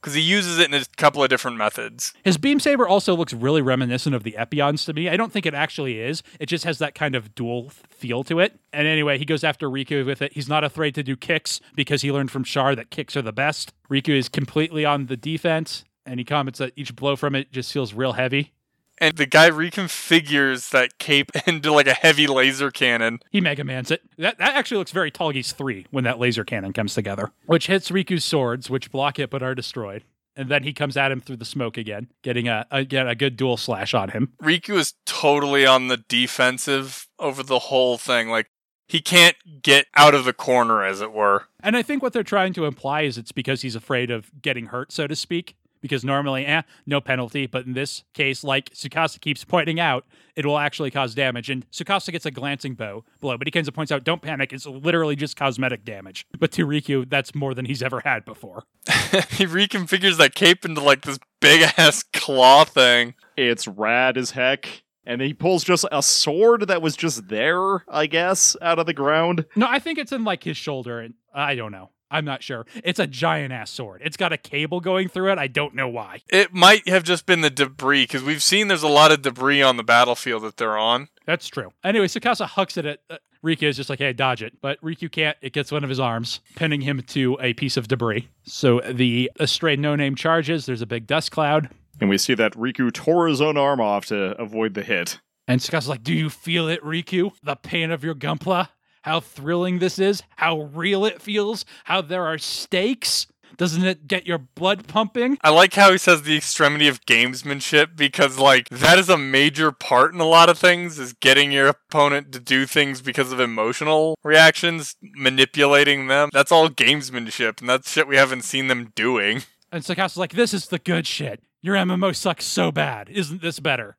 Because 0.00 0.14
he 0.14 0.20
uses 0.20 0.58
it 0.58 0.72
in 0.72 0.80
a 0.80 0.84
couple 0.96 1.22
of 1.24 1.28
different 1.28 1.56
methods. 1.56 2.12
His 2.22 2.38
beam 2.38 2.60
saber 2.60 2.86
also 2.86 3.16
looks 3.16 3.32
really 3.32 3.60
reminiscent 3.62 4.14
of 4.14 4.22
the 4.22 4.36
Epyon's 4.38 4.84
to 4.84 4.92
me. 4.92 5.08
I 5.08 5.16
don't 5.16 5.32
think 5.32 5.44
it 5.44 5.54
actually 5.54 6.00
is. 6.00 6.22
It 6.38 6.46
just 6.46 6.64
has 6.64 6.78
that 6.78 6.94
kind 6.94 7.16
of 7.16 7.34
dual 7.34 7.70
feel 7.70 8.22
to 8.24 8.38
it. 8.38 8.58
And 8.72 8.86
anyway, 8.86 9.18
he 9.18 9.24
goes 9.24 9.42
after 9.42 9.68
Riku 9.68 10.06
with 10.06 10.22
it. 10.22 10.32
He's 10.34 10.48
not 10.48 10.62
afraid 10.62 10.94
to 10.94 11.02
do 11.02 11.16
kicks 11.16 11.60
because 11.74 12.02
he 12.02 12.12
learned 12.12 12.30
from 12.30 12.44
Char 12.44 12.76
that 12.76 12.90
kicks 12.90 13.16
are 13.16 13.22
the 13.22 13.32
best. 13.32 13.72
Riku 13.90 14.16
is 14.16 14.28
completely 14.28 14.84
on 14.84 15.06
the 15.06 15.16
defense, 15.16 15.84
and 16.06 16.20
he 16.20 16.24
comments 16.24 16.60
that 16.60 16.72
each 16.76 16.94
blow 16.94 17.16
from 17.16 17.34
it 17.34 17.50
just 17.50 17.72
feels 17.72 17.92
real 17.92 18.12
heavy. 18.12 18.52
And 19.00 19.16
the 19.16 19.26
guy 19.26 19.50
reconfigures 19.50 20.70
that 20.70 20.98
cape 20.98 21.30
into 21.46 21.72
like 21.72 21.86
a 21.86 21.94
heavy 21.94 22.26
laser 22.26 22.70
cannon. 22.70 23.20
He 23.30 23.40
Mega 23.40 23.64
Mans 23.64 23.90
it. 23.90 24.02
That, 24.18 24.38
that 24.38 24.54
actually 24.54 24.78
looks 24.78 24.92
very 24.92 25.10
Tallgeese 25.10 25.52
3 25.52 25.86
when 25.90 26.04
that 26.04 26.18
laser 26.18 26.44
cannon 26.44 26.72
comes 26.72 26.94
together, 26.94 27.30
which 27.46 27.66
hits 27.66 27.90
Riku's 27.90 28.24
swords, 28.24 28.70
which 28.70 28.90
block 28.90 29.18
it 29.18 29.30
but 29.30 29.42
are 29.42 29.54
destroyed. 29.54 30.04
And 30.36 30.48
then 30.48 30.62
he 30.62 30.72
comes 30.72 30.96
at 30.96 31.10
him 31.10 31.20
through 31.20 31.38
the 31.38 31.44
smoke 31.44 31.76
again, 31.76 32.08
getting 32.22 32.46
a 32.46 32.64
again 32.70 33.08
a 33.08 33.16
good 33.16 33.36
dual 33.36 33.56
slash 33.56 33.92
on 33.92 34.10
him. 34.10 34.34
Riku 34.40 34.76
is 34.76 34.94
totally 35.04 35.66
on 35.66 35.88
the 35.88 35.96
defensive 35.96 37.08
over 37.18 37.42
the 37.42 37.58
whole 37.58 37.98
thing. 37.98 38.28
Like 38.28 38.48
he 38.88 39.00
can't 39.00 39.36
get 39.62 39.86
out 39.94 40.14
of 40.14 40.24
the 40.24 40.32
corner, 40.32 40.82
as 40.82 41.00
it 41.00 41.12
were. 41.12 41.44
And 41.60 41.76
I 41.76 41.82
think 41.82 42.02
what 42.02 42.12
they're 42.12 42.22
trying 42.22 42.54
to 42.54 42.64
imply 42.64 43.02
is 43.02 43.18
it's 43.18 43.32
because 43.32 43.62
he's 43.62 43.74
afraid 43.74 44.10
of 44.10 44.30
getting 44.40 44.66
hurt, 44.66 44.92
so 44.92 45.06
to 45.06 45.14
speak. 45.14 45.56
Because 45.80 46.04
normally, 46.04 46.46
eh, 46.46 46.62
no 46.86 47.00
penalty. 47.00 47.46
But 47.46 47.66
in 47.66 47.72
this 47.72 48.04
case, 48.14 48.42
like 48.44 48.70
Tsukasa 48.70 49.20
keeps 49.20 49.44
pointing 49.44 49.78
out, 49.78 50.04
it 50.36 50.46
will 50.46 50.58
actually 50.58 50.90
cause 50.90 51.14
damage. 51.14 51.50
And 51.50 51.68
Tsukasa 51.70 52.12
gets 52.12 52.26
a 52.26 52.30
glancing 52.30 52.74
bow 52.74 53.04
blow, 53.20 53.36
but 53.36 53.46
he 53.46 53.50
kind 53.50 53.66
of 53.66 53.74
points 53.74 53.92
out, 53.92 54.04
don't 54.04 54.22
panic, 54.22 54.52
it's 54.52 54.66
literally 54.66 55.16
just 55.16 55.36
cosmetic 55.36 55.84
damage. 55.84 56.26
But 56.38 56.52
to 56.52 56.66
Riku, 56.66 57.08
that's 57.08 57.34
more 57.34 57.54
than 57.54 57.64
he's 57.64 57.82
ever 57.82 58.00
had 58.04 58.24
before. 58.24 58.64
he 58.86 59.46
reconfigures 59.46 60.16
that 60.18 60.34
cape 60.34 60.64
into 60.64 60.80
like 60.80 61.02
this 61.02 61.18
big 61.40 61.62
ass 61.76 62.04
claw 62.12 62.64
thing. 62.64 63.14
It's 63.36 63.66
rad 63.66 64.16
as 64.16 64.32
heck. 64.32 64.82
And 65.04 65.22
he 65.22 65.32
pulls 65.32 65.64
just 65.64 65.86
a 65.90 66.02
sword 66.02 66.68
that 66.68 66.82
was 66.82 66.94
just 66.94 67.28
there, 67.28 67.82
I 67.88 68.06
guess, 68.06 68.56
out 68.60 68.78
of 68.78 68.84
the 68.84 68.92
ground. 68.92 69.46
No, 69.56 69.66
I 69.66 69.78
think 69.78 69.98
it's 69.98 70.12
in 70.12 70.22
like 70.22 70.44
his 70.44 70.58
shoulder, 70.58 71.00
and 71.00 71.14
I 71.32 71.54
don't 71.54 71.72
know. 71.72 71.90
I'm 72.10 72.24
not 72.24 72.42
sure. 72.42 72.66
It's 72.84 72.98
a 72.98 73.06
giant 73.06 73.52
ass 73.52 73.70
sword. 73.70 74.00
It's 74.04 74.16
got 74.16 74.32
a 74.32 74.38
cable 74.38 74.80
going 74.80 75.08
through 75.08 75.32
it. 75.32 75.38
I 75.38 75.46
don't 75.46 75.74
know 75.74 75.88
why. 75.88 76.22
It 76.28 76.52
might 76.54 76.88
have 76.88 77.02
just 77.02 77.26
been 77.26 77.42
the 77.42 77.50
debris 77.50 78.04
because 78.04 78.22
we've 78.22 78.42
seen 78.42 78.68
there's 78.68 78.82
a 78.82 78.88
lot 78.88 79.12
of 79.12 79.22
debris 79.22 79.62
on 79.62 79.76
the 79.76 79.82
battlefield 79.82 80.42
that 80.44 80.56
they're 80.56 80.78
on. 80.78 81.08
That's 81.26 81.48
true. 81.48 81.72
Anyway, 81.84 82.06
Tsukasa 82.06 82.46
hucks 82.46 82.76
it 82.76 82.86
at 82.86 83.00
uh, 83.10 83.18
Riku 83.44 83.64
is 83.64 83.76
just 83.76 83.90
like, 83.90 83.98
hey, 83.98 84.12
dodge 84.12 84.42
it. 84.42 84.54
But 84.60 84.80
Riku 84.80 85.10
can't. 85.10 85.36
It 85.40 85.52
gets 85.52 85.70
one 85.70 85.84
of 85.84 85.90
his 85.90 86.00
arms, 86.00 86.40
pinning 86.56 86.80
him 86.80 87.02
to 87.08 87.38
a 87.40 87.54
piece 87.54 87.76
of 87.76 87.88
debris. 87.88 88.28
So 88.44 88.80
the 88.80 89.30
astray 89.38 89.76
no 89.76 89.94
name 89.94 90.14
charges. 90.14 90.66
There's 90.66 90.82
a 90.82 90.86
big 90.86 91.06
dust 91.06 91.30
cloud. 91.30 91.68
And 92.00 92.08
we 92.08 92.18
see 92.18 92.34
that 92.34 92.54
Riku 92.54 92.92
tore 92.92 93.28
his 93.28 93.40
own 93.40 93.56
arm 93.56 93.80
off 93.80 94.06
to 94.06 94.40
avoid 94.40 94.74
the 94.74 94.82
hit. 94.82 95.20
And 95.46 95.60
Tsukasa's 95.60 95.88
like, 95.88 96.02
do 96.02 96.14
you 96.14 96.30
feel 96.30 96.68
it, 96.68 96.82
Riku? 96.82 97.32
The 97.42 97.56
pain 97.56 97.90
of 97.90 98.04
your 98.04 98.14
Gunpla? 98.14 98.68
How 99.08 99.20
thrilling 99.20 99.78
this 99.78 99.98
is? 99.98 100.22
How 100.36 100.60
real 100.60 101.06
it 101.06 101.22
feels? 101.22 101.64
How 101.84 102.02
there 102.02 102.26
are 102.26 102.36
stakes? 102.36 103.26
Doesn't 103.56 103.82
it 103.82 104.06
get 104.06 104.26
your 104.26 104.36
blood 104.36 104.86
pumping? 104.86 105.38
I 105.42 105.48
like 105.48 105.72
how 105.72 105.92
he 105.92 105.96
says 105.96 106.24
the 106.24 106.36
extremity 106.36 106.88
of 106.88 107.00
gamesmanship 107.06 107.96
because, 107.96 108.38
like, 108.38 108.68
that 108.68 108.98
is 108.98 109.08
a 109.08 109.16
major 109.16 109.72
part 109.72 110.12
in 110.12 110.20
a 110.20 110.26
lot 110.26 110.50
of 110.50 110.58
things, 110.58 110.98
is 110.98 111.14
getting 111.14 111.50
your 111.52 111.68
opponent 111.68 112.32
to 112.32 112.38
do 112.38 112.66
things 112.66 113.00
because 113.00 113.32
of 113.32 113.40
emotional 113.40 114.14
reactions, 114.22 114.94
manipulating 115.00 116.08
them. 116.08 116.28
That's 116.30 116.52
all 116.52 116.68
gamesmanship, 116.68 117.60
and 117.60 117.68
that's 117.70 117.90
shit 117.90 118.08
we 118.08 118.16
haven't 118.16 118.42
seen 118.42 118.66
them 118.66 118.92
doing. 118.94 119.44
And 119.72 119.82
Tsukasa 119.82 120.18
like, 120.18 120.32
this 120.32 120.52
is 120.52 120.66
the 120.66 120.78
good 120.78 121.06
shit. 121.06 121.42
Your 121.62 121.76
MMO 121.76 122.14
sucks 122.14 122.44
so 122.44 122.70
bad. 122.70 123.08
Isn't 123.08 123.40
this 123.40 123.58
better? 123.58 123.96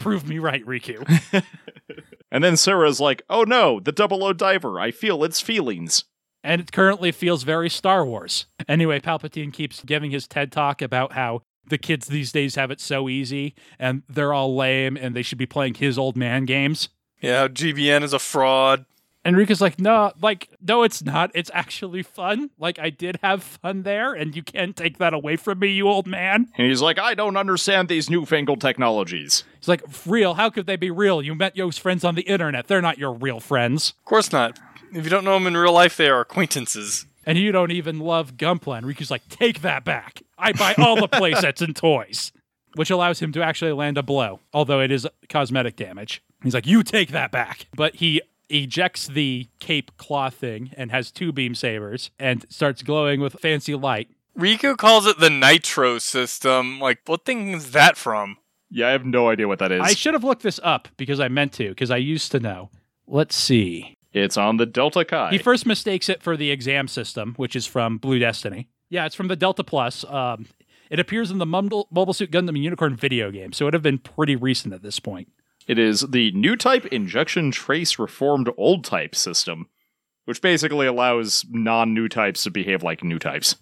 Prove 0.00 0.26
me 0.26 0.38
right, 0.38 0.64
Riku. 0.64 1.04
and 2.32 2.42
then 2.42 2.56
Sarah's 2.56 3.00
like, 3.00 3.22
oh 3.30 3.44
no, 3.44 3.78
the 3.78 3.92
double 3.92 4.24
O 4.24 4.32
diver. 4.32 4.80
I 4.80 4.90
feel 4.90 5.22
its 5.22 5.40
feelings. 5.40 6.04
And 6.42 6.60
it 6.60 6.72
currently 6.72 7.12
feels 7.12 7.42
very 7.42 7.68
Star 7.68 8.04
Wars. 8.04 8.46
Anyway, 8.66 8.98
Palpatine 8.98 9.52
keeps 9.52 9.84
giving 9.84 10.10
his 10.10 10.26
TED 10.26 10.50
talk 10.50 10.80
about 10.80 11.12
how 11.12 11.42
the 11.68 11.76
kids 11.78 12.06
these 12.06 12.32
days 12.32 12.54
have 12.54 12.70
it 12.70 12.80
so 12.80 13.08
easy 13.08 13.54
and 13.78 14.02
they're 14.08 14.32
all 14.32 14.56
lame 14.56 14.96
and 14.96 15.14
they 15.14 15.22
should 15.22 15.38
be 15.38 15.46
playing 15.46 15.74
his 15.74 15.98
old 15.98 16.16
man 16.16 16.46
games. 16.46 16.88
Yeah, 17.20 17.48
GBN 17.48 18.02
is 18.02 18.14
a 18.14 18.18
fraud. 18.18 18.86
And 19.22 19.36
Rika's 19.36 19.60
like, 19.60 19.78
no, 19.78 20.12
like, 20.22 20.48
no, 20.62 20.82
it's 20.82 21.02
not. 21.02 21.30
It's 21.34 21.50
actually 21.52 22.02
fun. 22.02 22.50
Like, 22.58 22.78
I 22.78 22.88
did 22.88 23.18
have 23.22 23.42
fun 23.42 23.82
there, 23.82 24.14
and 24.14 24.34
you 24.34 24.42
can't 24.42 24.74
take 24.74 24.96
that 24.96 25.12
away 25.12 25.36
from 25.36 25.58
me, 25.58 25.68
you 25.68 25.88
old 25.88 26.06
man. 26.06 26.48
And 26.56 26.66
he's 26.66 26.80
like, 26.80 26.98
I 26.98 27.14
don't 27.14 27.36
understand 27.36 27.88
these 27.88 28.08
newfangled 28.08 28.62
technologies. 28.62 29.44
He's 29.58 29.68
like, 29.68 29.84
real? 30.06 30.34
How 30.34 30.48
could 30.48 30.64
they 30.64 30.76
be 30.76 30.90
real? 30.90 31.20
You 31.20 31.34
met 31.34 31.54
your 31.54 31.70
friends 31.72 32.02
on 32.02 32.14
the 32.14 32.22
internet. 32.22 32.66
They're 32.66 32.80
not 32.80 32.96
your 32.96 33.12
real 33.12 33.40
friends. 33.40 33.92
Of 33.98 34.04
course 34.06 34.32
not. 34.32 34.58
If 34.92 35.04
you 35.04 35.10
don't 35.10 35.24
know 35.24 35.34
them 35.34 35.46
in 35.46 35.56
real 35.56 35.74
life, 35.74 35.98
they 35.98 36.08
are 36.08 36.20
acquaintances. 36.20 37.04
And 37.26 37.36
you 37.36 37.52
don't 37.52 37.72
even 37.72 37.98
love 37.98 38.38
Gunpla. 38.38 38.78
And 38.78 38.86
Riku's 38.86 39.10
like, 39.10 39.28
take 39.28 39.60
that 39.60 39.84
back. 39.84 40.22
I 40.38 40.52
buy 40.52 40.74
all 40.78 40.96
the 40.96 41.08
playsets 41.08 41.60
and 41.60 41.76
toys. 41.76 42.32
Which 42.74 42.90
allows 42.90 43.20
him 43.20 43.32
to 43.32 43.42
actually 43.42 43.72
land 43.72 43.98
a 43.98 44.02
blow, 44.02 44.38
although 44.54 44.80
it 44.80 44.92
is 44.92 45.06
cosmetic 45.28 45.74
damage. 45.74 46.22
He's 46.42 46.54
like, 46.54 46.68
you 46.68 46.84
take 46.84 47.10
that 47.10 47.32
back. 47.32 47.66
But 47.74 47.96
he 47.96 48.22
ejects 48.50 49.06
the 49.06 49.48
cape 49.60 49.90
claw 49.96 50.30
thing 50.30 50.72
and 50.76 50.90
has 50.90 51.10
two 51.10 51.32
beam 51.32 51.54
sabers 51.54 52.10
and 52.18 52.44
starts 52.48 52.82
glowing 52.82 53.20
with 53.20 53.34
fancy 53.34 53.74
light. 53.74 54.08
Riku 54.38 54.76
calls 54.76 55.06
it 55.06 55.18
the 55.18 55.30
Nitro 55.30 55.98
system. 55.98 56.80
Like, 56.80 57.00
what 57.06 57.24
thing 57.24 57.52
is 57.52 57.72
that 57.72 57.96
from? 57.96 58.36
Yeah, 58.70 58.88
I 58.88 58.90
have 58.92 59.04
no 59.04 59.28
idea 59.28 59.48
what 59.48 59.58
that 59.58 59.72
is. 59.72 59.80
I 59.82 59.94
should 59.94 60.14
have 60.14 60.24
looked 60.24 60.42
this 60.42 60.60
up 60.62 60.88
because 60.96 61.18
I 61.20 61.28
meant 61.28 61.52
to, 61.54 61.68
because 61.70 61.90
I 61.90 61.96
used 61.96 62.30
to 62.32 62.40
know. 62.40 62.70
Let's 63.06 63.34
see. 63.34 63.96
It's 64.12 64.36
on 64.36 64.56
the 64.56 64.66
Delta 64.66 65.04
Kai. 65.04 65.30
He 65.30 65.38
first 65.38 65.66
mistakes 65.66 66.08
it 66.08 66.22
for 66.22 66.36
the 66.36 66.50
exam 66.50 66.88
system, 66.88 67.34
which 67.36 67.54
is 67.54 67.66
from 67.66 67.98
Blue 67.98 68.18
Destiny. 68.18 68.68
Yeah, 68.88 69.06
it's 69.06 69.14
from 69.14 69.28
the 69.28 69.36
Delta 69.36 69.64
Plus. 69.64 70.04
Um, 70.04 70.46
it 70.90 70.98
appears 70.98 71.30
in 71.30 71.38
the 71.38 71.46
Mumble, 71.46 71.86
Mobile 71.90 72.12
Suit 72.12 72.30
Gundam 72.30 72.58
Unicorn 72.60 72.96
video 72.96 73.30
game, 73.30 73.52
so 73.52 73.64
it 73.64 73.66
would 73.66 73.74
have 73.74 73.82
been 73.82 73.98
pretty 73.98 74.34
recent 74.34 74.74
at 74.74 74.82
this 74.82 74.98
point. 74.98 75.28
It 75.70 75.78
is 75.78 76.00
the 76.00 76.32
new 76.32 76.56
type 76.56 76.86
injection 76.86 77.52
trace 77.52 77.96
reformed 77.96 78.50
old 78.56 78.84
type 78.84 79.14
system, 79.14 79.68
which 80.24 80.42
basically 80.42 80.84
allows 80.84 81.46
non 81.48 81.94
new 81.94 82.08
types 82.08 82.42
to 82.42 82.50
behave 82.50 82.82
like 82.82 83.04
new 83.04 83.20
types. 83.20 83.54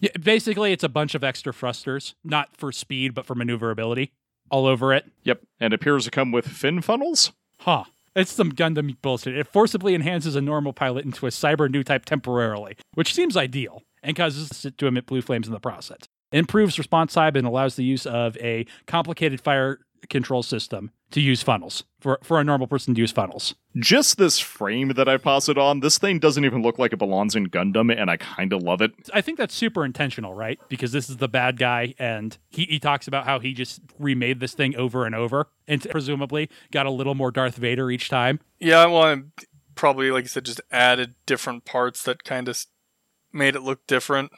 Yeah, 0.00 0.12
basically, 0.22 0.70
it's 0.70 0.84
a 0.84 0.88
bunch 0.88 1.16
of 1.16 1.24
extra 1.24 1.52
thrusters, 1.52 2.14
not 2.22 2.56
for 2.56 2.70
speed, 2.70 3.14
but 3.14 3.26
for 3.26 3.34
maneuverability, 3.34 4.12
all 4.48 4.64
over 4.64 4.94
it. 4.94 5.06
Yep, 5.24 5.40
and 5.58 5.74
appears 5.74 6.04
to 6.04 6.12
come 6.12 6.30
with 6.30 6.46
fin 6.46 6.82
funnels. 6.82 7.32
Huh. 7.58 7.82
It's 8.14 8.30
some 8.30 8.52
Gundam 8.52 8.96
bullshit. 9.02 9.36
It 9.36 9.48
forcibly 9.48 9.96
enhances 9.96 10.36
a 10.36 10.40
normal 10.40 10.72
pilot 10.72 11.04
into 11.04 11.26
a 11.26 11.30
cyber 11.30 11.68
new 11.68 11.82
type 11.82 12.04
temporarily, 12.04 12.76
which 12.94 13.12
seems 13.12 13.36
ideal, 13.36 13.82
and 14.04 14.14
causes 14.14 14.64
it 14.64 14.78
to 14.78 14.86
emit 14.86 15.06
blue 15.06 15.20
flames 15.20 15.48
in 15.48 15.52
the 15.52 15.58
process. 15.58 15.98
Improves 16.30 16.78
response 16.78 17.14
time 17.14 17.34
and 17.34 17.44
allows 17.44 17.74
the 17.74 17.82
use 17.82 18.06
of 18.06 18.36
a 18.36 18.66
complicated 18.86 19.40
fire 19.40 19.80
control 20.08 20.42
system 20.42 20.90
to 21.10 21.20
use 21.20 21.42
funnels 21.42 21.84
for, 22.00 22.18
for 22.22 22.40
a 22.40 22.44
normal 22.44 22.66
person 22.66 22.94
to 22.94 23.00
use 23.00 23.12
funnels. 23.12 23.54
Just 23.76 24.16
this 24.18 24.38
frame 24.38 24.88
that 24.90 25.08
I 25.08 25.16
posted 25.16 25.58
on, 25.58 25.80
this 25.80 25.98
thing 25.98 26.18
doesn't 26.18 26.44
even 26.44 26.62
look 26.62 26.78
like 26.78 26.92
it 26.92 26.98
belongs 26.98 27.36
in 27.36 27.48
Gundam, 27.48 27.94
and 27.94 28.10
I 28.10 28.16
kind 28.16 28.52
of 28.52 28.62
love 28.62 28.80
it. 28.80 28.92
I 29.12 29.20
think 29.20 29.38
that's 29.38 29.54
super 29.54 29.84
intentional, 29.84 30.34
right? 30.34 30.58
Because 30.68 30.92
this 30.92 31.10
is 31.10 31.18
the 31.18 31.28
bad 31.28 31.58
guy, 31.58 31.94
and 31.98 32.36
he, 32.48 32.64
he 32.64 32.78
talks 32.78 33.06
about 33.06 33.24
how 33.24 33.38
he 33.38 33.52
just 33.52 33.80
remade 33.98 34.40
this 34.40 34.54
thing 34.54 34.76
over 34.76 35.04
and 35.04 35.14
over, 35.14 35.48
and 35.66 35.82
presumably 35.90 36.48
got 36.70 36.86
a 36.86 36.90
little 36.90 37.14
more 37.14 37.30
Darth 37.30 37.56
Vader 37.56 37.90
each 37.90 38.08
time. 38.08 38.40
Yeah, 38.58 38.86
well, 38.86 39.02
I 39.02 39.22
probably, 39.74 40.10
like 40.10 40.24
I 40.24 40.28
said, 40.28 40.44
just 40.44 40.60
added 40.70 41.14
different 41.26 41.64
parts 41.64 42.02
that 42.04 42.24
kind 42.24 42.48
of 42.48 42.64
made 43.32 43.56
it 43.56 43.62
look 43.62 43.86
different. 43.86 44.32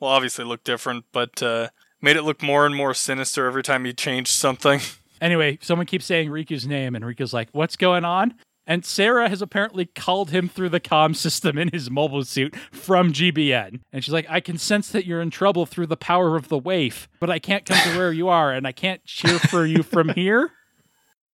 Well, 0.00 0.10
obviously 0.10 0.44
look 0.44 0.64
different, 0.64 1.06
but 1.12 1.42
uh, 1.42 1.68
made 2.00 2.16
it 2.16 2.22
look 2.22 2.42
more 2.42 2.66
and 2.66 2.74
more 2.74 2.94
sinister 2.94 3.46
every 3.46 3.62
time 3.62 3.84
he 3.84 3.92
changed 3.92 4.32
something. 4.32 4.80
Anyway, 5.20 5.58
someone 5.60 5.86
keeps 5.86 6.04
saying 6.04 6.30
Riku's 6.30 6.66
name, 6.66 6.94
and 6.94 7.04
Riku's 7.04 7.32
like, 7.32 7.48
What's 7.52 7.76
going 7.76 8.04
on? 8.04 8.34
And 8.68 8.84
Sarah 8.84 9.30
has 9.30 9.40
apparently 9.40 9.86
called 9.86 10.30
him 10.30 10.46
through 10.46 10.68
the 10.68 10.78
comm 10.78 11.16
system 11.16 11.56
in 11.56 11.70
his 11.72 11.90
mobile 11.90 12.22
suit 12.22 12.54
from 12.70 13.14
GBN. 13.14 13.80
And 13.94 14.04
she's 14.04 14.12
like, 14.12 14.26
I 14.28 14.40
can 14.40 14.58
sense 14.58 14.90
that 14.90 15.06
you're 15.06 15.22
in 15.22 15.30
trouble 15.30 15.64
through 15.64 15.86
the 15.86 15.96
power 15.96 16.36
of 16.36 16.48
the 16.48 16.58
waif, 16.58 17.08
but 17.18 17.30
I 17.30 17.38
can't 17.38 17.64
come 17.64 17.78
to 17.78 17.98
where 17.98 18.12
you 18.12 18.28
are, 18.28 18.52
and 18.52 18.66
I 18.66 18.72
can't 18.72 19.02
cheer 19.06 19.38
for 19.38 19.64
you 19.64 19.82
from 19.82 20.10
here. 20.10 20.52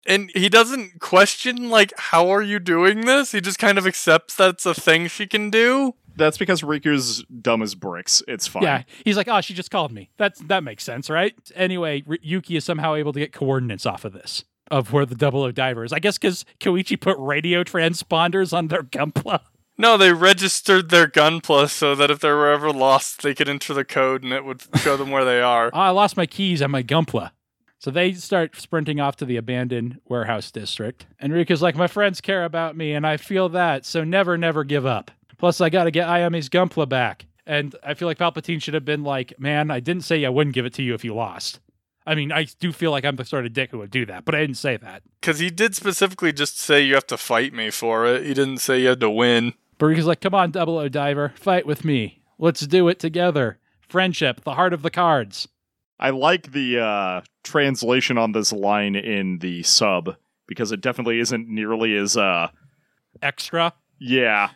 And 0.06 0.32
he 0.36 0.50
doesn't 0.50 1.00
question, 1.00 1.70
like, 1.70 1.94
how 1.98 2.30
are 2.30 2.42
you 2.42 2.60
doing 2.60 3.06
this? 3.06 3.32
He 3.32 3.40
just 3.40 3.58
kind 3.58 3.78
of 3.78 3.88
accepts 3.88 4.36
that's 4.36 4.66
a 4.66 4.74
thing 4.74 5.08
she 5.08 5.26
can 5.26 5.50
do. 5.50 5.96
That's 6.16 6.38
because 6.38 6.62
Riku's 6.62 7.24
dumb 7.42 7.62
as 7.62 7.76
bricks. 7.76 8.22
It's 8.28 8.48
fine. 8.48 8.64
Yeah, 8.64 8.84
he's 9.04 9.18
like, 9.18 9.28
oh, 9.28 9.42
she 9.42 9.54
just 9.54 9.72
called 9.72 9.92
me. 9.92 10.10
That's 10.18 10.40
that 10.42 10.64
makes 10.64 10.84
sense, 10.84 11.10
right? 11.10 11.34
Anyway, 11.56 12.04
R- 12.08 12.18
Yuki 12.22 12.56
is 12.56 12.66
somehow 12.66 12.96
able 12.96 13.14
to 13.14 13.20
get 13.20 13.34
coordinates 13.34 13.86
off 13.86 14.06
of 14.06 14.14
this 14.14 14.44
of 14.72 14.92
where 14.94 15.06
the 15.06 15.16
Double 15.16 15.44
O 15.44 15.52
diver 15.52 15.84
is. 15.84 15.94
I 15.94 16.00
guess 16.00 16.18
because 16.18 16.46
Koichi 16.60 17.00
put 17.00 17.18
radio 17.20 17.64
transponders 17.64 18.56
on 18.56 18.68
their 18.68 18.84
Gunpla. 18.84 19.42
No, 19.78 19.98
they 19.98 20.14
registered 20.14 20.90
their 20.90 21.08
Gunpla 21.08 21.70
so 21.70 21.96
that 21.96 22.12
if 22.12 22.20
they 22.20 22.30
were 22.30 22.52
ever 22.52 22.72
lost, 22.72 23.24
they 23.24 23.34
could 23.34 23.50
enter 23.50 23.74
the 23.74 23.84
code 23.84 24.24
and 24.24 24.32
it 24.32 24.46
would 24.46 24.62
show 24.78 24.96
them 24.98 25.10
where 25.10 25.26
they 25.26 25.42
are. 25.42 25.72
Oh, 25.74 25.80
I 25.80 25.90
lost 25.90 26.16
my 26.16 26.28
keys 26.28 26.62
on 26.62 26.70
my 26.72 26.84
Gunpla. 26.84 27.32
So 27.80 27.92
they 27.92 28.14
start 28.14 28.56
sprinting 28.56 29.02
off 29.02 29.18
to 29.18 29.26
the 29.26 29.36
abandoned 29.36 30.00
warehouse 30.08 30.52
district. 30.52 31.06
And 31.20 31.34
Riku's 31.34 31.62
like, 31.62 31.76
my 31.76 31.88
friends 31.88 32.22
care 32.22 32.46
about 32.46 32.78
me, 32.78 32.94
and 32.94 33.06
I 33.06 33.18
feel 33.18 33.50
that, 33.50 33.86
so 33.86 34.06
never, 34.06 34.38
never 34.38 34.64
give 34.64 34.86
up. 34.86 35.12
Plus, 35.44 35.60
I 35.60 35.70
got 35.70 35.84
to 35.84 35.92
get 35.92 36.08
Ayame's 36.08 36.48
Gunpla 36.48 36.88
back. 36.88 37.26
And 37.46 37.76
I 37.84 37.96
feel 37.96 38.08
like 38.08 38.18
Palpatine 38.18 38.62
should 38.62 38.76
have 38.76 38.86
been 38.86 39.04
like, 39.04 39.38
man, 39.38 39.72
I 39.72 39.82
didn't 39.82 40.06
say 40.06 40.24
I 40.24 40.30
wouldn't 40.30 40.56
give 40.56 40.66
it 40.66 40.74
to 40.76 40.82
you 40.82 40.94
if 40.94 41.04
you 41.04 41.14
lost. 41.14 41.60
I 42.08 42.16
mean, 42.16 42.32
I 42.32 42.46
do 42.62 42.72
feel 42.72 42.92
like 42.92 43.04
I'm 43.04 43.18
the 43.18 43.26
sort 43.26 43.46
of 43.46 43.52
dick 43.52 43.72
who 43.72 43.80
would 43.80 43.92
do 43.92 44.06
that, 44.06 44.24
but 44.24 44.36
I 44.36 44.40
didn't 44.40 44.56
say 44.56 44.78
that. 44.78 45.04
Because 45.20 45.40
he 45.40 45.50
did 45.50 45.76
specifically 45.76 46.32
just 46.32 46.58
say 46.58 46.80
you 46.82 46.94
have 46.94 47.08
to 47.08 47.18
fight 47.18 47.54
me 47.54 47.72
for 47.72 48.06
it. 48.06 48.26
He 48.26 48.34
didn't 48.34 48.60
say 48.60 48.80
you 48.80 48.88
had 48.88 49.02
to 49.02 49.10
win. 49.10 49.54
But 49.80 49.88
Riku's 49.88 50.06
like, 50.06 50.22
come 50.22 50.34
on, 50.34 50.52
Double 50.52 50.78
O 50.78 50.88
Diver, 50.88 51.34
fight 51.36 51.66
with 51.66 51.84
me. 51.84 52.24
Let's 52.38 52.66
do 52.66 52.88
it 52.88 52.98
together. 52.98 53.60
Friendship, 53.82 54.46
the 54.46 54.54
heart 54.54 54.72
of 54.72 54.82
the 54.82 54.90
cards. 54.90 55.50
I 56.00 56.12
like 56.12 56.54
the 56.54 56.80
uh, 56.80 57.22
translation 57.44 58.18
on 58.18 58.32
this 58.32 58.54
line 58.54 58.96
in 58.96 59.40
the 59.40 59.64
sub 59.64 60.16
because 60.48 60.72
it 60.72 60.80
definitely 60.80 61.20
isn't 61.20 61.50
nearly 61.50 61.98
as 61.98 62.16
uh 62.16 62.48
Extra. 63.22 63.74
yeah. 64.00 64.52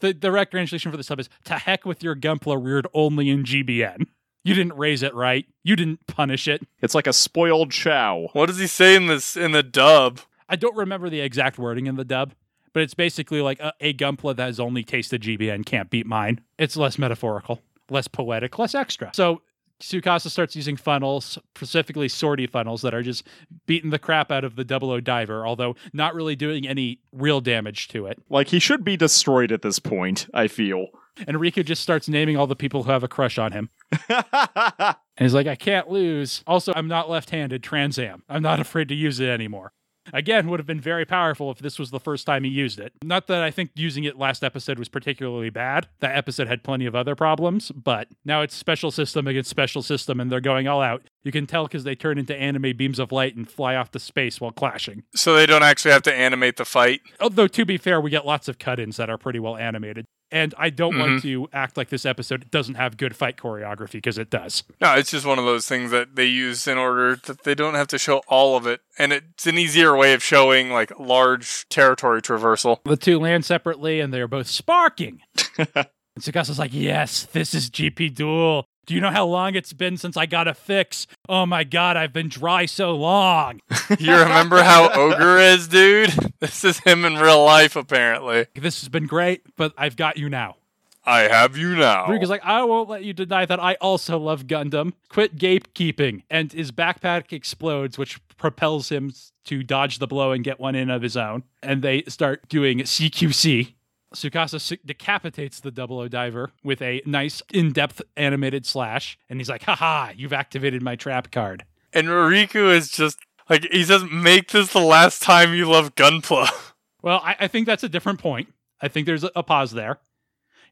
The 0.00 0.14
direct 0.14 0.50
translation 0.50 0.90
for 0.90 0.96
the 0.96 1.02
sub 1.04 1.20
is 1.20 1.28
to 1.44 1.54
heck 1.54 1.84
with 1.84 2.02
your 2.02 2.16
Gunpla 2.16 2.62
reared 2.62 2.86
only 2.92 3.28
in 3.28 3.44
GBN. 3.44 4.06
You 4.42 4.54
didn't 4.54 4.76
raise 4.76 5.02
it 5.02 5.14
right. 5.14 5.46
You 5.62 5.76
didn't 5.76 6.06
punish 6.06 6.48
it. 6.48 6.66
It's 6.80 6.94
like 6.94 7.06
a 7.06 7.12
spoiled 7.12 7.70
chow. 7.70 8.28
What 8.32 8.46
does 8.46 8.58
he 8.58 8.66
say 8.66 8.96
in 8.96 9.06
this 9.06 9.36
in 9.36 9.52
the 9.52 9.62
dub? 9.62 10.20
I 10.48 10.56
don't 10.56 10.76
remember 10.76 11.10
the 11.10 11.20
exact 11.20 11.58
wording 11.58 11.86
in 11.86 11.96
the 11.96 12.04
dub, 12.04 12.32
but 12.72 12.82
it's 12.82 12.94
basically 12.94 13.42
like 13.42 13.60
a, 13.60 13.74
a 13.80 13.92
Gunpla 13.92 14.36
that 14.36 14.46
has 14.46 14.58
only 14.58 14.82
tasted 14.82 15.22
GBN 15.22 15.66
can't 15.66 15.90
beat 15.90 16.06
mine. 16.06 16.40
It's 16.58 16.76
less 16.76 16.98
metaphorical, 16.98 17.60
less 17.90 18.08
poetic, 18.08 18.58
less 18.58 18.74
extra. 18.74 19.10
So 19.14 19.42
Tsukasa 19.80 20.30
starts 20.30 20.54
using 20.54 20.76
funnels, 20.76 21.38
specifically 21.56 22.08
sortie 22.08 22.46
funnels, 22.46 22.82
that 22.82 22.94
are 22.94 23.02
just 23.02 23.26
beating 23.66 23.90
the 23.90 23.98
crap 23.98 24.30
out 24.30 24.44
of 24.44 24.56
the 24.56 24.64
double 24.64 24.90
O 24.90 25.00
diver, 25.00 25.46
although 25.46 25.74
not 25.92 26.14
really 26.14 26.36
doing 26.36 26.66
any 26.68 27.00
real 27.12 27.40
damage 27.40 27.88
to 27.88 28.06
it. 28.06 28.18
Like 28.28 28.48
he 28.48 28.58
should 28.58 28.84
be 28.84 28.96
destroyed 28.96 29.52
at 29.52 29.62
this 29.62 29.78
point, 29.78 30.28
I 30.34 30.48
feel. 30.48 30.86
And 31.26 31.36
Riku 31.38 31.64
just 31.64 31.82
starts 31.82 32.08
naming 32.08 32.36
all 32.36 32.46
the 32.46 32.56
people 32.56 32.84
who 32.84 32.90
have 32.92 33.02
a 33.04 33.08
crush 33.08 33.38
on 33.38 33.52
him. 33.52 33.70
And 35.20 35.26
he's 35.26 35.34
like, 35.34 35.46
I 35.46 35.54
can't 35.54 35.90
lose. 35.90 36.42
Also, 36.46 36.72
I'm 36.74 36.88
not 36.88 37.10
left 37.10 37.28
handed, 37.28 37.62
Trans 37.62 37.98
Am. 37.98 38.22
I'm 38.26 38.40
not 38.40 38.58
afraid 38.60 38.88
to 38.88 38.94
use 38.94 39.20
it 39.20 39.28
anymore. 39.28 39.74
Again, 40.12 40.48
would 40.48 40.60
have 40.60 40.66
been 40.66 40.80
very 40.80 41.04
powerful 41.04 41.50
if 41.50 41.58
this 41.58 41.78
was 41.78 41.90
the 41.90 42.00
first 42.00 42.26
time 42.26 42.44
he 42.44 42.50
used 42.50 42.78
it. 42.80 42.92
Not 43.02 43.26
that 43.28 43.42
I 43.42 43.50
think 43.50 43.70
using 43.74 44.04
it 44.04 44.18
last 44.18 44.42
episode 44.42 44.78
was 44.78 44.88
particularly 44.88 45.50
bad. 45.50 45.88
That 46.00 46.16
episode 46.16 46.48
had 46.48 46.62
plenty 46.62 46.86
of 46.86 46.94
other 46.94 47.14
problems, 47.14 47.70
but 47.70 48.08
now 48.24 48.42
it's 48.42 48.54
special 48.54 48.90
system 48.90 49.26
against 49.26 49.50
special 49.50 49.82
system 49.82 50.20
and 50.20 50.30
they're 50.30 50.40
going 50.40 50.68
all 50.68 50.82
out. 50.82 51.02
You 51.22 51.32
can 51.32 51.46
tell 51.46 51.64
because 51.64 51.84
they 51.84 51.94
turn 51.94 52.18
into 52.18 52.34
anime 52.34 52.76
beams 52.76 52.98
of 52.98 53.12
light 53.12 53.36
and 53.36 53.48
fly 53.48 53.74
off 53.74 53.90
to 53.92 53.98
space 53.98 54.40
while 54.40 54.52
clashing. 54.52 55.02
So 55.14 55.34
they 55.34 55.46
don't 55.46 55.62
actually 55.62 55.92
have 55.92 56.02
to 56.02 56.14
animate 56.14 56.56
the 56.56 56.64
fight. 56.64 57.00
Although, 57.20 57.48
to 57.48 57.64
be 57.64 57.76
fair, 57.76 58.00
we 58.00 58.10
get 58.10 58.24
lots 58.26 58.48
of 58.48 58.58
cut 58.58 58.80
ins 58.80 58.96
that 58.96 59.10
are 59.10 59.18
pretty 59.18 59.38
well 59.38 59.56
animated. 59.56 60.06
And 60.32 60.54
I 60.56 60.70
don't 60.70 60.98
want 60.98 61.22
mm-hmm. 61.22 61.28
to 61.28 61.48
act 61.52 61.76
like 61.76 61.88
this 61.88 62.06
episode 62.06 62.50
doesn't 62.50 62.76
have 62.76 62.96
good 62.96 63.16
fight 63.16 63.36
choreography 63.36 63.92
because 63.92 64.18
it 64.18 64.30
does. 64.30 64.62
No, 64.80 64.94
it's 64.94 65.10
just 65.10 65.26
one 65.26 65.38
of 65.38 65.44
those 65.44 65.66
things 65.66 65.90
that 65.90 66.14
they 66.14 66.26
use 66.26 66.66
in 66.68 66.78
order 66.78 67.16
that 67.16 67.42
they 67.42 67.54
don't 67.54 67.74
have 67.74 67.88
to 67.88 67.98
show 67.98 68.22
all 68.28 68.56
of 68.56 68.66
it. 68.66 68.80
And 68.98 69.12
it's 69.12 69.46
an 69.46 69.58
easier 69.58 69.96
way 69.96 70.14
of 70.14 70.22
showing 70.22 70.70
like 70.70 70.98
large 70.98 71.68
territory 71.68 72.22
traversal. 72.22 72.78
The 72.84 72.96
two 72.96 73.18
land 73.18 73.44
separately 73.44 74.00
and 74.00 74.14
they're 74.14 74.28
both 74.28 74.46
sparking. 74.46 75.22
and 75.58 75.86
Tsukasa's 76.18 76.58
like, 76.58 76.72
Yes, 76.72 77.24
this 77.24 77.54
is 77.54 77.70
GP 77.70 78.14
Duel. 78.14 78.66
Do 78.90 78.96
you 78.96 79.00
know 79.00 79.12
how 79.12 79.24
long 79.24 79.54
it's 79.54 79.72
been 79.72 79.96
since 79.96 80.16
I 80.16 80.26
got 80.26 80.48
a 80.48 80.52
fix? 80.52 81.06
Oh 81.28 81.46
my 81.46 81.62
god, 81.62 81.96
I've 81.96 82.12
been 82.12 82.28
dry 82.28 82.66
so 82.66 82.90
long. 82.96 83.60
You 84.00 84.16
remember 84.16 84.64
how 84.64 84.90
Ogre 84.92 85.38
is, 85.38 85.68
dude? 85.68 86.12
This 86.40 86.64
is 86.64 86.80
him 86.80 87.04
in 87.04 87.14
real 87.14 87.44
life, 87.44 87.76
apparently. 87.76 88.46
This 88.56 88.80
has 88.80 88.88
been 88.88 89.06
great, 89.06 89.42
but 89.56 89.72
I've 89.78 89.94
got 89.94 90.16
you 90.16 90.28
now. 90.28 90.56
I 91.04 91.20
have 91.20 91.56
you 91.56 91.76
now. 91.76 92.06
Riku's 92.06 92.30
like, 92.30 92.44
I 92.44 92.64
won't 92.64 92.88
let 92.88 93.04
you 93.04 93.12
deny 93.12 93.46
that 93.46 93.60
I 93.60 93.74
also 93.74 94.18
love 94.18 94.48
Gundam. 94.48 94.94
Quit 95.08 95.36
gatekeeping. 95.36 96.24
And 96.28 96.52
his 96.52 96.72
backpack 96.72 97.32
explodes, 97.32 97.96
which 97.96 98.18
propels 98.38 98.88
him 98.88 99.12
to 99.44 99.62
dodge 99.62 100.00
the 100.00 100.08
blow 100.08 100.32
and 100.32 100.42
get 100.42 100.58
one 100.58 100.74
in 100.74 100.90
of 100.90 101.02
his 101.02 101.16
own. 101.16 101.44
And 101.62 101.82
they 101.82 102.02
start 102.08 102.48
doing 102.48 102.78
CQC. 102.78 103.74
Tsukasa 104.14 104.60
su- 104.60 104.76
decapitates 104.84 105.60
the 105.60 105.70
double 105.70 105.98
O 106.00 106.08
diver 106.08 106.50
with 106.64 106.82
a 106.82 107.00
nice 107.06 107.42
in 107.52 107.72
depth 107.72 108.02
animated 108.16 108.66
slash. 108.66 109.18
And 109.28 109.38
he's 109.38 109.48
like, 109.48 109.62
haha, 109.62 110.12
you've 110.16 110.32
activated 110.32 110.82
my 110.82 110.96
trap 110.96 111.30
card. 111.30 111.64
and 111.92 112.08
Riku 112.08 112.72
is 112.74 112.88
just 112.90 113.18
like 113.48 113.66
he 113.70 113.84
says, 113.84 114.04
"Make 114.10 114.50
this 114.50 114.72
the 114.72 114.80
last 114.80 115.22
time 115.22 115.54
you 115.54 115.68
love 115.70 115.94
Gunpla." 115.94 116.48
Well, 117.02 117.22
I, 117.24 117.34
I 117.40 117.48
think 117.48 117.64
that's 117.66 117.82
a 117.82 117.88
different 117.88 118.18
point. 118.18 118.52
I 118.82 118.88
think 118.88 119.06
there's 119.06 119.24
a, 119.24 119.30
a 119.34 119.42
pause 119.42 119.70
there, 119.72 120.00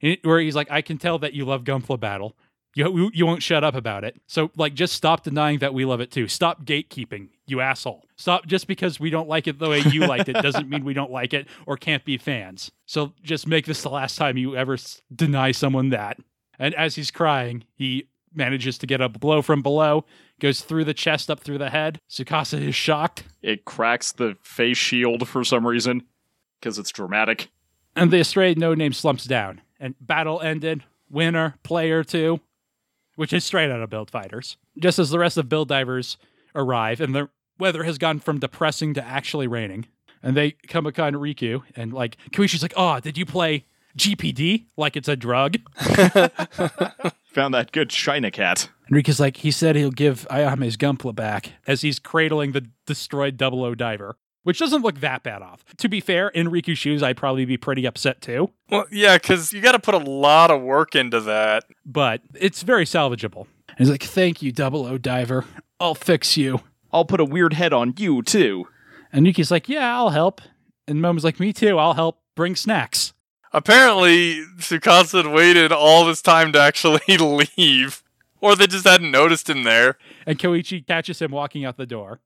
in- 0.03 0.19
where 0.25 0.39
he's 0.41 0.55
like, 0.55 0.71
"I 0.71 0.83
can 0.83 0.99
tell 0.99 1.19
that 1.21 1.33
you 1.33 1.47
love 1.47 1.65
Gunpla 1.65 1.99
Battle. 1.99 2.37
You 2.75 3.11
you 3.15 3.25
won't 3.25 3.43
shut 3.43 3.65
up 3.65 3.75
about 3.75 4.05
it. 4.05 4.21
So 4.27 4.51
like, 4.55 4.75
just 4.75 4.93
stop 4.95 5.23
denying 5.25 5.61
that 5.61 5.73
we 5.73 5.87
love 5.87 6.01
it 6.03 6.11
too. 6.11 6.29
Stop 6.29 6.65
gatekeeping, 6.67 7.29
you 7.51 7.61
asshole. 7.61 8.05
Stop 8.17 8.47
just 8.47 8.67
because 8.67 8.99
we 9.01 9.11
don't 9.11 9.29
like 9.29 9.47
it 9.47 9.59
the 9.59 9.69
way 9.69 9.81
you 9.81 10.07
liked 10.07 10.29
it 10.29 10.35
doesn't 10.35 10.69
mean 10.69 10.85
we 10.85 10.95
don't 10.95 11.11
like 11.11 11.33
it 11.33 11.47
or 11.67 11.77
can't 11.77 12.05
be 12.05 12.17
fans. 12.19 12.71
So 12.87 13.13
just 13.23 13.47
make 13.47 13.67
this 13.67 13.83
the 13.83 13.91
last 13.91 14.17
time 14.17 14.37
you 14.37 14.57
ever 14.57 14.75
s- 14.75 15.03
deny 15.15 15.53
someone 15.53 15.91
that." 15.91 16.19
And 16.59 16.75
as 16.75 16.97
he's 16.97 17.11
crying, 17.11 17.65
he 17.75 18.09
manages 18.35 18.79
to 18.79 18.87
get 18.87 19.01
a 19.01 19.09
blow 19.09 19.43
from 19.43 19.63
below, 19.63 20.05
goes 20.41 20.61
through 20.61 20.85
the 20.85 20.95
chest, 20.95 21.31
up 21.31 21.41
through 21.41 21.59
the 21.59 21.71
head. 21.71 21.99
Tsukasa 22.11 22.61
is 22.61 22.75
shocked. 22.75 23.25
It 23.43 23.65
cracks 23.65 24.13
the 24.13 24.37
face 24.43 24.77
shield 24.77 25.27
for 25.29 25.45
some 25.45 25.67
reason 25.67 26.03
because 26.61 26.79
it's 26.79 26.91
dramatic. 26.91 27.49
And 27.97 28.11
the 28.11 28.21
Astray 28.21 28.55
no 28.55 28.75
name 28.75 28.93
slumps 28.93 29.25
down. 29.25 29.63
And 29.81 29.95
battle 30.01 30.41
ended. 30.41 30.85
Winner, 31.11 31.55
player 31.63 32.05
two, 32.05 32.41
which 33.17 33.33
is 33.33 33.45
straight 33.45 33.71
out 33.71 33.81
of 33.81 33.89
Build 33.91 34.11
Fighters. 34.11 34.57
Just 34.79 34.99
as 34.99 35.11
the 35.11 35.19
rest 35.19 35.39
of 35.39 35.49
Build 35.49 35.69
Divers 35.69 36.19
arrive, 36.55 37.01
and 37.01 37.15
the 37.15 37.31
weather 37.59 37.85
has 37.85 37.99
gone 37.99 38.19
from 38.21 38.39
depressing 38.39 38.95
to 38.95 39.05
actually 39.05 39.47
raining. 39.47 39.87
And 40.23 40.37
they 40.37 40.53
come 40.67 40.87
upon 40.87 41.15
Riku, 41.15 41.63
and 41.77 41.93
like, 41.93 42.17
Koichi's 42.33 42.63
like, 42.63 42.75
Oh, 42.77 42.99
did 43.01 43.17
you 43.17 43.25
play 43.27 43.67
GPD? 43.97 44.67
Like 44.77 44.97
it's 44.97 45.09
a 45.09 45.17
drug? 45.17 45.57
Found 47.35 47.55
that 47.55 47.71
good 47.73 47.91
China 47.91 48.31
cat. 48.31 48.69
And 48.89 48.97
Riku's 48.97 49.21
like, 49.21 49.39
He 49.39 49.51
said 49.51 49.77
he'll 49.77 49.91
give 49.91 50.27
Ayame's 50.31 50.77
Gunpla 50.77 51.15
back 51.15 51.53
as 51.67 51.83
he's 51.83 51.99
cradling 51.99 52.53
the 52.53 52.67
destroyed 52.87 53.37
Double 53.37 53.65
O 53.65 53.75
Diver. 53.75 54.17
Which 54.45 54.61
doesn't 54.61 54.81
look 54.83 55.01
that 55.01 55.23
bad 55.23 55.43
off. 55.43 55.63
To 55.77 55.89
be 55.89 56.01
fair, 56.01 56.29
in 56.29 56.49
Riku's 56.49 56.79
shoes, 56.79 57.03
I'd 57.03 57.19
probably 57.19 57.45
be 57.45 57.59
pretty 57.59 57.85
upset 57.87 58.23
too. 58.23 58.51
well, 58.71 58.87
yeah, 58.91 59.19
because 59.19 59.53
you 59.53 59.61
got 59.61 59.73
to 59.73 59.79
put 59.79 59.95
a 59.95 59.99
lot 59.99 60.51
of 60.51 60.63
work 60.63 60.95
into 60.95 61.21
that. 61.21 61.65
but 61.85 62.23
it's 62.35 62.63
very 62.63 62.87
salvageable. 62.87 63.47
And 63.69 63.79
he's 63.79 63.91
like, 63.91 64.03
"Thank 64.03 64.41
you, 64.41 64.51
Double 64.51 64.87
O 64.87 64.97
Diver. 64.97 65.45
I'll 65.79 65.95
fix 65.95 66.37
you." 66.39 66.61
I'll 66.93 67.05
put 67.05 67.21
a 67.21 67.25
weird 67.25 67.53
head 67.55 67.73
on 67.73 67.95
you 67.99 68.23
too. 68.23 68.69
And 69.13 69.27
Yuki's 69.27 69.51
like, 69.51 69.69
"Yeah, 69.69 69.97
I'll 69.97 70.11
help." 70.11 70.41
And 70.87 71.01
Momo's 71.01 71.25
like, 71.25 71.41
"Me 71.41 71.53
too. 71.53 71.79
I'll 71.79 71.95
help 71.95 72.21
bring 72.35 72.57
snacks." 72.57 73.13
Apparently, 73.53 74.43
Tsukasa 74.59 75.25
had 75.25 75.33
waited 75.33 75.73
all 75.73 76.05
this 76.05 76.21
time 76.23 76.53
to 76.53 76.61
actually 76.61 77.01
leave, 77.57 78.03
or 78.41 78.55
they 78.55 78.67
just 78.67 78.87
hadn't 78.87 79.11
noticed 79.11 79.49
him 79.49 79.63
there. 79.63 79.97
And 80.27 80.39
Koichi 80.39 80.87
catches 80.87 81.21
him 81.23 81.31
walking 81.31 81.65
out 81.65 81.77
the 81.79 81.87
door, 81.87 82.21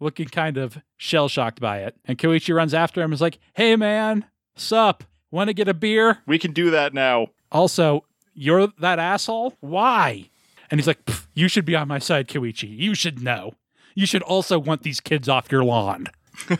looking 0.00 0.28
kind 0.28 0.58
of 0.58 0.78
shell 0.96 1.28
shocked 1.28 1.60
by 1.60 1.78
it. 1.78 1.96
And 2.04 2.18
Koichi 2.18 2.54
runs 2.54 2.74
after 2.74 3.00
him 3.00 3.06
and 3.06 3.14
is 3.14 3.20
like, 3.22 3.38
"Hey, 3.54 3.76
man, 3.76 4.26
sup? 4.54 5.04
Want 5.30 5.48
to 5.48 5.54
get 5.54 5.68
a 5.68 5.74
beer?" 5.74 6.18
We 6.26 6.38
can 6.38 6.52
do 6.52 6.70
that 6.70 6.92
now. 6.92 7.28
Also, 7.50 8.04
you're 8.34 8.68
that 8.78 8.98
asshole. 8.98 9.54
Why? 9.60 10.28
And 10.70 10.78
he's 10.78 10.86
like, 10.86 10.98
"You 11.34 11.48
should 11.48 11.64
be 11.64 11.76
on 11.76 11.88
my 11.88 11.98
side, 11.98 12.28
Koichi. 12.28 12.68
You 12.68 12.94
should 12.94 13.22
know. 13.22 13.54
You 13.96 14.06
should 14.06 14.22
also 14.22 14.60
want 14.60 14.82
these 14.82 15.00
kids 15.00 15.28
off 15.28 15.50
your 15.50 15.64
lawn." 15.64 16.06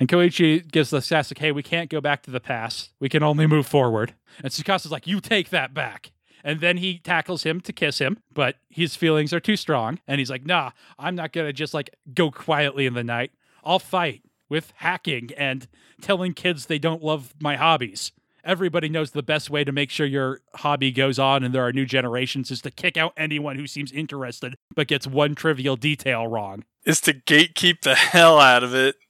And 0.00 0.08
Koichi 0.08 0.70
gives 0.70 0.90
the 0.90 0.98
Sasuke, 0.98 1.38
hey, 1.38 1.52
we 1.52 1.62
can't 1.62 1.90
go 1.90 2.00
back 2.00 2.22
to 2.24 2.30
the 2.30 2.40
past. 2.40 2.90
We 2.98 3.08
can 3.08 3.22
only 3.22 3.46
move 3.46 3.66
forward. 3.66 4.14
And 4.42 4.52
Tsukasa's 4.52 4.90
like, 4.90 5.06
you 5.06 5.20
take 5.20 5.50
that 5.50 5.72
back. 5.72 6.12
And 6.42 6.60
then 6.60 6.76
he 6.76 6.98
tackles 6.98 7.44
him 7.44 7.60
to 7.62 7.72
kiss 7.72 7.98
him, 7.98 8.18
but 8.32 8.56
his 8.68 8.96
feelings 8.96 9.32
are 9.32 9.40
too 9.40 9.56
strong. 9.56 9.98
And 10.06 10.18
he's 10.18 10.30
like, 10.30 10.44
nah, 10.44 10.72
I'm 10.98 11.14
not 11.14 11.32
going 11.32 11.46
to 11.46 11.52
just 11.52 11.72
like 11.72 11.90
go 12.12 12.30
quietly 12.30 12.86
in 12.86 12.94
the 12.94 13.04
night. 13.04 13.32
I'll 13.64 13.78
fight 13.78 14.22
with 14.50 14.72
hacking 14.76 15.30
and 15.38 15.66
telling 16.02 16.34
kids 16.34 16.66
they 16.66 16.78
don't 16.78 17.02
love 17.02 17.32
my 17.40 17.56
hobbies. 17.56 18.12
Everybody 18.44 18.88
knows 18.88 19.12
the 19.12 19.22
best 19.22 19.48
way 19.48 19.64
to 19.64 19.72
make 19.72 19.90
sure 19.90 20.06
your 20.06 20.40
hobby 20.56 20.92
goes 20.92 21.18
on 21.18 21.42
and 21.42 21.54
there 21.54 21.66
are 21.66 21.72
new 21.72 21.86
generations 21.86 22.50
is 22.50 22.60
to 22.62 22.70
kick 22.70 22.96
out 22.96 23.14
anyone 23.16 23.56
who 23.56 23.66
seems 23.66 23.90
interested 23.90 24.56
but 24.74 24.86
gets 24.86 25.06
one 25.06 25.34
trivial 25.34 25.76
detail 25.76 26.26
wrong. 26.26 26.64
Is 26.84 27.00
to 27.02 27.14
gatekeep 27.14 27.80
the 27.80 27.94
hell 27.94 28.38
out 28.38 28.62
of 28.62 28.74
it. 28.74 28.96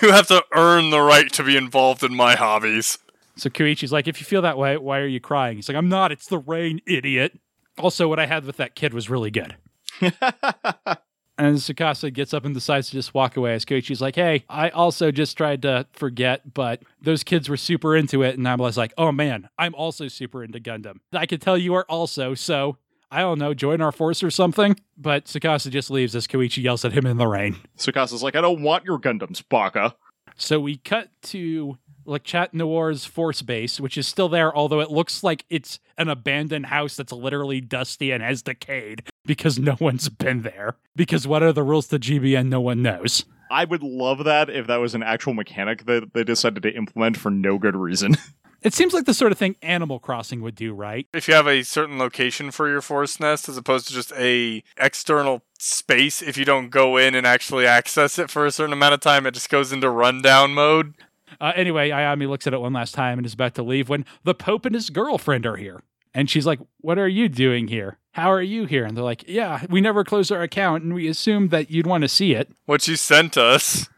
You 0.00 0.12
have 0.12 0.28
to 0.28 0.44
earn 0.54 0.90
the 0.90 1.00
right 1.00 1.32
to 1.32 1.42
be 1.42 1.56
involved 1.56 2.04
in 2.04 2.14
my 2.14 2.36
hobbies. 2.36 2.98
So 3.36 3.50
Koichi's 3.50 3.90
like, 3.90 4.06
if 4.06 4.20
you 4.20 4.24
feel 4.24 4.42
that 4.42 4.56
way, 4.56 4.76
why 4.76 5.00
are 5.00 5.06
you 5.06 5.18
crying? 5.18 5.56
He's 5.56 5.68
like, 5.68 5.76
I'm 5.76 5.88
not. 5.88 6.12
It's 6.12 6.28
the 6.28 6.38
rain, 6.38 6.80
idiot. 6.86 7.38
Also, 7.76 8.06
what 8.06 8.20
I 8.20 8.26
had 8.26 8.44
with 8.44 8.58
that 8.58 8.76
kid 8.76 8.94
was 8.94 9.10
really 9.10 9.32
good. 9.32 9.56
and 11.38 11.56
Tsukasa 11.56 12.12
gets 12.12 12.32
up 12.32 12.44
and 12.44 12.54
decides 12.54 12.88
to 12.88 12.92
just 12.92 13.14
walk 13.14 13.36
away. 13.36 13.54
As 13.54 13.64
Koichi's 13.64 14.00
like, 14.00 14.14
hey, 14.14 14.44
I 14.48 14.70
also 14.70 15.10
just 15.10 15.36
tried 15.36 15.62
to 15.62 15.86
forget, 15.92 16.54
but 16.54 16.82
those 17.00 17.22
kids 17.22 17.48
were 17.48 17.56
super 17.56 17.96
into 17.96 18.22
it. 18.22 18.38
And 18.38 18.48
I 18.48 18.54
was 18.54 18.76
like, 18.76 18.94
oh 18.96 19.12
man, 19.12 19.48
I'm 19.58 19.74
also 19.74 20.08
super 20.08 20.42
into 20.42 20.60
Gundam. 20.60 21.00
I 21.12 21.26
can 21.26 21.40
tell 21.40 21.58
you 21.58 21.74
are 21.74 21.86
also, 21.88 22.34
so 22.34 22.78
I 23.10 23.20
don't 23.20 23.38
know, 23.38 23.54
join 23.54 23.80
our 23.80 23.92
force 23.92 24.22
or 24.22 24.30
something. 24.30 24.76
But 24.96 25.26
Tsukasa 25.26 25.70
just 25.70 25.90
leaves 25.90 26.16
as 26.16 26.26
Koichi 26.26 26.62
yells 26.62 26.84
at 26.84 26.92
him 26.92 27.06
in 27.06 27.18
the 27.18 27.26
rain. 27.26 27.56
Tsukasa's 27.78 28.22
like, 28.22 28.36
I 28.36 28.40
don't 28.40 28.62
want 28.62 28.84
your 28.84 28.98
Gundams, 28.98 29.42
Baka. 29.48 29.94
So 30.36 30.60
we 30.60 30.76
cut 30.76 31.08
to 31.24 31.78
Lechat 32.06 32.52
Noir's 32.52 33.04
force 33.04 33.42
base, 33.42 33.80
which 33.80 33.98
is 33.98 34.06
still 34.06 34.28
there, 34.28 34.54
although 34.54 34.80
it 34.80 34.90
looks 34.90 35.22
like 35.22 35.44
it's 35.50 35.78
an 35.98 36.08
abandoned 36.08 36.66
house 36.66 36.96
that's 36.96 37.12
literally 37.12 37.60
dusty 37.60 38.10
and 38.10 38.22
has 38.22 38.42
decayed 38.42 39.02
because 39.24 39.58
no 39.58 39.76
one's 39.80 40.08
been 40.08 40.42
there. 40.42 40.76
Because 40.94 41.26
what 41.26 41.42
are 41.42 41.52
the 41.52 41.62
rules 41.62 41.88
to 41.88 41.98
GBN? 41.98 42.48
No 42.48 42.60
one 42.60 42.82
knows. 42.82 43.24
I 43.50 43.64
would 43.64 43.82
love 43.82 44.24
that 44.24 44.50
if 44.50 44.66
that 44.66 44.78
was 44.78 44.94
an 44.94 45.02
actual 45.02 45.34
mechanic 45.34 45.84
that 45.86 46.12
they 46.14 46.24
decided 46.24 46.62
to 46.64 46.74
implement 46.74 47.16
for 47.16 47.30
no 47.30 47.58
good 47.58 47.76
reason. 47.76 48.16
It 48.62 48.74
seems 48.74 48.92
like 48.92 49.04
the 49.04 49.14
sort 49.14 49.30
of 49.30 49.38
thing 49.38 49.54
Animal 49.62 50.00
Crossing 50.00 50.40
would 50.40 50.56
do, 50.56 50.74
right? 50.74 51.06
If 51.12 51.28
you 51.28 51.34
have 51.34 51.46
a 51.46 51.62
certain 51.62 51.98
location 51.98 52.50
for 52.50 52.68
your 52.68 52.80
force 52.80 53.20
nest 53.20 53.48
as 53.48 53.56
opposed 53.56 53.86
to 53.86 53.94
just 53.94 54.12
a 54.14 54.64
external 54.76 55.42
space, 55.58 56.20
if 56.20 56.36
you 56.36 56.44
don't 56.44 56.70
go 56.70 56.96
in 56.96 57.14
and 57.14 57.24
actually 57.24 57.64
access 57.64 58.18
it 58.18 58.28
for 58.28 58.44
a 58.44 58.50
certain 58.50 58.72
amount 58.72 58.94
of 58.94 59.00
time, 59.00 59.24
it 59.24 59.34
just 59.34 59.50
goes 59.50 59.72
into 59.72 59.88
rundown 59.88 60.52
mode. 60.52 60.94
Uh, 61.40 61.52
anyway, 61.54 61.90
Ayame 61.90 62.28
looks 62.28 62.46
at 62.46 62.54
it 62.54 62.60
one 62.60 62.72
last 62.72 62.94
time 62.94 63.18
and 63.18 63.26
is 63.26 63.34
about 63.34 63.54
to 63.54 63.62
leave 63.62 63.88
when 63.88 64.04
the 64.24 64.34
Pope 64.34 64.64
and 64.64 64.74
his 64.74 64.90
girlfriend 64.90 65.46
are 65.46 65.56
here. 65.56 65.82
And 66.14 66.30
she's 66.30 66.46
like, 66.46 66.60
What 66.80 66.98
are 66.98 67.08
you 67.08 67.28
doing 67.28 67.68
here? 67.68 67.98
How 68.12 68.32
are 68.32 68.40
you 68.42 68.64
here? 68.64 68.84
And 68.84 68.96
they're 68.96 69.04
like, 69.04 69.24
Yeah, 69.28 69.64
we 69.68 69.80
never 69.80 70.02
closed 70.04 70.32
our 70.32 70.42
account 70.42 70.82
and 70.82 70.94
we 70.94 71.08
assumed 71.08 71.50
that 71.50 71.70
you'd 71.70 71.86
want 71.86 72.02
to 72.02 72.08
see 72.08 72.32
it. 72.32 72.50
What 72.64 72.88
you 72.88 72.96
sent 72.96 73.36
us. 73.36 73.88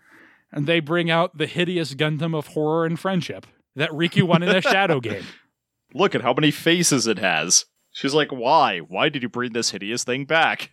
And 0.51 0.66
they 0.66 0.81
bring 0.81 1.11
out 1.11 1.37
the 1.37 1.47
hideous 1.47 1.95
Gundam 1.95 2.37
of 2.37 2.49
horror 2.49 2.87
and 2.87 2.99
friendship 2.99 3.47
that 3.76 3.91
Riku 3.91 4.22
won 4.24 4.43
in 4.43 4.49
a 4.49 4.61
shadow 4.62 4.99
game. 4.99 5.24
Look 5.95 6.14
at 6.14 6.22
how 6.22 6.33
many 6.35 6.51
faces 6.51 7.07
it 7.07 7.18
has. 7.18 7.66
She's 7.93 8.14
like, 8.14 8.33
Why? 8.33 8.79
Why 8.81 9.09
did 9.09 9.22
you 9.22 9.29
bring 9.29 9.53
this 9.53 9.70
hideous 9.70 10.03
thing 10.03 10.24
back? 10.24 10.72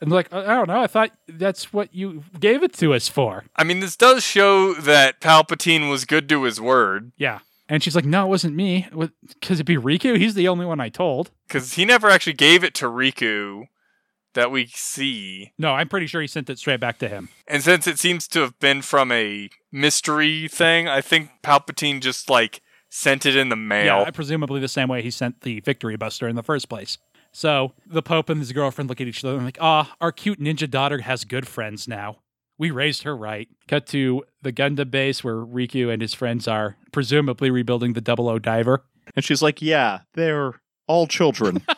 And 0.00 0.10
like, 0.10 0.32
I 0.32 0.54
don't 0.54 0.68
know. 0.68 0.80
I 0.80 0.86
thought 0.86 1.10
that's 1.28 1.72
what 1.72 1.92
you 1.94 2.22
gave 2.38 2.62
it 2.62 2.72
to 2.74 2.94
us 2.94 3.08
for. 3.08 3.44
I 3.56 3.64
mean, 3.64 3.80
this 3.80 3.96
does 3.96 4.22
show 4.24 4.74
that 4.74 5.20
Palpatine 5.20 5.90
was 5.90 6.04
good 6.04 6.28
to 6.28 6.44
his 6.44 6.60
word 6.60 7.12
Yeah. 7.16 7.40
And 7.68 7.82
she's 7.82 7.94
like, 7.94 8.04
No, 8.06 8.24
it 8.26 8.28
wasn't 8.28 8.56
me. 8.56 8.86
Because 8.90 9.56
it'd 9.58 9.66
be 9.66 9.76
Riku. 9.76 10.16
He's 10.16 10.34
the 10.34 10.48
only 10.48 10.64
one 10.64 10.80
I 10.80 10.88
told. 10.88 11.30
because 11.46 11.74
he 11.74 11.84
never 11.84 12.08
actually 12.08 12.32
gave 12.34 12.64
it 12.64 12.74
to 12.76 12.86
Riku 12.86 13.64
that 14.34 14.50
we 14.50 14.66
see. 14.66 15.52
No, 15.58 15.72
I'm 15.72 15.88
pretty 15.88 16.06
sure 16.06 16.20
he 16.20 16.26
sent 16.28 16.48
it 16.48 16.58
straight 16.58 16.80
back 16.80 16.98
to 17.00 17.08
him. 17.08 17.28
And 17.46 17.62
since 17.62 17.86
it 17.86 17.98
seems 17.98 18.28
to 18.28 18.40
have 18.40 18.58
been 18.60 18.82
from 18.82 19.10
a 19.10 19.50
mystery 19.72 20.48
thing, 20.48 20.86
I 20.88 21.00
think 21.00 21.30
Palpatine 21.42 22.00
just 22.00 22.30
like 22.30 22.60
sent 22.88 23.26
it 23.26 23.36
in 23.36 23.48
the 23.48 23.56
mail. 23.56 24.02
Yeah, 24.02 24.10
presumably 24.12 24.60
the 24.60 24.68
same 24.68 24.88
way 24.88 25.02
he 25.02 25.10
sent 25.10 25.40
the 25.42 25.60
Victory 25.60 25.96
Buster 25.96 26.28
in 26.28 26.36
the 26.36 26.42
first 26.42 26.68
place. 26.68 26.98
So 27.32 27.72
the 27.86 28.02
Pope 28.02 28.28
and 28.28 28.40
his 28.40 28.52
girlfriend 28.52 28.88
look 28.88 29.00
at 29.00 29.06
each 29.06 29.24
other 29.24 29.36
and 29.36 29.44
like, 29.44 29.58
ah, 29.60 29.94
our 30.00 30.12
cute 30.12 30.40
ninja 30.40 30.68
daughter 30.68 30.98
has 30.98 31.24
good 31.24 31.46
friends 31.46 31.86
now. 31.86 32.18
We 32.58 32.70
raised 32.70 33.04
her 33.04 33.16
right. 33.16 33.48
Cut 33.68 33.86
to 33.88 34.24
the 34.42 34.52
Gundam 34.52 34.90
base 34.90 35.22
where 35.22 35.36
Riku 35.36 35.92
and 35.92 36.02
his 36.02 36.14
friends 36.14 36.48
are 36.48 36.76
presumably 36.92 37.50
rebuilding 37.50 37.92
the 37.92 38.00
Double 38.00 38.28
O 38.28 38.38
diver. 38.38 38.84
And 39.14 39.24
she's 39.24 39.42
like, 39.42 39.62
Yeah, 39.62 40.00
they're 40.14 40.60
all 40.86 41.06
children. 41.06 41.62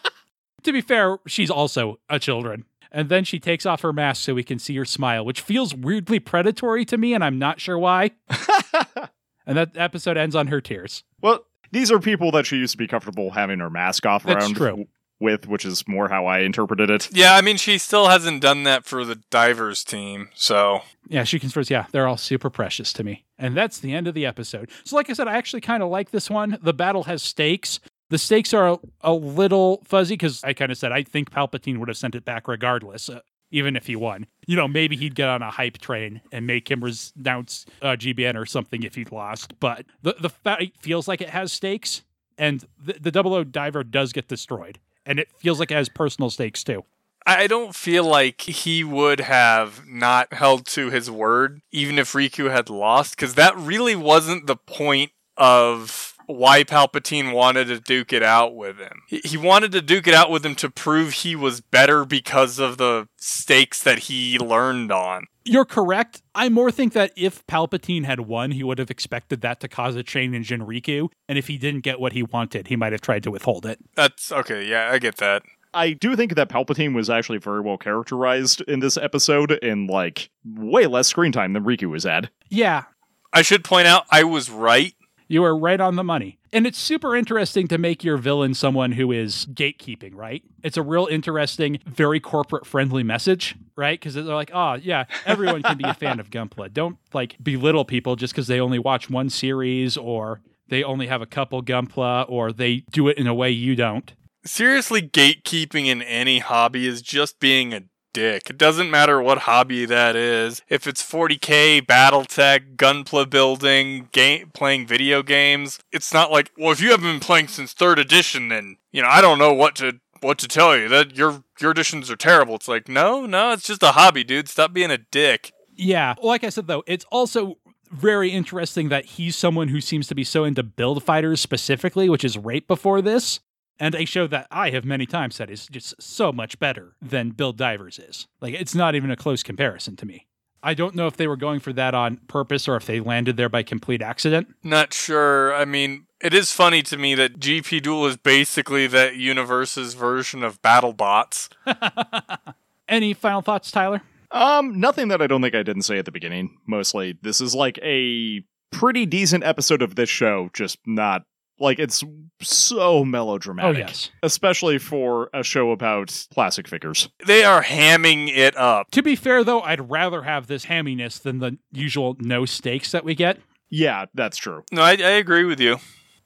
To 0.64 0.72
be 0.72 0.82
fair, 0.82 1.18
she's 1.26 1.50
also 1.50 2.00
a 2.10 2.18
children. 2.18 2.66
And 2.92 3.08
then 3.08 3.24
she 3.24 3.38
takes 3.38 3.64
off 3.64 3.80
her 3.82 3.92
mask 3.94 4.22
so 4.22 4.34
we 4.34 4.42
can 4.42 4.58
see 4.58 4.76
her 4.76 4.84
smile, 4.84 5.24
which 5.24 5.40
feels 5.40 5.74
weirdly 5.74 6.18
predatory 6.20 6.84
to 6.84 6.98
me, 6.98 7.14
and 7.14 7.24
I'm 7.24 7.38
not 7.38 7.60
sure 7.60 7.78
why. 7.78 8.10
and 9.46 9.56
that 9.56 9.70
episode 9.76 10.16
ends 10.16 10.36
on 10.36 10.48
her 10.48 10.60
tears. 10.60 11.04
well, 11.22 11.46
these 11.72 11.90
are 11.92 12.00
people 12.00 12.32
that 12.32 12.46
she 12.46 12.56
used 12.56 12.72
to 12.72 12.78
be 12.78 12.88
comfortable 12.88 13.30
having 13.30 13.60
her 13.60 13.70
mask 13.70 14.04
off 14.04 14.26
around. 14.26 14.40
That's 14.40 14.46
around 14.46 14.54
true. 14.56 14.86
W- 15.20 15.32
with, 15.32 15.46
which 15.46 15.64
is 15.64 15.86
more 15.86 16.08
how 16.08 16.26
I 16.26 16.40
interpreted 16.40 16.90
it. 16.90 17.08
Yeah, 17.12 17.34
I 17.36 17.40
mean, 17.40 17.56
she 17.56 17.78
still 17.78 18.08
hasn't 18.08 18.40
done 18.40 18.64
that 18.64 18.84
for 18.84 19.04
the 19.04 19.16
divers 19.30 19.84
team, 19.84 20.30
so 20.34 20.80
Yeah, 21.08 21.24
she 21.24 21.38
confers. 21.38 21.70
Yeah, 21.70 21.86
they're 21.92 22.06
all 22.08 22.16
super 22.16 22.50
precious 22.50 22.92
to 22.94 23.04
me. 23.04 23.24
And 23.38 23.56
that's 23.56 23.78
the 23.78 23.92
end 23.94 24.06
of 24.06 24.14
the 24.14 24.26
episode. 24.26 24.70
So, 24.84 24.96
like 24.96 25.10
I 25.10 25.12
said, 25.12 25.28
I 25.28 25.36
actually 25.36 25.60
kind 25.60 25.82
of 25.82 25.88
like 25.90 26.10
this 26.10 26.28
one. 26.30 26.58
The 26.62 26.74
battle 26.74 27.04
has 27.04 27.22
stakes. 27.22 27.80
The 28.10 28.18
stakes 28.18 28.52
are 28.52 28.68
a, 28.70 28.78
a 29.02 29.12
little 29.12 29.82
fuzzy 29.84 30.14
because 30.14 30.42
I 30.42 30.52
kind 30.52 30.72
of 30.72 30.78
said 30.78 30.90
I 30.92 31.02
think 31.02 31.30
Palpatine 31.30 31.78
would 31.78 31.88
have 31.88 31.96
sent 31.96 32.14
it 32.14 32.24
back 32.24 32.48
regardless, 32.48 33.08
uh, 33.08 33.20
even 33.50 33.76
if 33.76 33.86
he 33.86 33.94
won. 33.96 34.26
You 34.46 34.56
know, 34.56 34.66
maybe 34.66 34.96
he'd 34.96 35.14
get 35.14 35.28
on 35.28 35.42
a 35.42 35.50
hype 35.50 35.78
train 35.78 36.20
and 36.32 36.46
make 36.46 36.70
him 36.70 36.82
renounce 36.82 37.66
uh, 37.82 37.96
GBN 37.96 38.34
or 38.36 38.46
something 38.46 38.82
if 38.82 38.96
he'd 38.96 39.12
lost. 39.12 39.58
But 39.60 39.86
the, 40.02 40.16
the 40.20 40.28
fight 40.30 40.74
feels 40.80 41.06
like 41.06 41.20
it 41.20 41.30
has 41.30 41.52
stakes, 41.52 42.02
and 42.36 42.64
the, 42.78 42.94
the 42.94 43.10
Double 43.10 43.32
O 43.34 43.44
diver 43.44 43.84
does 43.84 44.12
get 44.12 44.28
destroyed. 44.28 44.80
And 45.10 45.18
it 45.18 45.28
feels 45.38 45.58
like 45.58 45.72
it 45.72 45.74
has 45.74 45.88
personal 45.88 46.30
stakes 46.30 46.62
too. 46.62 46.84
I 47.26 47.48
don't 47.48 47.74
feel 47.74 48.04
like 48.04 48.40
he 48.42 48.84
would 48.84 49.18
have 49.18 49.84
not 49.84 50.32
held 50.32 50.66
to 50.68 50.88
his 50.88 51.10
word, 51.10 51.62
even 51.72 51.98
if 51.98 52.12
Riku 52.12 52.48
had 52.48 52.70
lost, 52.70 53.16
because 53.16 53.34
that 53.34 53.56
really 53.56 53.96
wasn't 53.96 54.46
the 54.46 54.54
point 54.54 55.10
of 55.36 56.14
why 56.36 56.64
Palpatine 56.64 57.32
wanted 57.32 57.66
to 57.66 57.80
duke 57.80 58.12
it 58.12 58.22
out 58.22 58.54
with 58.54 58.78
him. 58.78 59.02
He 59.06 59.20
he 59.24 59.36
wanted 59.36 59.72
to 59.72 59.82
duke 59.82 60.06
it 60.06 60.14
out 60.14 60.30
with 60.30 60.44
him 60.44 60.54
to 60.56 60.70
prove 60.70 61.12
he 61.12 61.36
was 61.36 61.60
better 61.60 62.04
because 62.04 62.58
of 62.58 62.78
the 62.78 63.08
stakes 63.16 63.82
that 63.82 64.00
he 64.00 64.38
learned 64.38 64.92
on. 64.92 65.26
You're 65.44 65.64
correct. 65.64 66.22
I 66.34 66.48
more 66.48 66.70
think 66.70 66.92
that 66.92 67.12
if 67.16 67.46
Palpatine 67.46 68.04
had 68.04 68.20
won, 68.20 68.50
he 68.50 68.62
would 68.62 68.78
have 68.78 68.90
expected 68.90 69.40
that 69.40 69.60
to 69.60 69.68
cause 69.68 69.96
a 69.96 70.02
change 70.02 70.34
in 70.34 70.42
Jinriku, 70.42 71.08
and 71.28 71.38
if 71.38 71.46
he 71.48 71.58
didn't 71.58 71.80
get 71.80 71.98
what 71.98 72.12
he 72.12 72.22
wanted, 72.22 72.68
he 72.68 72.76
might 72.76 72.92
have 72.92 73.00
tried 73.00 73.22
to 73.24 73.30
withhold 73.30 73.66
it. 73.66 73.78
That's 73.94 74.30
okay, 74.30 74.66
yeah, 74.66 74.90
I 74.92 74.98
get 74.98 75.16
that. 75.16 75.42
I 75.72 75.92
do 75.92 76.16
think 76.16 76.34
that 76.34 76.48
Palpatine 76.48 76.94
was 76.94 77.08
actually 77.08 77.38
very 77.38 77.60
well 77.60 77.78
characterized 77.78 78.60
in 78.62 78.80
this 78.80 78.96
episode 78.96 79.52
in 79.52 79.86
like 79.86 80.30
way 80.44 80.86
less 80.86 81.08
screen 81.08 81.32
time 81.32 81.52
than 81.52 81.64
Riku 81.64 81.88
was 81.88 82.04
had. 82.04 82.30
Yeah, 82.48 82.84
I 83.32 83.42
should 83.42 83.64
point 83.64 83.86
out 83.86 84.04
I 84.10 84.24
was 84.24 84.50
right. 84.50 84.94
You 85.30 85.44
are 85.44 85.56
right 85.56 85.80
on 85.80 85.94
the 85.94 86.02
money. 86.02 86.38
And 86.52 86.66
it's 86.66 86.78
super 86.78 87.14
interesting 87.14 87.68
to 87.68 87.78
make 87.78 88.02
your 88.02 88.16
villain 88.16 88.52
someone 88.52 88.92
who 88.92 89.12
is 89.12 89.46
gatekeeping, 89.46 90.12
right? 90.12 90.42
It's 90.64 90.76
a 90.76 90.82
real 90.82 91.06
interesting, 91.06 91.78
very 91.86 92.18
corporate 92.18 92.66
friendly 92.66 93.04
message, 93.04 93.54
right? 93.76 93.98
Because 93.98 94.14
they're 94.14 94.24
like, 94.24 94.50
oh, 94.52 94.74
yeah, 94.74 95.04
everyone 95.24 95.62
can 95.62 95.78
be 95.78 95.84
a 95.84 95.94
fan 95.94 96.18
of 96.18 96.30
Gunpla. 96.30 96.72
Don't 96.72 96.98
like 97.14 97.36
belittle 97.40 97.84
people 97.84 98.16
just 98.16 98.34
because 98.34 98.48
they 98.48 98.58
only 98.58 98.80
watch 98.80 99.08
one 99.08 99.30
series 99.30 99.96
or 99.96 100.40
they 100.68 100.82
only 100.82 101.06
have 101.06 101.22
a 101.22 101.26
couple 101.26 101.62
Gunpla 101.62 102.26
or 102.28 102.52
they 102.52 102.82
do 102.90 103.06
it 103.06 103.16
in 103.16 103.28
a 103.28 103.34
way 103.34 103.50
you 103.50 103.76
don't. 103.76 104.12
Seriously, 104.44 105.00
gatekeeping 105.00 105.86
in 105.86 106.02
any 106.02 106.40
hobby 106.40 106.88
is 106.88 107.02
just 107.02 107.38
being 107.38 107.72
a 107.72 107.82
dick. 108.12 108.50
It 108.50 108.58
doesn't 108.58 108.90
matter 108.90 109.20
what 109.20 109.38
hobby 109.38 109.84
that 109.86 110.16
is. 110.16 110.62
If 110.68 110.86
it's 110.86 111.02
40k, 111.02 111.82
Battletech, 111.86 112.76
gunpla 112.76 113.28
building, 113.30 114.08
game 114.12 114.50
playing 114.52 114.86
video 114.86 115.22
games, 115.22 115.78
it's 115.92 116.12
not 116.12 116.30
like, 116.30 116.50
well, 116.58 116.72
if 116.72 116.80
you 116.80 116.90
haven't 116.90 117.10
been 117.10 117.20
playing 117.20 117.48
since 117.48 117.72
third 117.72 117.98
edition, 117.98 118.48
then 118.48 118.76
you 118.92 119.02
know 119.02 119.08
I 119.08 119.20
don't 119.20 119.38
know 119.38 119.52
what 119.52 119.76
to 119.76 120.00
what 120.20 120.38
to 120.38 120.48
tell 120.48 120.76
you. 120.76 120.88
That 120.88 121.16
your 121.16 121.42
your 121.60 121.70
editions 121.70 122.10
are 122.10 122.16
terrible. 122.16 122.56
It's 122.56 122.68
like, 122.68 122.88
no, 122.88 123.26
no, 123.26 123.52
it's 123.52 123.64
just 123.64 123.82
a 123.82 123.92
hobby, 123.92 124.24
dude. 124.24 124.48
Stop 124.48 124.72
being 124.72 124.90
a 124.90 124.98
dick. 124.98 125.52
Yeah. 125.76 126.14
Like 126.22 126.44
I 126.44 126.50
said, 126.50 126.66
though, 126.66 126.82
it's 126.86 127.06
also 127.10 127.56
very 127.90 128.30
interesting 128.30 128.88
that 128.90 129.04
he's 129.04 129.34
someone 129.34 129.68
who 129.68 129.80
seems 129.80 130.06
to 130.08 130.14
be 130.14 130.24
so 130.24 130.44
into 130.44 130.62
build 130.62 131.02
fighters 131.02 131.40
specifically, 131.40 132.08
which 132.08 132.24
is 132.24 132.38
right 132.38 132.66
before 132.66 133.02
this. 133.02 133.40
And 133.80 133.94
a 133.94 134.04
show 134.04 134.26
that 134.26 134.46
I 134.50 134.70
have 134.70 134.84
many 134.84 135.06
times 135.06 135.36
said 135.36 135.50
is 135.50 135.66
just 135.66 136.00
so 136.00 136.30
much 136.32 136.58
better 136.58 136.96
than 137.00 137.30
Build 137.30 137.56
Divers 137.56 137.98
is. 137.98 138.28
Like, 138.42 138.52
it's 138.52 138.74
not 138.74 138.94
even 138.94 139.10
a 139.10 139.16
close 139.16 139.42
comparison 139.42 139.96
to 139.96 140.06
me. 140.06 140.26
I 140.62 140.74
don't 140.74 140.94
know 140.94 141.06
if 141.06 141.16
they 141.16 141.26
were 141.26 141.38
going 141.38 141.60
for 141.60 141.72
that 141.72 141.94
on 141.94 142.18
purpose 142.28 142.68
or 142.68 142.76
if 142.76 142.84
they 142.84 143.00
landed 143.00 143.38
there 143.38 143.48
by 143.48 143.62
complete 143.62 144.02
accident. 144.02 144.54
Not 144.62 144.92
sure. 144.92 145.54
I 145.54 145.64
mean, 145.64 146.04
it 146.20 146.34
is 146.34 146.52
funny 146.52 146.82
to 146.82 146.98
me 146.98 147.14
that 147.14 147.40
GP 147.40 147.82
Duel 147.82 148.04
is 148.06 148.18
basically 148.18 148.86
that 148.88 149.16
universe's 149.16 149.94
version 149.94 150.44
of 150.44 150.60
BattleBots. 150.60 151.48
Any 152.88 153.14
final 153.14 153.40
thoughts, 153.40 153.70
Tyler? 153.70 154.02
Um, 154.30 154.78
nothing 154.78 155.08
that 155.08 155.22
I 155.22 155.26
don't 155.26 155.40
think 155.40 155.54
I 155.54 155.62
didn't 155.62 155.82
say 155.82 155.98
at 155.98 156.04
the 156.04 156.12
beginning. 156.12 156.58
Mostly, 156.66 157.16
this 157.22 157.40
is 157.40 157.54
like 157.54 157.78
a 157.82 158.44
pretty 158.70 159.06
decent 159.06 159.44
episode 159.44 159.80
of 159.80 159.94
this 159.94 160.10
show, 160.10 160.50
just 160.52 160.78
not 160.86 161.24
like 161.60 161.78
it's 161.78 162.02
so 162.40 163.04
melodramatic. 163.04 163.76
Oh, 163.76 163.78
yes. 163.78 164.10
Especially 164.22 164.78
for 164.78 165.30
a 165.34 165.42
show 165.44 165.70
about 165.70 166.26
plastic 166.30 166.66
figures. 166.66 167.08
They 167.26 167.44
are 167.44 167.62
hamming 167.62 168.34
it 168.34 168.56
up. 168.56 168.90
To 168.92 169.02
be 169.02 169.14
fair, 169.14 169.44
though, 169.44 169.60
I'd 169.60 169.90
rather 169.90 170.22
have 170.22 170.46
this 170.46 170.66
hamminess 170.66 171.20
than 171.20 171.38
the 171.38 171.58
usual 171.72 172.16
no 172.18 172.46
stakes 172.46 172.90
that 172.92 173.04
we 173.04 173.14
get. 173.14 173.38
Yeah, 173.68 174.06
that's 174.14 174.36
true. 174.38 174.64
No, 174.72 174.82
I, 174.82 174.92
I 174.92 175.10
agree 175.20 175.44
with 175.44 175.60
you. 175.60 175.76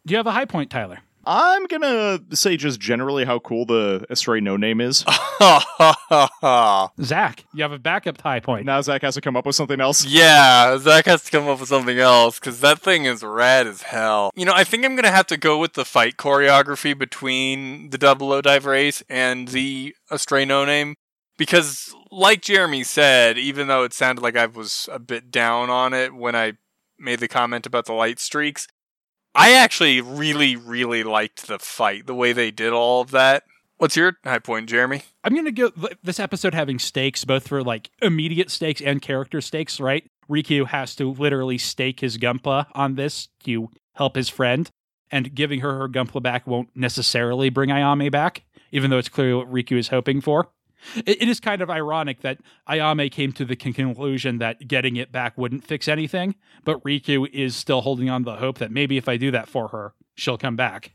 Do 0.06 0.12
you 0.12 0.16
have 0.16 0.26
a 0.26 0.32
high 0.32 0.44
point, 0.44 0.70
Tyler? 0.70 1.00
I'm 1.26 1.66
gonna 1.66 2.20
say 2.32 2.56
just 2.56 2.80
generally 2.80 3.24
how 3.24 3.38
cool 3.38 3.66
the 3.66 4.04
Astray 4.10 4.40
no 4.40 4.56
name 4.56 4.80
is. 4.80 4.98
Zach, 7.02 7.44
you 7.52 7.62
have 7.62 7.72
a 7.72 7.78
backup 7.78 8.20
high 8.20 8.40
point. 8.40 8.66
now 8.66 8.80
Zach 8.80 9.02
has 9.02 9.14
to 9.14 9.20
come 9.20 9.36
up 9.36 9.46
with 9.46 9.56
something 9.56 9.80
else. 9.80 10.04
yeah, 10.04 10.76
Zach 10.78 11.06
has 11.06 11.24
to 11.24 11.30
come 11.30 11.48
up 11.48 11.60
with 11.60 11.68
something 11.68 11.98
else 11.98 12.38
because 12.38 12.60
that 12.60 12.80
thing 12.80 13.04
is 13.04 13.22
rad 13.22 13.66
as 13.66 13.82
hell. 13.82 14.30
You 14.34 14.44
know, 14.44 14.52
I 14.54 14.64
think 14.64 14.84
I'm 14.84 14.96
gonna 14.96 15.10
have 15.10 15.26
to 15.28 15.36
go 15.36 15.58
with 15.58 15.74
the 15.74 15.84
fight 15.84 16.16
choreography 16.16 16.96
between 16.96 17.90
the 17.90 17.98
Double 17.98 18.32
O 18.32 18.40
Diver 18.40 18.74
Ace 18.74 19.02
and 19.08 19.48
the 19.48 19.94
Astray 20.10 20.44
No 20.44 20.64
Name 20.64 20.94
because, 21.36 21.94
like 22.10 22.42
Jeremy 22.42 22.84
said, 22.84 23.38
even 23.38 23.66
though 23.66 23.84
it 23.84 23.92
sounded 23.92 24.22
like 24.22 24.36
I 24.36 24.46
was 24.46 24.88
a 24.92 24.98
bit 24.98 25.30
down 25.30 25.70
on 25.70 25.92
it 25.92 26.14
when 26.14 26.36
I 26.36 26.54
made 26.98 27.20
the 27.20 27.28
comment 27.28 27.66
about 27.66 27.86
the 27.86 27.92
light 27.92 28.20
streaks, 28.20 28.68
I 29.34 29.52
actually 29.52 30.00
really, 30.00 30.54
really 30.54 31.02
liked 31.02 31.48
the 31.48 31.58
fight, 31.58 32.06
the 32.06 32.14
way 32.14 32.32
they 32.32 32.50
did 32.50 32.72
all 32.72 33.00
of 33.00 33.10
that. 33.10 33.42
What's 33.78 33.96
your 33.96 34.16
high 34.22 34.38
point, 34.38 34.68
Jeremy? 34.68 35.02
I'm 35.24 35.34
gonna 35.34 35.50
go 35.50 35.72
this 36.02 36.20
episode 36.20 36.54
having 36.54 36.78
stakes, 36.78 37.24
both 37.24 37.48
for 37.48 37.62
like 37.62 37.90
immediate 38.00 38.50
stakes 38.50 38.80
and 38.80 39.02
character 39.02 39.40
stakes. 39.40 39.80
Right, 39.80 40.08
Riku 40.30 40.66
has 40.68 40.94
to 40.96 41.10
literally 41.10 41.58
stake 41.58 42.00
his 42.00 42.16
Gunpla 42.16 42.66
on 42.74 42.94
this 42.94 43.28
to 43.44 43.70
help 43.94 44.14
his 44.14 44.28
friend, 44.28 44.70
and 45.10 45.34
giving 45.34 45.60
her 45.60 45.78
her 45.78 45.88
Gunpla 45.88 46.22
back 46.22 46.46
won't 46.46 46.70
necessarily 46.76 47.50
bring 47.50 47.70
Ayame 47.70 48.12
back, 48.12 48.44
even 48.70 48.90
though 48.90 48.98
it's 48.98 49.08
clearly 49.08 49.34
what 49.34 49.52
Riku 49.52 49.76
is 49.76 49.88
hoping 49.88 50.20
for. 50.20 50.48
It, 50.96 51.22
it 51.22 51.28
is 51.28 51.40
kind 51.40 51.62
of 51.62 51.70
ironic 51.70 52.20
that 52.20 52.38
Ayame 52.68 53.10
came 53.10 53.32
to 53.32 53.44
the 53.44 53.56
conclusion 53.56 54.38
that 54.38 54.68
getting 54.68 54.96
it 54.96 55.12
back 55.12 55.36
wouldn't 55.36 55.64
fix 55.64 55.88
anything, 55.88 56.34
but 56.64 56.82
Riku 56.82 57.28
is 57.32 57.56
still 57.56 57.80
holding 57.82 58.10
on 58.10 58.24
to 58.24 58.32
the 58.32 58.36
hope 58.36 58.58
that 58.58 58.70
maybe 58.70 58.96
if 58.96 59.08
I 59.08 59.16
do 59.16 59.30
that 59.30 59.48
for 59.48 59.68
her, 59.68 59.94
she'll 60.14 60.38
come 60.38 60.56
back. 60.56 60.92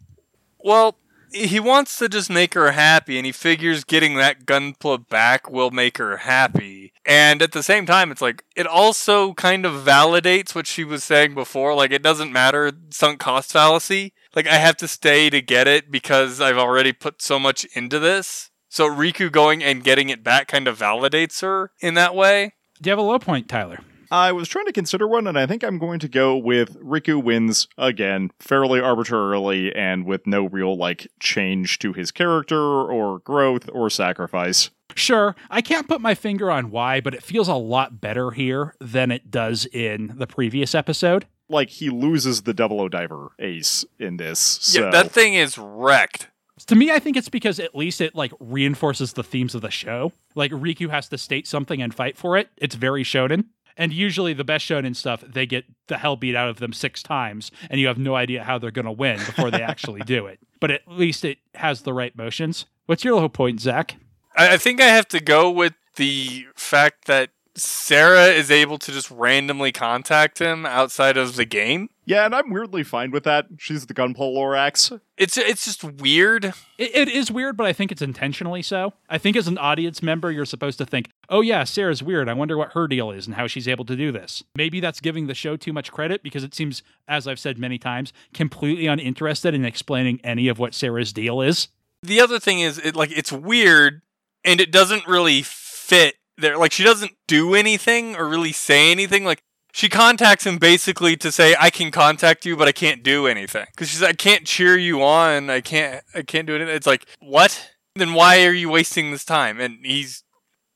Well, 0.60 0.98
he 1.32 1.60
wants 1.60 1.98
to 2.00 2.10
just 2.10 2.30
make 2.30 2.54
her 2.54 2.72
happy, 2.72 3.18
and 3.18 3.26
he 3.26 3.32
figures 3.32 3.84
getting 3.84 4.16
that 4.16 4.46
gunpla 4.46 5.08
back 5.10 5.50
will 5.50 5.72
make 5.72 5.98
her 5.98 6.18
happy. 6.18 6.92
And 7.06 7.42
at 7.42 7.52
the 7.52 7.64
same 7.64 7.86
time, 7.86 8.12
it's 8.12 8.22
like, 8.22 8.44
it 8.56 8.66
also 8.66 9.34
kind 9.34 9.66
of 9.66 9.86
validates 9.86 10.56
what 10.56 10.68
she 10.68 10.84
was 10.84 11.04
saying 11.04 11.36
before. 11.36 11.76
Like, 11.76 11.92
it 11.92 12.02
doesn't 12.02 12.32
matter, 12.32 12.72
sunk 12.90 13.20
cost 13.20 13.52
fallacy. 13.52 14.14
Like, 14.36 14.48
I 14.48 14.56
have 14.56 14.78
to 14.78 14.88
stay 14.88 15.30
to 15.30 15.42
get 15.42 15.68
it 15.68 15.92
because 15.92 16.42
I've 16.42 16.58
already 16.58 16.94
put 16.94 17.22
so 17.22 17.40
much 17.40 17.66
into 17.76 18.00
this. 18.00 18.49
So 18.70 18.88
Riku 18.88 19.32
going 19.32 19.64
and 19.64 19.84
getting 19.84 20.10
it 20.10 20.24
back 20.24 20.48
kind 20.48 20.68
of 20.68 20.78
validates 20.78 21.42
her 21.42 21.72
in 21.80 21.96
that 21.96 22.16
way. 22.16 22.54
Do 22.82 22.90
you 22.90 22.92
have 22.92 23.00
a 23.00 23.04
low 23.04 23.20
point, 23.20 23.50
Tyler? 23.50 23.80
I 24.12 24.32
was 24.32 24.48
trying 24.48 24.66
to 24.66 24.72
consider 24.72 25.08
one, 25.08 25.28
and 25.28 25.38
I 25.38 25.46
think 25.46 25.64
I'm 25.64 25.78
going 25.78 26.00
to 26.00 26.08
go 26.08 26.36
with 26.36 26.80
Riku 26.82 27.22
wins 27.22 27.68
again, 27.78 28.32
fairly 28.40 28.80
arbitrarily, 28.80 29.76
and 29.76 30.06
with 30.06 30.26
no 30.26 30.48
real 30.48 30.76
like 30.76 31.08
change 31.20 31.78
to 31.80 31.94
his 31.94 32.12
character 32.12 32.60
or 32.60 33.20
growth 33.20 33.70
or 33.72 33.90
sacrifice. 33.90 34.72
Sure, 34.96 35.36
I 35.50 35.62
can't 35.62 35.88
put 35.88 36.02
my 36.02 36.16
finger 36.16 36.50
on 36.50 36.72
why, 36.72 37.02
but 37.02 37.14
it 37.14 37.22
feels 37.24 37.48
a 37.48 37.54
lot 37.54 38.02
better 38.02 38.32
here 38.32 38.76
than 38.80 39.12
it 39.12 39.30
does 39.30 39.68
in 39.68 40.14
the 40.18 40.28
previous 40.28 40.74
episode. 40.74 41.28
Like 41.48 41.70
he 41.70 41.90
loses 41.90 42.44
the 42.44 42.54
double 42.54 42.82
O 42.82 42.90
diver 42.90 43.30
ace 43.40 43.86
in 44.00 44.18
this. 44.18 44.40
So 44.40 44.86
Yeah, 44.86 44.90
that 44.92 45.12
thing 45.12 45.36
is 45.36 45.58
wrecked. 45.58 46.30
To 46.68 46.76
me, 46.76 46.92
I 46.92 47.00
think 47.00 47.18
it's 47.18 47.30
because 47.30 47.60
at 47.60 47.76
least 47.76 48.02
it 48.02 48.16
like 48.16 48.32
reinforces 48.40 49.14
the 49.14 49.24
themes 49.24 49.56
of 49.56 49.62
the 49.62 49.72
show. 49.72 50.12
Like 50.36 50.52
Riku 50.52 50.90
has 50.90 51.10
to 51.10 51.18
state 51.18 51.48
something 51.48 51.82
and 51.82 51.94
fight 51.94 52.18
for 52.18 52.38
it. 52.38 52.50
It's 52.58 52.76
very 52.76 53.04
shonen. 53.04 53.46
And 53.78 53.94
usually 53.94 54.34
the 54.34 54.44
best 54.44 54.66
shonen 54.66 54.94
stuff, 54.94 55.22
they 55.22 55.46
get 55.46 55.64
the 55.88 55.98
hell 55.98 56.18
beat 56.18 56.36
out 56.36 56.50
of 56.50 56.60
them 56.60 56.74
six 56.74 57.02
times, 57.02 57.50
and 57.70 57.80
you 57.80 57.88
have 57.88 57.98
no 57.98 58.14
idea 58.14 58.44
how 58.44 58.58
they're 58.60 58.72
gonna 58.72 58.92
win 58.92 59.18
before 59.20 59.50
they 59.50 59.62
actually 59.62 60.02
do 60.02 60.26
it. 60.28 60.40
But 60.60 60.72
at 60.72 60.82
least 60.90 61.24
it 61.24 61.38
has 61.56 61.84
the 61.84 61.94
right 61.94 62.14
motions. 62.18 62.66
What's 62.86 63.06
your 63.06 63.16
low 63.16 63.30
point, 63.30 63.62
Zach? 63.62 63.96
I, 64.36 64.56
I 64.56 64.58
think 64.58 64.82
I 64.82 64.88
have 64.88 65.08
to 65.08 65.22
go 65.22 65.50
with 65.50 65.72
the 65.96 66.48
fact 66.54 67.06
that 67.06 67.30
Sarah 67.56 68.28
is 68.28 68.50
able 68.52 68.78
to 68.78 68.92
just 68.92 69.10
randomly 69.12 69.72
contact 69.72 70.40
him 70.40 70.66
outside 70.66 71.18
of 71.18 71.36
the 71.36 71.46
game. 71.46 71.90
yeah, 72.06 72.26
and 72.26 72.34
I'm 72.34 72.50
weirdly 72.52 72.84
fine 72.84 73.12
with 73.12 73.24
that. 73.26 73.48
She's 73.58 73.86
the 73.86 73.94
gunpla 73.94 74.18
Lorax. 74.18 75.00
It's 75.18 75.38
it's 75.38 75.66
just 75.66 75.84
weird. 75.84 76.46
It, 76.78 76.96
it 76.96 77.10
is 77.10 77.32
weird, 77.32 77.58
but 77.58 77.66
I 77.66 77.74
think 77.74 77.92
it's 77.92 78.02
intentionally 78.02 78.62
so. 78.62 78.94
I 79.10 79.18
think 79.18 79.36
as 79.36 79.48
an 79.48 79.58
audience 79.58 80.02
member, 80.02 80.32
you're 80.32 80.46
supposed 80.46 80.78
to 80.78 80.86
think, 80.86 81.10
oh, 81.28 81.42
yeah, 81.42 81.64
Sarah's 81.66 82.02
weird. 82.02 82.30
I 82.30 82.34
wonder 82.34 82.58
what 82.58 82.74
her 82.74 82.88
deal 82.88 83.12
is 83.12 83.26
and 83.26 83.36
how 83.36 83.48
she's 83.48 83.68
able 83.68 83.86
to 83.86 83.96
do 83.96 84.12
this. 84.12 84.44
Maybe 84.56 84.80
that's 84.80 85.02
giving 85.02 85.28
the 85.28 85.34
show 85.34 85.58
too 85.58 85.74
much 85.74 85.92
credit 85.92 86.24
because 86.24 86.44
it 86.44 86.56
seems, 86.56 86.84
as 87.08 87.28
I've 87.28 87.40
said 87.40 87.58
many 87.58 87.78
times, 87.78 88.14
completely 88.34 88.88
uninterested 88.88 89.54
in 89.54 89.66
explaining 89.66 90.22
any 90.24 90.48
of 90.48 90.60
what 90.60 90.74
Sarah's 90.74 91.12
deal 91.12 91.42
is. 91.42 91.68
The 92.02 92.22
other 92.22 92.40
thing 92.40 92.62
is, 92.62 92.78
it 92.78 92.96
like 92.96 93.12
it's 93.12 93.32
weird, 93.32 94.02
and 94.46 94.62
it 94.62 94.72
doesn't 94.72 95.06
really 95.06 95.42
fit 95.42 96.16
there. 96.42 96.58
Like 96.58 96.72
she 96.72 96.84
doesn't 96.84 97.12
do 97.28 97.56
anything 97.56 98.16
or 98.16 98.28
really 98.28 98.52
say 98.52 98.92
anything. 98.92 99.24
Like 99.24 99.42
she 99.72 99.90
contacts 99.90 100.46
him 100.46 100.58
basically 100.58 101.16
to 101.18 101.32
say, 101.32 101.56
"I 101.60 101.70
can 101.70 101.92
contact 101.92 102.46
you, 102.46 102.58
but 102.58 102.68
I 102.68 102.72
can't 102.72 103.04
do 103.04 103.28
anything." 103.28 103.66
Because 103.72 103.90
she's, 103.90 104.04
"I 104.04 104.14
can't 104.14 104.46
cheer 104.46 104.78
you 104.78 105.04
on. 105.04 105.50
I 105.50 105.62
can't. 105.62 106.04
I 106.14 106.22
can't 106.24 106.48
do 106.48 106.56
anything." 106.56 106.76
It's 106.76 106.88
like, 106.88 107.06
what? 107.20 107.72
Then 107.96 108.14
why 108.14 108.46
are 108.46 108.54
you 108.54 108.70
wasting 108.70 109.12
this 109.12 109.26
time? 109.26 109.60
And 109.60 109.80
he's 109.84 110.24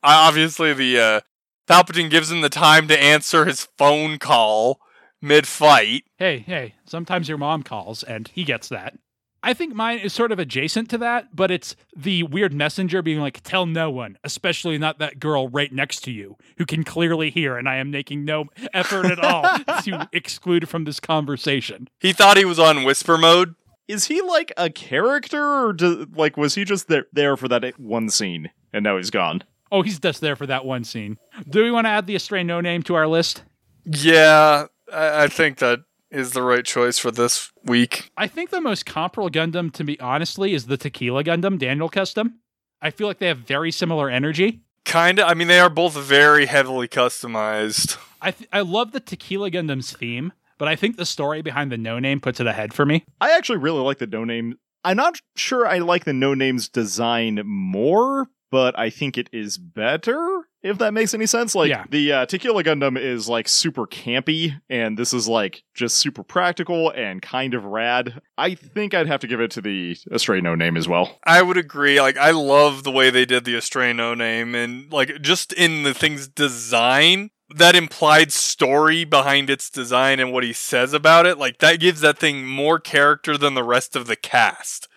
obviously 0.03 0.74
the 0.74 0.99
uh, 0.99 1.22
Palpatine 1.68 2.09
gives 2.09 2.32
him 2.32 2.41
the 2.41 2.49
time 2.49 2.88
to 2.88 3.01
answer 3.01 3.45
his 3.45 3.68
phone 3.78 4.18
call 4.18 4.80
mid-fight. 5.22 6.03
Hey, 6.18 6.39
hey, 6.39 6.76
sometimes 6.86 7.30
your 7.30 7.38
mom 7.38 7.64
calls 7.64 8.03
and 8.03 8.28
he 8.28 8.43
gets 8.43 8.68
that. 8.70 8.95
I 9.43 9.53
think 9.53 9.75
mine 9.75 9.99
is 9.99 10.13
sort 10.13 10.31
of 10.31 10.39
adjacent 10.39 10.89
to 10.91 10.97
that, 10.99 11.35
but 11.35 11.51
it's 11.51 11.75
the 11.95 12.23
weird 12.23 12.53
messenger 12.53 13.01
being 13.01 13.19
like, 13.19 13.41
tell 13.43 13.65
no 13.65 13.91
one, 13.91 14.17
especially 14.23 14.77
not 14.77 14.99
that 14.99 15.19
girl 15.19 15.49
right 15.49 15.71
next 15.71 16.01
to 16.05 16.11
you 16.11 16.37
who 16.57 16.65
can 16.65 16.85
clearly 16.85 17.29
hear, 17.29 17.57
and 17.57 17.67
I 17.67 17.75
am 17.75 17.91
making 17.91 18.23
no 18.23 18.45
effort 18.73 19.05
at 19.05 19.19
all 19.19 19.43
to 19.83 20.07
exclude 20.13 20.69
from 20.69 20.85
this 20.85 21.01
conversation. 21.01 21.89
He 21.99 22.13
thought 22.13 22.37
he 22.37 22.45
was 22.45 22.57
on 22.57 22.85
whisper 22.85 23.17
mode. 23.17 23.55
Is 23.89 24.05
he 24.05 24.21
like 24.21 24.53
a 24.55 24.69
character, 24.69 25.43
or 25.43 25.73
do, 25.73 26.07
like 26.15 26.37
was 26.37 26.55
he 26.55 26.63
just 26.63 26.87
there 26.87 27.07
there 27.11 27.35
for 27.35 27.49
that 27.49 27.77
one 27.77 28.09
scene 28.09 28.49
and 28.71 28.83
now 28.83 28.95
he's 28.95 29.09
gone? 29.09 29.43
Oh, 29.73 29.81
he's 29.81 29.99
just 29.99 30.21
there 30.21 30.37
for 30.37 30.45
that 30.45 30.63
one 30.63 30.85
scene. 30.85 31.17
Do 31.49 31.63
we 31.63 31.71
want 31.71 31.85
to 31.85 31.89
add 31.89 32.07
the 32.07 32.15
Astray 32.15 32.43
No 32.43 32.61
Name 32.61 32.81
to 32.83 32.95
our 32.95 33.07
list? 33.07 33.43
Yeah, 33.83 34.67
I, 34.91 35.23
I 35.23 35.27
think 35.27 35.57
that 35.57 35.79
is 36.14 36.32
the 36.32 36.43
right 36.43 36.64
choice 36.64 36.97
for 36.97 37.11
this 37.11 37.51
week. 37.64 38.11
I 38.16 38.28
think 38.28 38.49
the 38.51 38.61
most 38.61 38.86
comparable 38.86 39.30
Gundam, 39.30 39.74
to 39.74 39.84
be 39.84 39.99
honestly, 39.99 40.53
is 40.53 40.68
the 40.68 40.78
Tequila 40.78 41.24
Gundam, 41.24 41.57
Daniel 41.57 41.89
Custom. 41.89 42.39
I 42.82 42.91
feel 42.91 43.07
like 43.07 43.20
they 43.20 43.28
have 43.28 43.39
very 43.39 43.72
similar 43.72 44.09
energy. 44.09 44.61
Kind 44.86 45.20
of. 45.20 45.30
I 45.30 45.34
mean, 45.34 45.47
they 45.47 45.59
are 45.59 45.70
both 45.70 45.95
very 45.95 46.45
heavily 46.45 46.88
customized. 46.88 47.97
I 48.22 48.32
th- 48.32 48.49
I 48.53 48.61
love 48.61 48.91
the 48.91 48.99
Tequila 48.99 49.49
Gundam's 49.49 49.91
theme, 49.93 50.34
but 50.57 50.68
I 50.68 50.76
think 50.76 50.97
the 50.97 51.05
story 51.05 51.41
behind 51.41 51.72
the 51.72 51.78
No 51.78 51.99
Name 51.99 52.20
puts 52.20 52.39
it 52.39 52.47
ahead 52.47 52.74
for 52.74 52.86
me. 52.86 53.05
I 53.20 53.32
actually 53.32 53.59
really 53.59 53.82
like 53.82 53.97
the 53.97 54.07
no 54.07 54.24
name. 54.24 54.57
I'm 54.84 54.97
not 54.97 55.20
sure 55.36 55.66
I 55.66 55.78
like 55.78 56.03
the 56.03 56.14
no 56.14 56.34
name's 56.34 56.68
design 56.68 57.41
more, 57.45 58.28
but 58.51 58.78
I 58.78 58.89
think 58.89 59.18
it 59.18 59.30
is 59.32 59.57
better. 59.57 60.47
If 60.64 60.78
that 60.78 60.93
makes 60.93 61.14
any 61.14 61.26
sense, 61.26 61.53
like 61.55 61.70
Yeah. 61.70 61.84
the 61.89 62.11
uh, 62.14 62.26
Tequila 62.26 62.64
Gundam 62.64 62.97
is 62.97 63.28
like 63.28 63.49
super 63.49 63.86
campy, 63.86 64.59
and 64.70 64.97
this 64.97 65.14
is 65.14 65.28
like 65.28 65.64
just 65.74 65.97
super 65.97 66.24
practical 66.24 66.89
and 66.91 67.22
kind 67.22 67.53
of 67.53 67.66
rad. 67.66 68.22
I 68.38 68.55
think 68.55 68.93
I'd 68.93 69.07
have 69.07 69.20
to 69.22 69.28
give 69.28 69.41
it 69.41 69.51
to 69.51 69.61
the 69.61 69.97
Astray 70.09 70.39
No 70.41 70.55
Name 70.55 70.78
as 70.78 70.88
well. 70.88 71.20
I 71.26 71.41
would 71.41 71.57
agree. 71.57 71.99
Like, 71.99 72.18
I 72.18 72.32
love 72.32 72.84
the 72.84 72.91
way 72.91 73.09
they 73.09 73.26
did 73.26 73.43
the 73.43 73.55
Astray 73.55 73.91
No 73.93 74.14
Name, 74.14 74.55
and 74.55 74.91
like 74.91 75.22
just 75.22 75.51
in 75.53 75.84
the 75.84 75.93
thing's 75.93 76.28
design, 76.30 77.30
that 77.55 77.76
implied 77.76 78.32
story 78.32 79.03
behind 79.03 79.49
its 79.49 79.70
design 79.70 80.20
and 80.20 80.32
what 80.32 80.43
he 80.43 80.53
says 80.53 80.93
about 80.93 81.26
it, 81.26 81.38
like 81.38 81.59
that 81.59 81.80
gives 81.80 82.01
that 82.01 82.18
thing 82.18 82.47
more 82.47 82.80
character 82.80 83.38
than 83.38 83.53
the 83.53 83.64
rest 83.64 83.95
of 83.95 84.07
the 84.07 84.16
cast. 84.16 84.88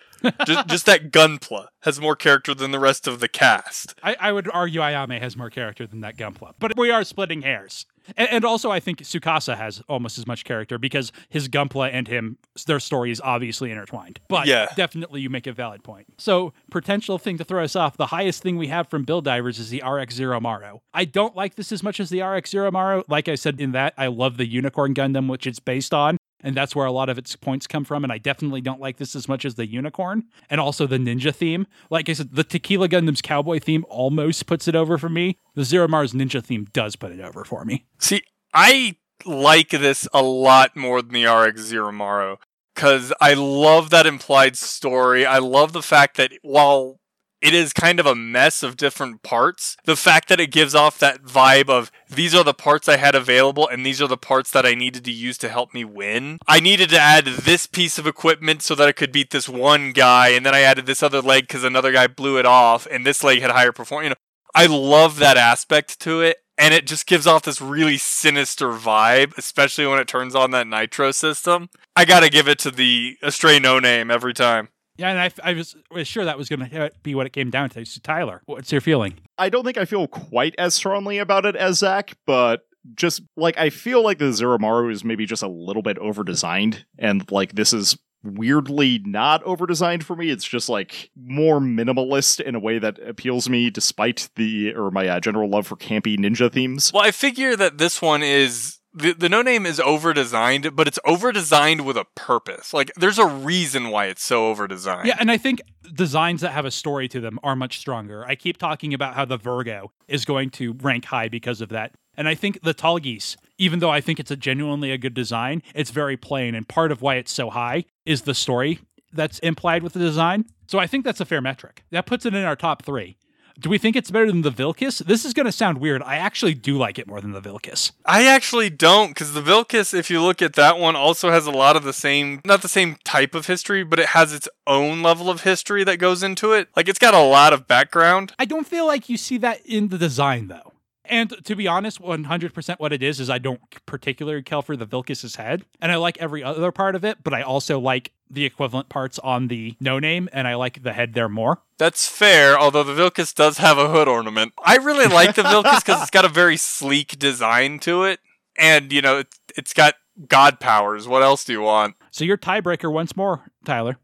Just, 0.45 0.67
just 0.67 0.85
that 0.87 1.11
Gunpla 1.11 1.67
has 1.83 1.99
more 2.01 2.15
character 2.15 2.53
than 2.53 2.71
the 2.71 2.79
rest 2.79 3.07
of 3.07 3.19
the 3.19 3.27
cast. 3.27 3.93
I, 4.03 4.15
I 4.19 4.31
would 4.31 4.49
argue 4.51 4.81
Ayame 4.81 5.19
has 5.21 5.35
more 5.37 5.49
character 5.49 5.85
than 5.87 6.01
that 6.01 6.17
Gunpla, 6.17 6.53
but 6.59 6.77
we 6.77 6.91
are 6.91 7.03
splitting 7.03 7.41
hairs. 7.43 7.85
And, 8.15 8.29
and 8.29 8.45
also, 8.45 8.71
I 8.71 8.79
think 8.79 8.99
Tsukasa 8.99 9.57
has 9.57 9.81
almost 9.89 10.17
as 10.17 10.25
much 10.25 10.45
character 10.45 10.77
because 10.77 11.11
his 11.29 11.49
Gunpla 11.49 11.89
and 11.91 12.07
him, 12.07 12.37
their 12.65 12.79
story 12.79 13.11
is 13.11 13.19
obviously 13.21 13.69
intertwined. 13.71 14.19
But 14.29 14.47
Yeah. 14.47 14.67
definitely, 14.75 15.21
you 15.21 15.29
make 15.29 15.45
a 15.45 15.51
valid 15.53 15.83
point. 15.83 16.07
So, 16.17 16.53
potential 16.71 17.17
thing 17.17 17.37
to 17.37 17.43
throw 17.43 17.63
us 17.63 17.75
off 17.75 17.97
the 17.97 18.07
highest 18.07 18.41
thing 18.43 18.57
we 18.57 18.67
have 18.67 18.87
from 18.87 19.03
Build 19.03 19.25
Divers 19.25 19.59
is 19.59 19.69
the 19.69 19.83
RX 19.85 20.15
Zeromaru. 20.19 20.79
I 20.93 21.03
don't 21.05 21.35
like 21.35 21.55
this 21.55 21.71
as 21.71 21.83
much 21.83 21.99
as 21.99 22.09
the 22.09 22.21
RX 22.21 22.51
Zeromaru. 22.53 23.03
Like 23.09 23.27
I 23.27 23.35
said 23.35 23.59
in 23.59 23.73
that, 23.73 23.93
I 23.97 24.07
love 24.07 24.37
the 24.37 24.47
Unicorn 24.47 24.93
Gundam, 24.93 25.29
which 25.29 25.45
it's 25.45 25.59
based 25.59 25.93
on. 25.93 26.16
And 26.41 26.55
that's 26.55 26.75
where 26.75 26.85
a 26.85 26.91
lot 26.91 27.09
of 27.09 27.17
its 27.17 27.35
points 27.35 27.65
come 27.65 27.83
from. 27.83 28.03
And 28.03 28.13
I 28.13 28.19
definitely 28.19 28.61
don't 28.61 28.79
like 28.79 28.97
this 28.97 29.15
as 29.15 29.27
much 29.27 29.43
as 29.43 29.55
the 29.55 29.67
unicorn 29.67 30.25
and 30.49 30.61
also 30.61 30.85
the 30.85 30.97
ninja 30.97 31.33
theme. 31.33 31.65
Like 31.89 32.09
I 32.09 32.13
said, 32.13 32.35
the 32.35 32.43
Tequila 32.43 32.87
Gundam's 32.87 33.21
cowboy 33.21 33.59
theme 33.59 33.85
almost 33.89 34.45
puts 34.45 34.67
it 34.67 34.75
over 34.75 34.97
for 34.97 35.09
me. 35.09 35.39
The 35.55 35.63
Zero 35.63 35.87
Mars 35.87 36.13
ninja 36.13 36.43
theme 36.43 36.67
does 36.73 36.95
put 36.95 37.11
it 37.11 37.19
over 37.19 37.43
for 37.43 37.65
me. 37.65 37.85
See, 37.99 38.21
I 38.53 38.97
like 39.25 39.69
this 39.69 40.07
a 40.13 40.21
lot 40.21 40.75
more 40.75 41.01
than 41.01 41.13
the 41.13 41.25
RX 41.25 41.61
Zeromaru. 41.71 42.37
because 42.75 43.11
I 43.19 43.33
love 43.33 43.89
that 43.89 44.05
implied 44.05 44.55
story. 44.55 45.25
I 45.25 45.39
love 45.39 45.73
the 45.73 45.81
fact 45.81 46.17
that 46.17 46.31
while 46.43 46.99
it 47.41 47.53
is 47.53 47.73
kind 47.73 47.99
of 47.99 48.05
a 48.05 48.15
mess 48.15 48.63
of 48.63 48.77
different 48.77 49.23
parts. 49.23 49.77
The 49.85 49.95
fact 49.95 50.29
that 50.29 50.39
it 50.39 50.51
gives 50.51 50.73
off 50.73 50.97
that 50.99 51.23
vibe 51.23 51.69
of 51.69 51.91
these 52.09 52.33
are 52.33 52.43
the 52.43 52.53
parts 52.53 52.89
I 52.89 52.97
had 52.97 53.15
available 53.15 53.67
and 53.67 53.85
these 53.85 54.01
are 54.01 54.07
the 54.07 54.17
parts 54.17 54.51
that 54.51 54.65
I 54.65 54.73
needed 54.73 55.05
to 55.05 55.11
use 55.11 55.37
to 55.39 55.49
help 55.49 55.73
me 55.73 55.85
win. 55.85 56.39
I 56.47 56.59
needed 56.59 56.89
to 56.89 56.99
add 56.99 57.25
this 57.25 57.67
piece 57.67 57.99
of 57.99 58.07
equipment 58.07 58.61
so 58.61 58.75
that 58.75 58.87
I 58.87 58.91
could 58.91 59.11
beat 59.11 59.31
this 59.31 59.47
one 59.47 59.91
guy, 59.91 60.29
and 60.29 60.45
then 60.45 60.55
I 60.55 60.61
added 60.61 60.85
this 60.85 61.03
other 61.03 61.21
leg 61.21 61.47
because 61.47 61.63
another 61.63 61.91
guy 61.91 62.07
blew 62.07 62.37
it 62.37 62.45
off, 62.45 62.87
and 62.89 63.05
this 63.05 63.23
leg 63.23 63.41
had 63.41 63.51
higher 63.51 63.71
performance. 63.71 64.05
You 64.05 64.09
know, 64.09 64.15
I 64.55 64.65
love 64.65 65.19
that 65.19 65.37
aspect 65.37 65.99
to 66.01 66.21
it. 66.21 66.37
And 66.59 66.73
it 66.73 66.87
just 66.87 67.05
gives 67.05 67.27
off 67.27 67.43
this 67.43 67.61
really 67.61 67.99
sinister 67.99 68.69
vibe, 68.69 69.37
especially 69.37 69.85
when 69.85 69.99
it 69.99 70.07
turns 70.07 70.33
on 70.33 70.49
that 70.51 70.65
nitro 70.65 71.11
system. 71.11 71.69
I 71.95 72.03
gotta 72.03 72.29
give 72.31 72.47
it 72.47 72.57
to 72.59 72.71
the 72.71 73.15
Astray 73.21 73.59
No 73.59 73.77
Name 73.77 74.09
every 74.09 74.33
time. 74.33 74.69
Yeah, 74.97 75.09
and 75.09 75.19
I, 75.19 75.31
I 75.43 75.53
was, 75.53 75.75
was 75.91 76.07
sure 76.07 76.25
that 76.25 76.37
was 76.37 76.49
going 76.49 76.67
to 76.69 76.91
be 77.03 77.15
what 77.15 77.27
it 77.27 77.33
came 77.33 77.49
down 77.49 77.69
to. 77.71 77.85
So, 77.85 77.99
Tyler, 78.03 78.41
what's 78.45 78.71
your 78.71 78.81
feeling? 78.81 79.19
I 79.37 79.49
don't 79.49 79.63
think 79.63 79.77
I 79.77 79.85
feel 79.85 80.07
quite 80.07 80.55
as 80.57 80.73
strongly 80.73 81.19
about 81.19 81.45
it 81.45 81.55
as 81.55 81.79
Zach, 81.79 82.17
but 82.25 82.67
just 82.95 83.21
like 83.35 83.57
I 83.57 83.69
feel 83.69 84.03
like 84.03 84.17
the 84.17 84.25
Zeromaru 84.25 84.91
is 84.91 85.03
maybe 85.03 85.25
just 85.25 85.43
a 85.43 85.47
little 85.47 85.81
bit 85.81 85.97
over 85.99 86.23
designed, 86.23 86.85
and 86.97 87.29
like 87.31 87.53
this 87.53 87.73
is 87.73 87.97
weirdly 88.23 88.99
not 89.05 89.43
over 89.43 89.65
designed 89.65 90.03
for 90.03 90.15
me. 90.15 90.29
It's 90.29 90.45
just 90.45 90.69
like 90.69 91.11
more 91.15 91.59
minimalist 91.59 92.39
in 92.39 92.55
a 92.55 92.59
way 92.59 92.79
that 92.79 92.99
appeals 92.99 93.49
me, 93.49 93.69
despite 93.69 94.29
the 94.35 94.73
or 94.73 94.91
my 94.91 95.07
uh, 95.07 95.19
general 95.19 95.49
love 95.49 95.67
for 95.67 95.75
campy 95.75 96.17
ninja 96.17 96.51
themes. 96.51 96.91
Well, 96.93 97.03
I 97.03 97.11
figure 97.11 97.55
that 97.55 97.77
this 97.77 98.01
one 98.01 98.23
is 98.23 98.76
the, 98.97 99.13
the 99.13 99.29
no 99.29 99.41
name 99.41 99.65
is 99.65 99.79
over 99.79 100.13
designed, 100.13 100.75
but 100.75 100.87
it's 100.87 100.99
over 101.05 101.31
designed 101.31 101.85
with 101.85 101.97
a 101.97 102.05
purpose. 102.15 102.73
Like 102.73 102.91
there's 102.95 103.19
a 103.19 103.25
reason 103.25 103.89
why 103.89 104.05
it's 104.05 104.23
so 104.23 104.47
over 104.47 104.67
designed. 104.67 105.07
Yeah, 105.07 105.17
and 105.19 105.31
I 105.31 105.37
think 105.37 105.61
designs 105.93 106.41
that 106.41 106.51
have 106.51 106.65
a 106.65 106.71
story 106.71 107.07
to 107.09 107.19
them 107.19 107.39
are 107.43 107.55
much 107.55 107.79
stronger. 107.79 108.25
I 108.25 108.35
keep 108.35 108.57
talking 108.57 108.93
about 108.93 109.15
how 109.15 109.25
the 109.25 109.37
Virgo 109.37 109.91
is 110.07 110.25
going 110.25 110.49
to 110.51 110.73
rank 110.73 111.05
high 111.05 111.29
because 111.29 111.61
of 111.61 111.69
that. 111.69 111.93
And 112.15 112.27
I 112.27 112.35
think 112.35 112.61
the 112.63 112.73
Tallgeese, 112.73 113.35
even 113.57 113.79
though 113.79 113.91
I 113.91 114.01
think 114.01 114.19
it's 114.19 114.31
a 114.31 114.35
genuinely 114.35 114.91
a 114.91 114.97
good 114.97 115.13
design, 115.13 115.61
it's 115.75 115.91
very 115.91 116.17
plain. 116.17 116.55
And 116.55 116.67
part 116.67 116.91
of 116.91 117.01
why 117.01 117.15
it's 117.15 117.31
so 117.31 117.49
high 117.51 117.85
is 118.05 118.23
the 118.23 118.33
story 118.33 118.79
that's 119.13 119.39
implied 119.39 119.83
with 119.83 119.93
the 119.93 119.99
design. 119.99 120.45
So 120.67 120.79
I 120.79 120.87
think 120.87 121.05
that's 121.05 121.21
a 121.21 121.25
fair 121.25 121.41
metric. 121.41 121.83
That 121.91 122.05
puts 122.05 122.25
it 122.25 122.33
in 122.33 122.43
our 122.43 122.55
top 122.55 122.83
three. 122.83 123.17
Do 123.59 123.71
we 123.71 123.79
think 123.79 123.95
it's 123.95 124.11
better 124.11 124.27
than 124.27 124.43
the 124.43 124.51
Vilcus? 124.51 124.99
This 124.99 125.25
is 125.25 125.33
going 125.33 125.47
to 125.47 125.51
sound 125.51 125.79
weird. 125.79 126.03
I 126.03 126.17
actually 126.17 126.53
do 126.53 126.77
like 126.77 126.99
it 126.99 127.07
more 127.07 127.19
than 127.19 127.31
the 127.31 127.41
Vilcus. 127.41 127.91
I 128.05 128.27
actually 128.27 128.69
don't, 128.69 129.09
because 129.09 129.33
the 129.33 129.41
Vilcus, 129.41 129.95
if 129.95 130.11
you 130.11 130.21
look 130.21 130.43
at 130.43 130.53
that 130.53 130.77
one, 130.77 130.95
also 130.95 131.31
has 131.31 131.47
a 131.47 131.51
lot 131.51 131.75
of 131.75 131.83
the 131.83 131.93
same, 131.93 132.41
not 132.45 132.61
the 132.61 132.67
same 132.67 132.97
type 133.03 133.33
of 133.33 133.47
history, 133.47 133.83
but 133.83 133.97
it 133.97 134.09
has 134.09 134.31
its 134.31 134.47
own 134.67 135.01
level 135.01 135.27
of 135.27 135.41
history 135.41 135.83
that 135.85 135.97
goes 135.97 136.21
into 136.21 136.53
it. 136.53 136.69
Like 136.75 136.87
it's 136.87 136.99
got 136.99 137.15
a 137.15 137.19
lot 137.19 137.51
of 137.51 137.67
background. 137.67 138.31
I 138.37 138.45
don't 138.45 138.67
feel 138.67 138.85
like 138.85 139.09
you 139.09 139.17
see 139.17 139.39
that 139.39 139.65
in 139.65 139.87
the 139.87 139.97
design, 139.97 140.49
though. 140.49 140.73
And 141.03 141.33
to 141.45 141.55
be 141.55 141.67
honest, 141.67 142.01
100% 142.01 142.79
what 142.79 142.93
it 142.93 143.01
is 143.01 143.19
is 143.19 143.29
I 143.29 143.37
don't 143.37 143.61
particularly 143.85 144.43
care 144.43 144.61
for 144.61 144.75
the 144.75 144.85
Vilcus's 144.85 145.35
head, 145.35 145.65
and 145.81 145.91
I 145.91 145.95
like 145.95 146.17
every 146.19 146.43
other 146.43 146.71
part 146.71 146.95
of 146.95 147.03
it, 147.03 147.23
but 147.23 147.33
I 147.33 147.41
also 147.41 147.79
like 147.79 148.11
the 148.29 148.45
equivalent 148.45 148.89
parts 148.89 149.19
on 149.19 149.47
the 149.47 149.75
no 149.79 149.99
name, 149.99 150.29
and 150.33 150.47
I 150.47 150.55
like 150.55 150.83
the 150.83 150.93
head 150.93 151.13
there 151.13 151.29
more. 151.29 151.61
That's 151.77 152.07
fair, 152.07 152.59
although 152.59 152.83
the 152.83 152.93
Vilcus 152.93 153.33
does 153.33 153.57
have 153.57 153.77
a 153.77 153.89
hood 153.89 154.07
ornament. 154.07 154.53
I 154.63 154.77
really 154.77 155.07
like 155.07 155.35
the 155.35 155.43
Vilcus 155.43 155.83
because 155.83 156.01
it's 156.01 156.11
got 156.11 156.25
a 156.25 156.29
very 156.29 156.57
sleek 156.57 157.19
design 157.19 157.79
to 157.79 158.03
it, 158.03 158.19
and 158.57 158.91
you 158.91 159.01
know, 159.01 159.19
it's, 159.19 159.37
it's 159.55 159.73
got 159.73 159.95
god 160.27 160.59
powers. 160.59 161.07
What 161.07 161.23
else 161.23 161.43
do 161.43 161.53
you 161.53 161.61
want? 161.61 161.95
So 162.11 162.25
your 162.25 162.37
tiebreaker 162.37 162.91
once 162.91 163.15
more, 163.15 163.51
Tyler. 163.65 163.97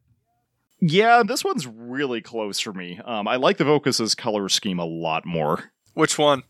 Yeah, 0.80 1.24
this 1.26 1.43
one's 1.45 1.65
really 1.65 2.21
close 2.21 2.59
for 2.59 2.74
me. 2.74 2.99
Um, 3.05 3.28
I 3.28 3.38
like 3.38 3.57
the 3.57 3.63
Vilcus's 3.63 4.15
color 4.15 4.49
scheme 4.49 4.80
a 4.80 4.86
lot 4.86 5.26
more. 5.26 5.71
Which 5.93 6.17
one? 6.17 6.43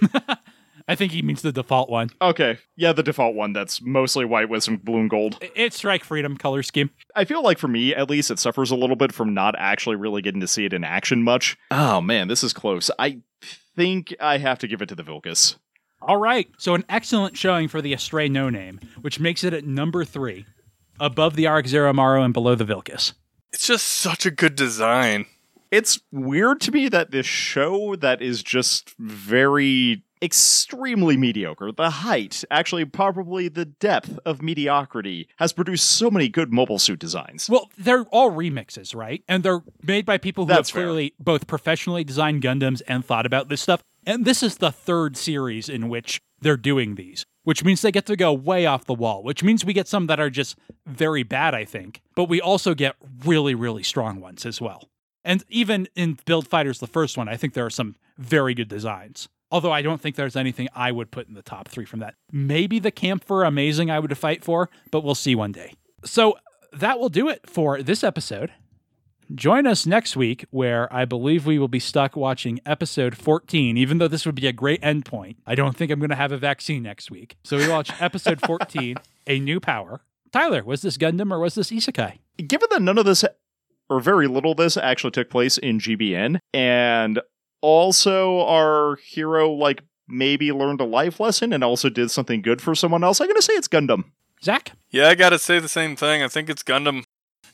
I 0.88 0.94
think 0.94 1.12
he 1.12 1.22
means 1.22 1.42
the 1.42 1.52
default 1.52 1.90
one. 1.90 2.10
Okay, 2.20 2.58
yeah, 2.76 2.92
the 2.92 3.02
default 3.02 3.34
one 3.34 3.52
that's 3.52 3.82
mostly 3.82 4.24
white 4.24 4.48
with 4.48 4.62
some 4.62 4.76
blue 4.76 5.00
and 5.00 5.10
gold. 5.10 5.38
It's 5.56 5.76
Strike 5.76 6.04
Freedom 6.04 6.36
color 6.36 6.62
scheme. 6.62 6.90
I 7.14 7.24
feel 7.24 7.42
like 7.42 7.58
for 7.58 7.68
me, 7.68 7.94
at 7.94 8.08
least, 8.08 8.30
it 8.30 8.38
suffers 8.38 8.70
a 8.70 8.76
little 8.76 8.94
bit 8.94 9.12
from 9.12 9.34
not 9.34 9.56
actually 9.58 9.96
really 9.96 10.22
getting 10.22 10.40
to 10.40 10.46
see 10.46 10.64
it 10.64 10.72
in 10.72 10.84
action 10.84 11.22
much. 11.22 11.56
Oh 11.70 12.00
man, 12.00 12.28
this 12.28 12.44
is 12.44 12.52
close. 12.52 12.90
I 12.98 13.20
think 13.74 14.14
I 14.20 14.38
have 14.38 14.58
to 14.60 14.68
give 14.68 14.80
it 14.80 14.88
to 14.90 14.94
the 14.94 15.02
Vilcus. 15.02 15.56
All 16.02 16.18
right, 16.18 16.48
so 16.58 16.74
an 16.74 16.84
excellent 16.88 17.36
showing 17.36 17.66
for 17.68 17.82
the 17.82 17.92
Astray 17.92 18.28
No 18.28 18.48
Name, 18.48 18.78
which 19.00 19.18
makes 19.18 19.42
it 19.42 19.52
at 19.52 19.64
number 19.64 20.04
three, 20.04 20.46
above 21.00 21.34
the 21.34 21.48
RX 21.48 21.72
Zeromaru 21.72 22.24
and 22.24 22.32
below 22.32 22.54
the 22.54 22.64
Vilcus. 22.64 23.12
It's 23.52 23.66
just 23.66 23.86
such 23.88 24.24
a 24.24 24.30
good 24.30 24.54
design. 24.54 25.26
It's 25.72 25.98
weird 26.12 26.60
to 26.62 26.70
me 26.70 26.88
that 26.90 27.10
this 27.10 27.26
show 27.26 27.96
that 27.96 28.22
is 28.22 28.42
just 28.42 28.94
very 28.98 30.04
extremely 30.22 31.16
mediocre, 31.16 31.72
the 31.72 31.90
height, 31.90 32.44
actually 32.50 32.84
probably 32.84 33.48
the 33.48 33.64
depth 33.64 34.18
of 34.24 34.42
mediocrity, 34.42 35.28
has 35.36 35.52
produced 35.52 35.90
so 35.90 36.10
many 36.10 36.28
good 36.28 36.52
mobile 36.52 36.78
suit 36.78 36.98
designs. 36.98 37.48
Well, 37.48 37.70
they're 37.76 38.04
all 38.04 38.30
remixes, 38.30 38.94
right? 38.94 39.22
And 39.28 39.42
they're 39.42 39.62
made 39.82 40.06
by 40.06 40.18
people 40.18 40.44
who 40.44 40.48
That's 40.48 40.70
have 40.70 40.74
fair. 40.74 40.82
clearly 40.84 41.14
both 41.18 41.46
professionally 41.46 42.04
designed 42.04 42.42
Gundams 42.42 42.82
and 42.88 43.04
thought 43.04 43.26
about 43.26 43.48
this 43.48 43.60
stuff. 43.60 43.82
And 44.06 44.24
this 44.24 44.42
is 44.42 44.58
the 44.58 44.72
third 44.72 45.16
series 45.16 45.68
in 45.68 45.88
which 45.88 46.20
they're 46.40 46.56
doing 46.56 46.94
these, 46.94 47.26
which 47.42 47.64
means 47.64 47.82
they 47.82 47.90
get 47.92 48.06
to 48.06 48.16
go 48.16 48.32
way 48.32 48.66
off 48.66 48.84
the 48.84 48.94
wall, 48.94 49.22
which 49.22 49.42
means 49.42 49.64
we 49.64 49.72
get 49.72 49.88
some 49.88 50.06
that 50.06 50.20
are 50.20 50.30
just 50.30 50.56
very 50.86 51.22
bad, 51.22 51.54
I 51.54 51.64
think, 51.64 52.02
but 52.14 52.28
we 52.28 52.40
also 52.40 52.74
get 52.74 52.94
really, 53.24 53.54
really 53.54 53.82
strong 53.82 54.20
ones 54.20 54.46
as 54.46 54.60
well. 54.60 54.88
And 55.24 55.42
even 55.48 55.88
in 55.96 56.18
Build 56.24 56.46
Fighters, 56.46 56.78
the 56.78 56.86
first 56.86 57.18
one, 57.18 57.28
I 57.28 57.36
think 57.36 57.54
there 57.54 57.66
are 57.66 57.70
some 57.70 57.96
very 58.16 58.54
good 58.54 58.68
designs. 58.68 59.28
Although 59.50 59.72
I 59.72 59.82
don't 59.82 60.00
think 60.00 60.16
there's 60.16 60.36
anything 60.36 60.68
I 60.74 60.90
would 60.90 61.10
put 61.10 61.28
in 61.28 61.34
the 61.34 61.42
top 61.42 61.68
three 61.68 61.84
from 61.84 62.00
that. 62.00 62.14
Maybe 62.32 62.78
the 62.78 62.92
Kampfer 62.92 63.46
Amazing 63.46 63.90
I 63.90 64.00
would 64.00 64.16
fight 64.18 64.42
for, 64.42 64.68
but 64.90 65.02
we'll 65.02 65.14
see 65.14 65.34
one 65.34 65.52
day. 65.52 65.74
So 66.04 66.36
that 66.72 66.98
will 66.98 67.08
do 67.08 67.28
it 67.28 67.48
for 67.48 67.82
this 67.82 68.02
episode. 68.02 68.52
Join 69.34 69.66
us 69.66 69.86
next 69.86 70.16
week, 70.16 70.46
where 70.50 70.92
I 70.94 71.04
believe 71.04 71.46
we 71.46 71.58
will 71.58 71.66
be 71.66 71.80
stuck 71.80 72.14
watching 72.14 72.60
episode 72.64 73.16
14, 73.16 73.76
even 73.76 73.98
though 73.98 74.06
this 74.06 74.24
would 74.24 74.36
be 74.36 74.46
a 74.46 74.52
great 74.52 74.80
endpoint. 74.82 75.36
I 75.44 75.56
don't 75.56 75.76
think 75.76 75.90
I'm 75.90 75.98
going 75.98 76.10
to 76.10 76.16
have 76.16 76.30
a 76.30 76.38
vaccine 76.38 76.84
next 76.84 77.10
week. 77.10 77.36
So 77.42 77.56
we 77.56 77.68
watch 77.68 77.90
episode 78.00 78.40
14, 78.46 78.96
A 79.26 79.40
New 79.40 79.58
Power. 79.58 80.02
Tyler, 80.30 80.62
was 80.62 80.82
this 80.82 80.96
Gundam 80.96 81.32
or 81.32 81.40
was 81.40 81.56
this 81.56 81.70
Isekai? 81.72 82.18
Given 82.46 82.68
that 82.70 82.82
none 82.82 82.98
of 82.98 83.04
this, 83.04 83.24
or 83.90 84.00
very 84.00 84.28
little 84.28 84.52
of 84.52 84.58
this, 84.58 84.76
actually 84.76 85.10
took 85.10 85.28
place 85.28 85.58
in 85.58 85.80
GBN, 85.80 86.38
and 86.54 87.20
also 87.66 88.42
our 88.42 88.96
hero, 89.02 89.50
like, 89.50 89.82
maybe 90.06 90.52
learned 90.52 90.80
a 90.80 90.84
life 90.84 91.18
lesson 91.18 91.52
and 91.52 91.64
also 91.64 91.88
did 91.88 92.12
something 92.12 92.40
good 92.40 92.62
for 92.62 92.76
someone 92.76 93.02
else, 93.02 93.20
I'm 93.20 93.26
going 93.26 93.34
to 93.34 93.42
say 93.42 93.54
it's 93.54 93.66
Gundam. 93.66 94.04
Zach? 94.42 94.72
Yeah, 94.90 95.08
I 95.08 95.16
gotta 95.16 95.38
say 95.38 95.58
the 95.58 95.68
same 95.68 95.96
thing. 95.96 96.22
I 96.22 96.28
think 96.28 96.48
it's 96.48 96.62
Gundam. 96.62 97.02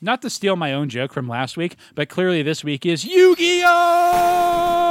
Not 0.01 0.21
to 0.23 0.31
steal 0.31 0.57
my 0.57 0.75
own 0.75 0.91
joke 0.91 1.13
from 1.13 1.29
last 1.29 1.57
week, 1.57 1.77
but 1.95 2.09
clearly 2.11 2.43
this 2.43 2.63
week 2.63 2.85
is 2.85 3.05
Yu 3.07 3.37
Gi 3.37 3.63
Oh! 3.65 4.83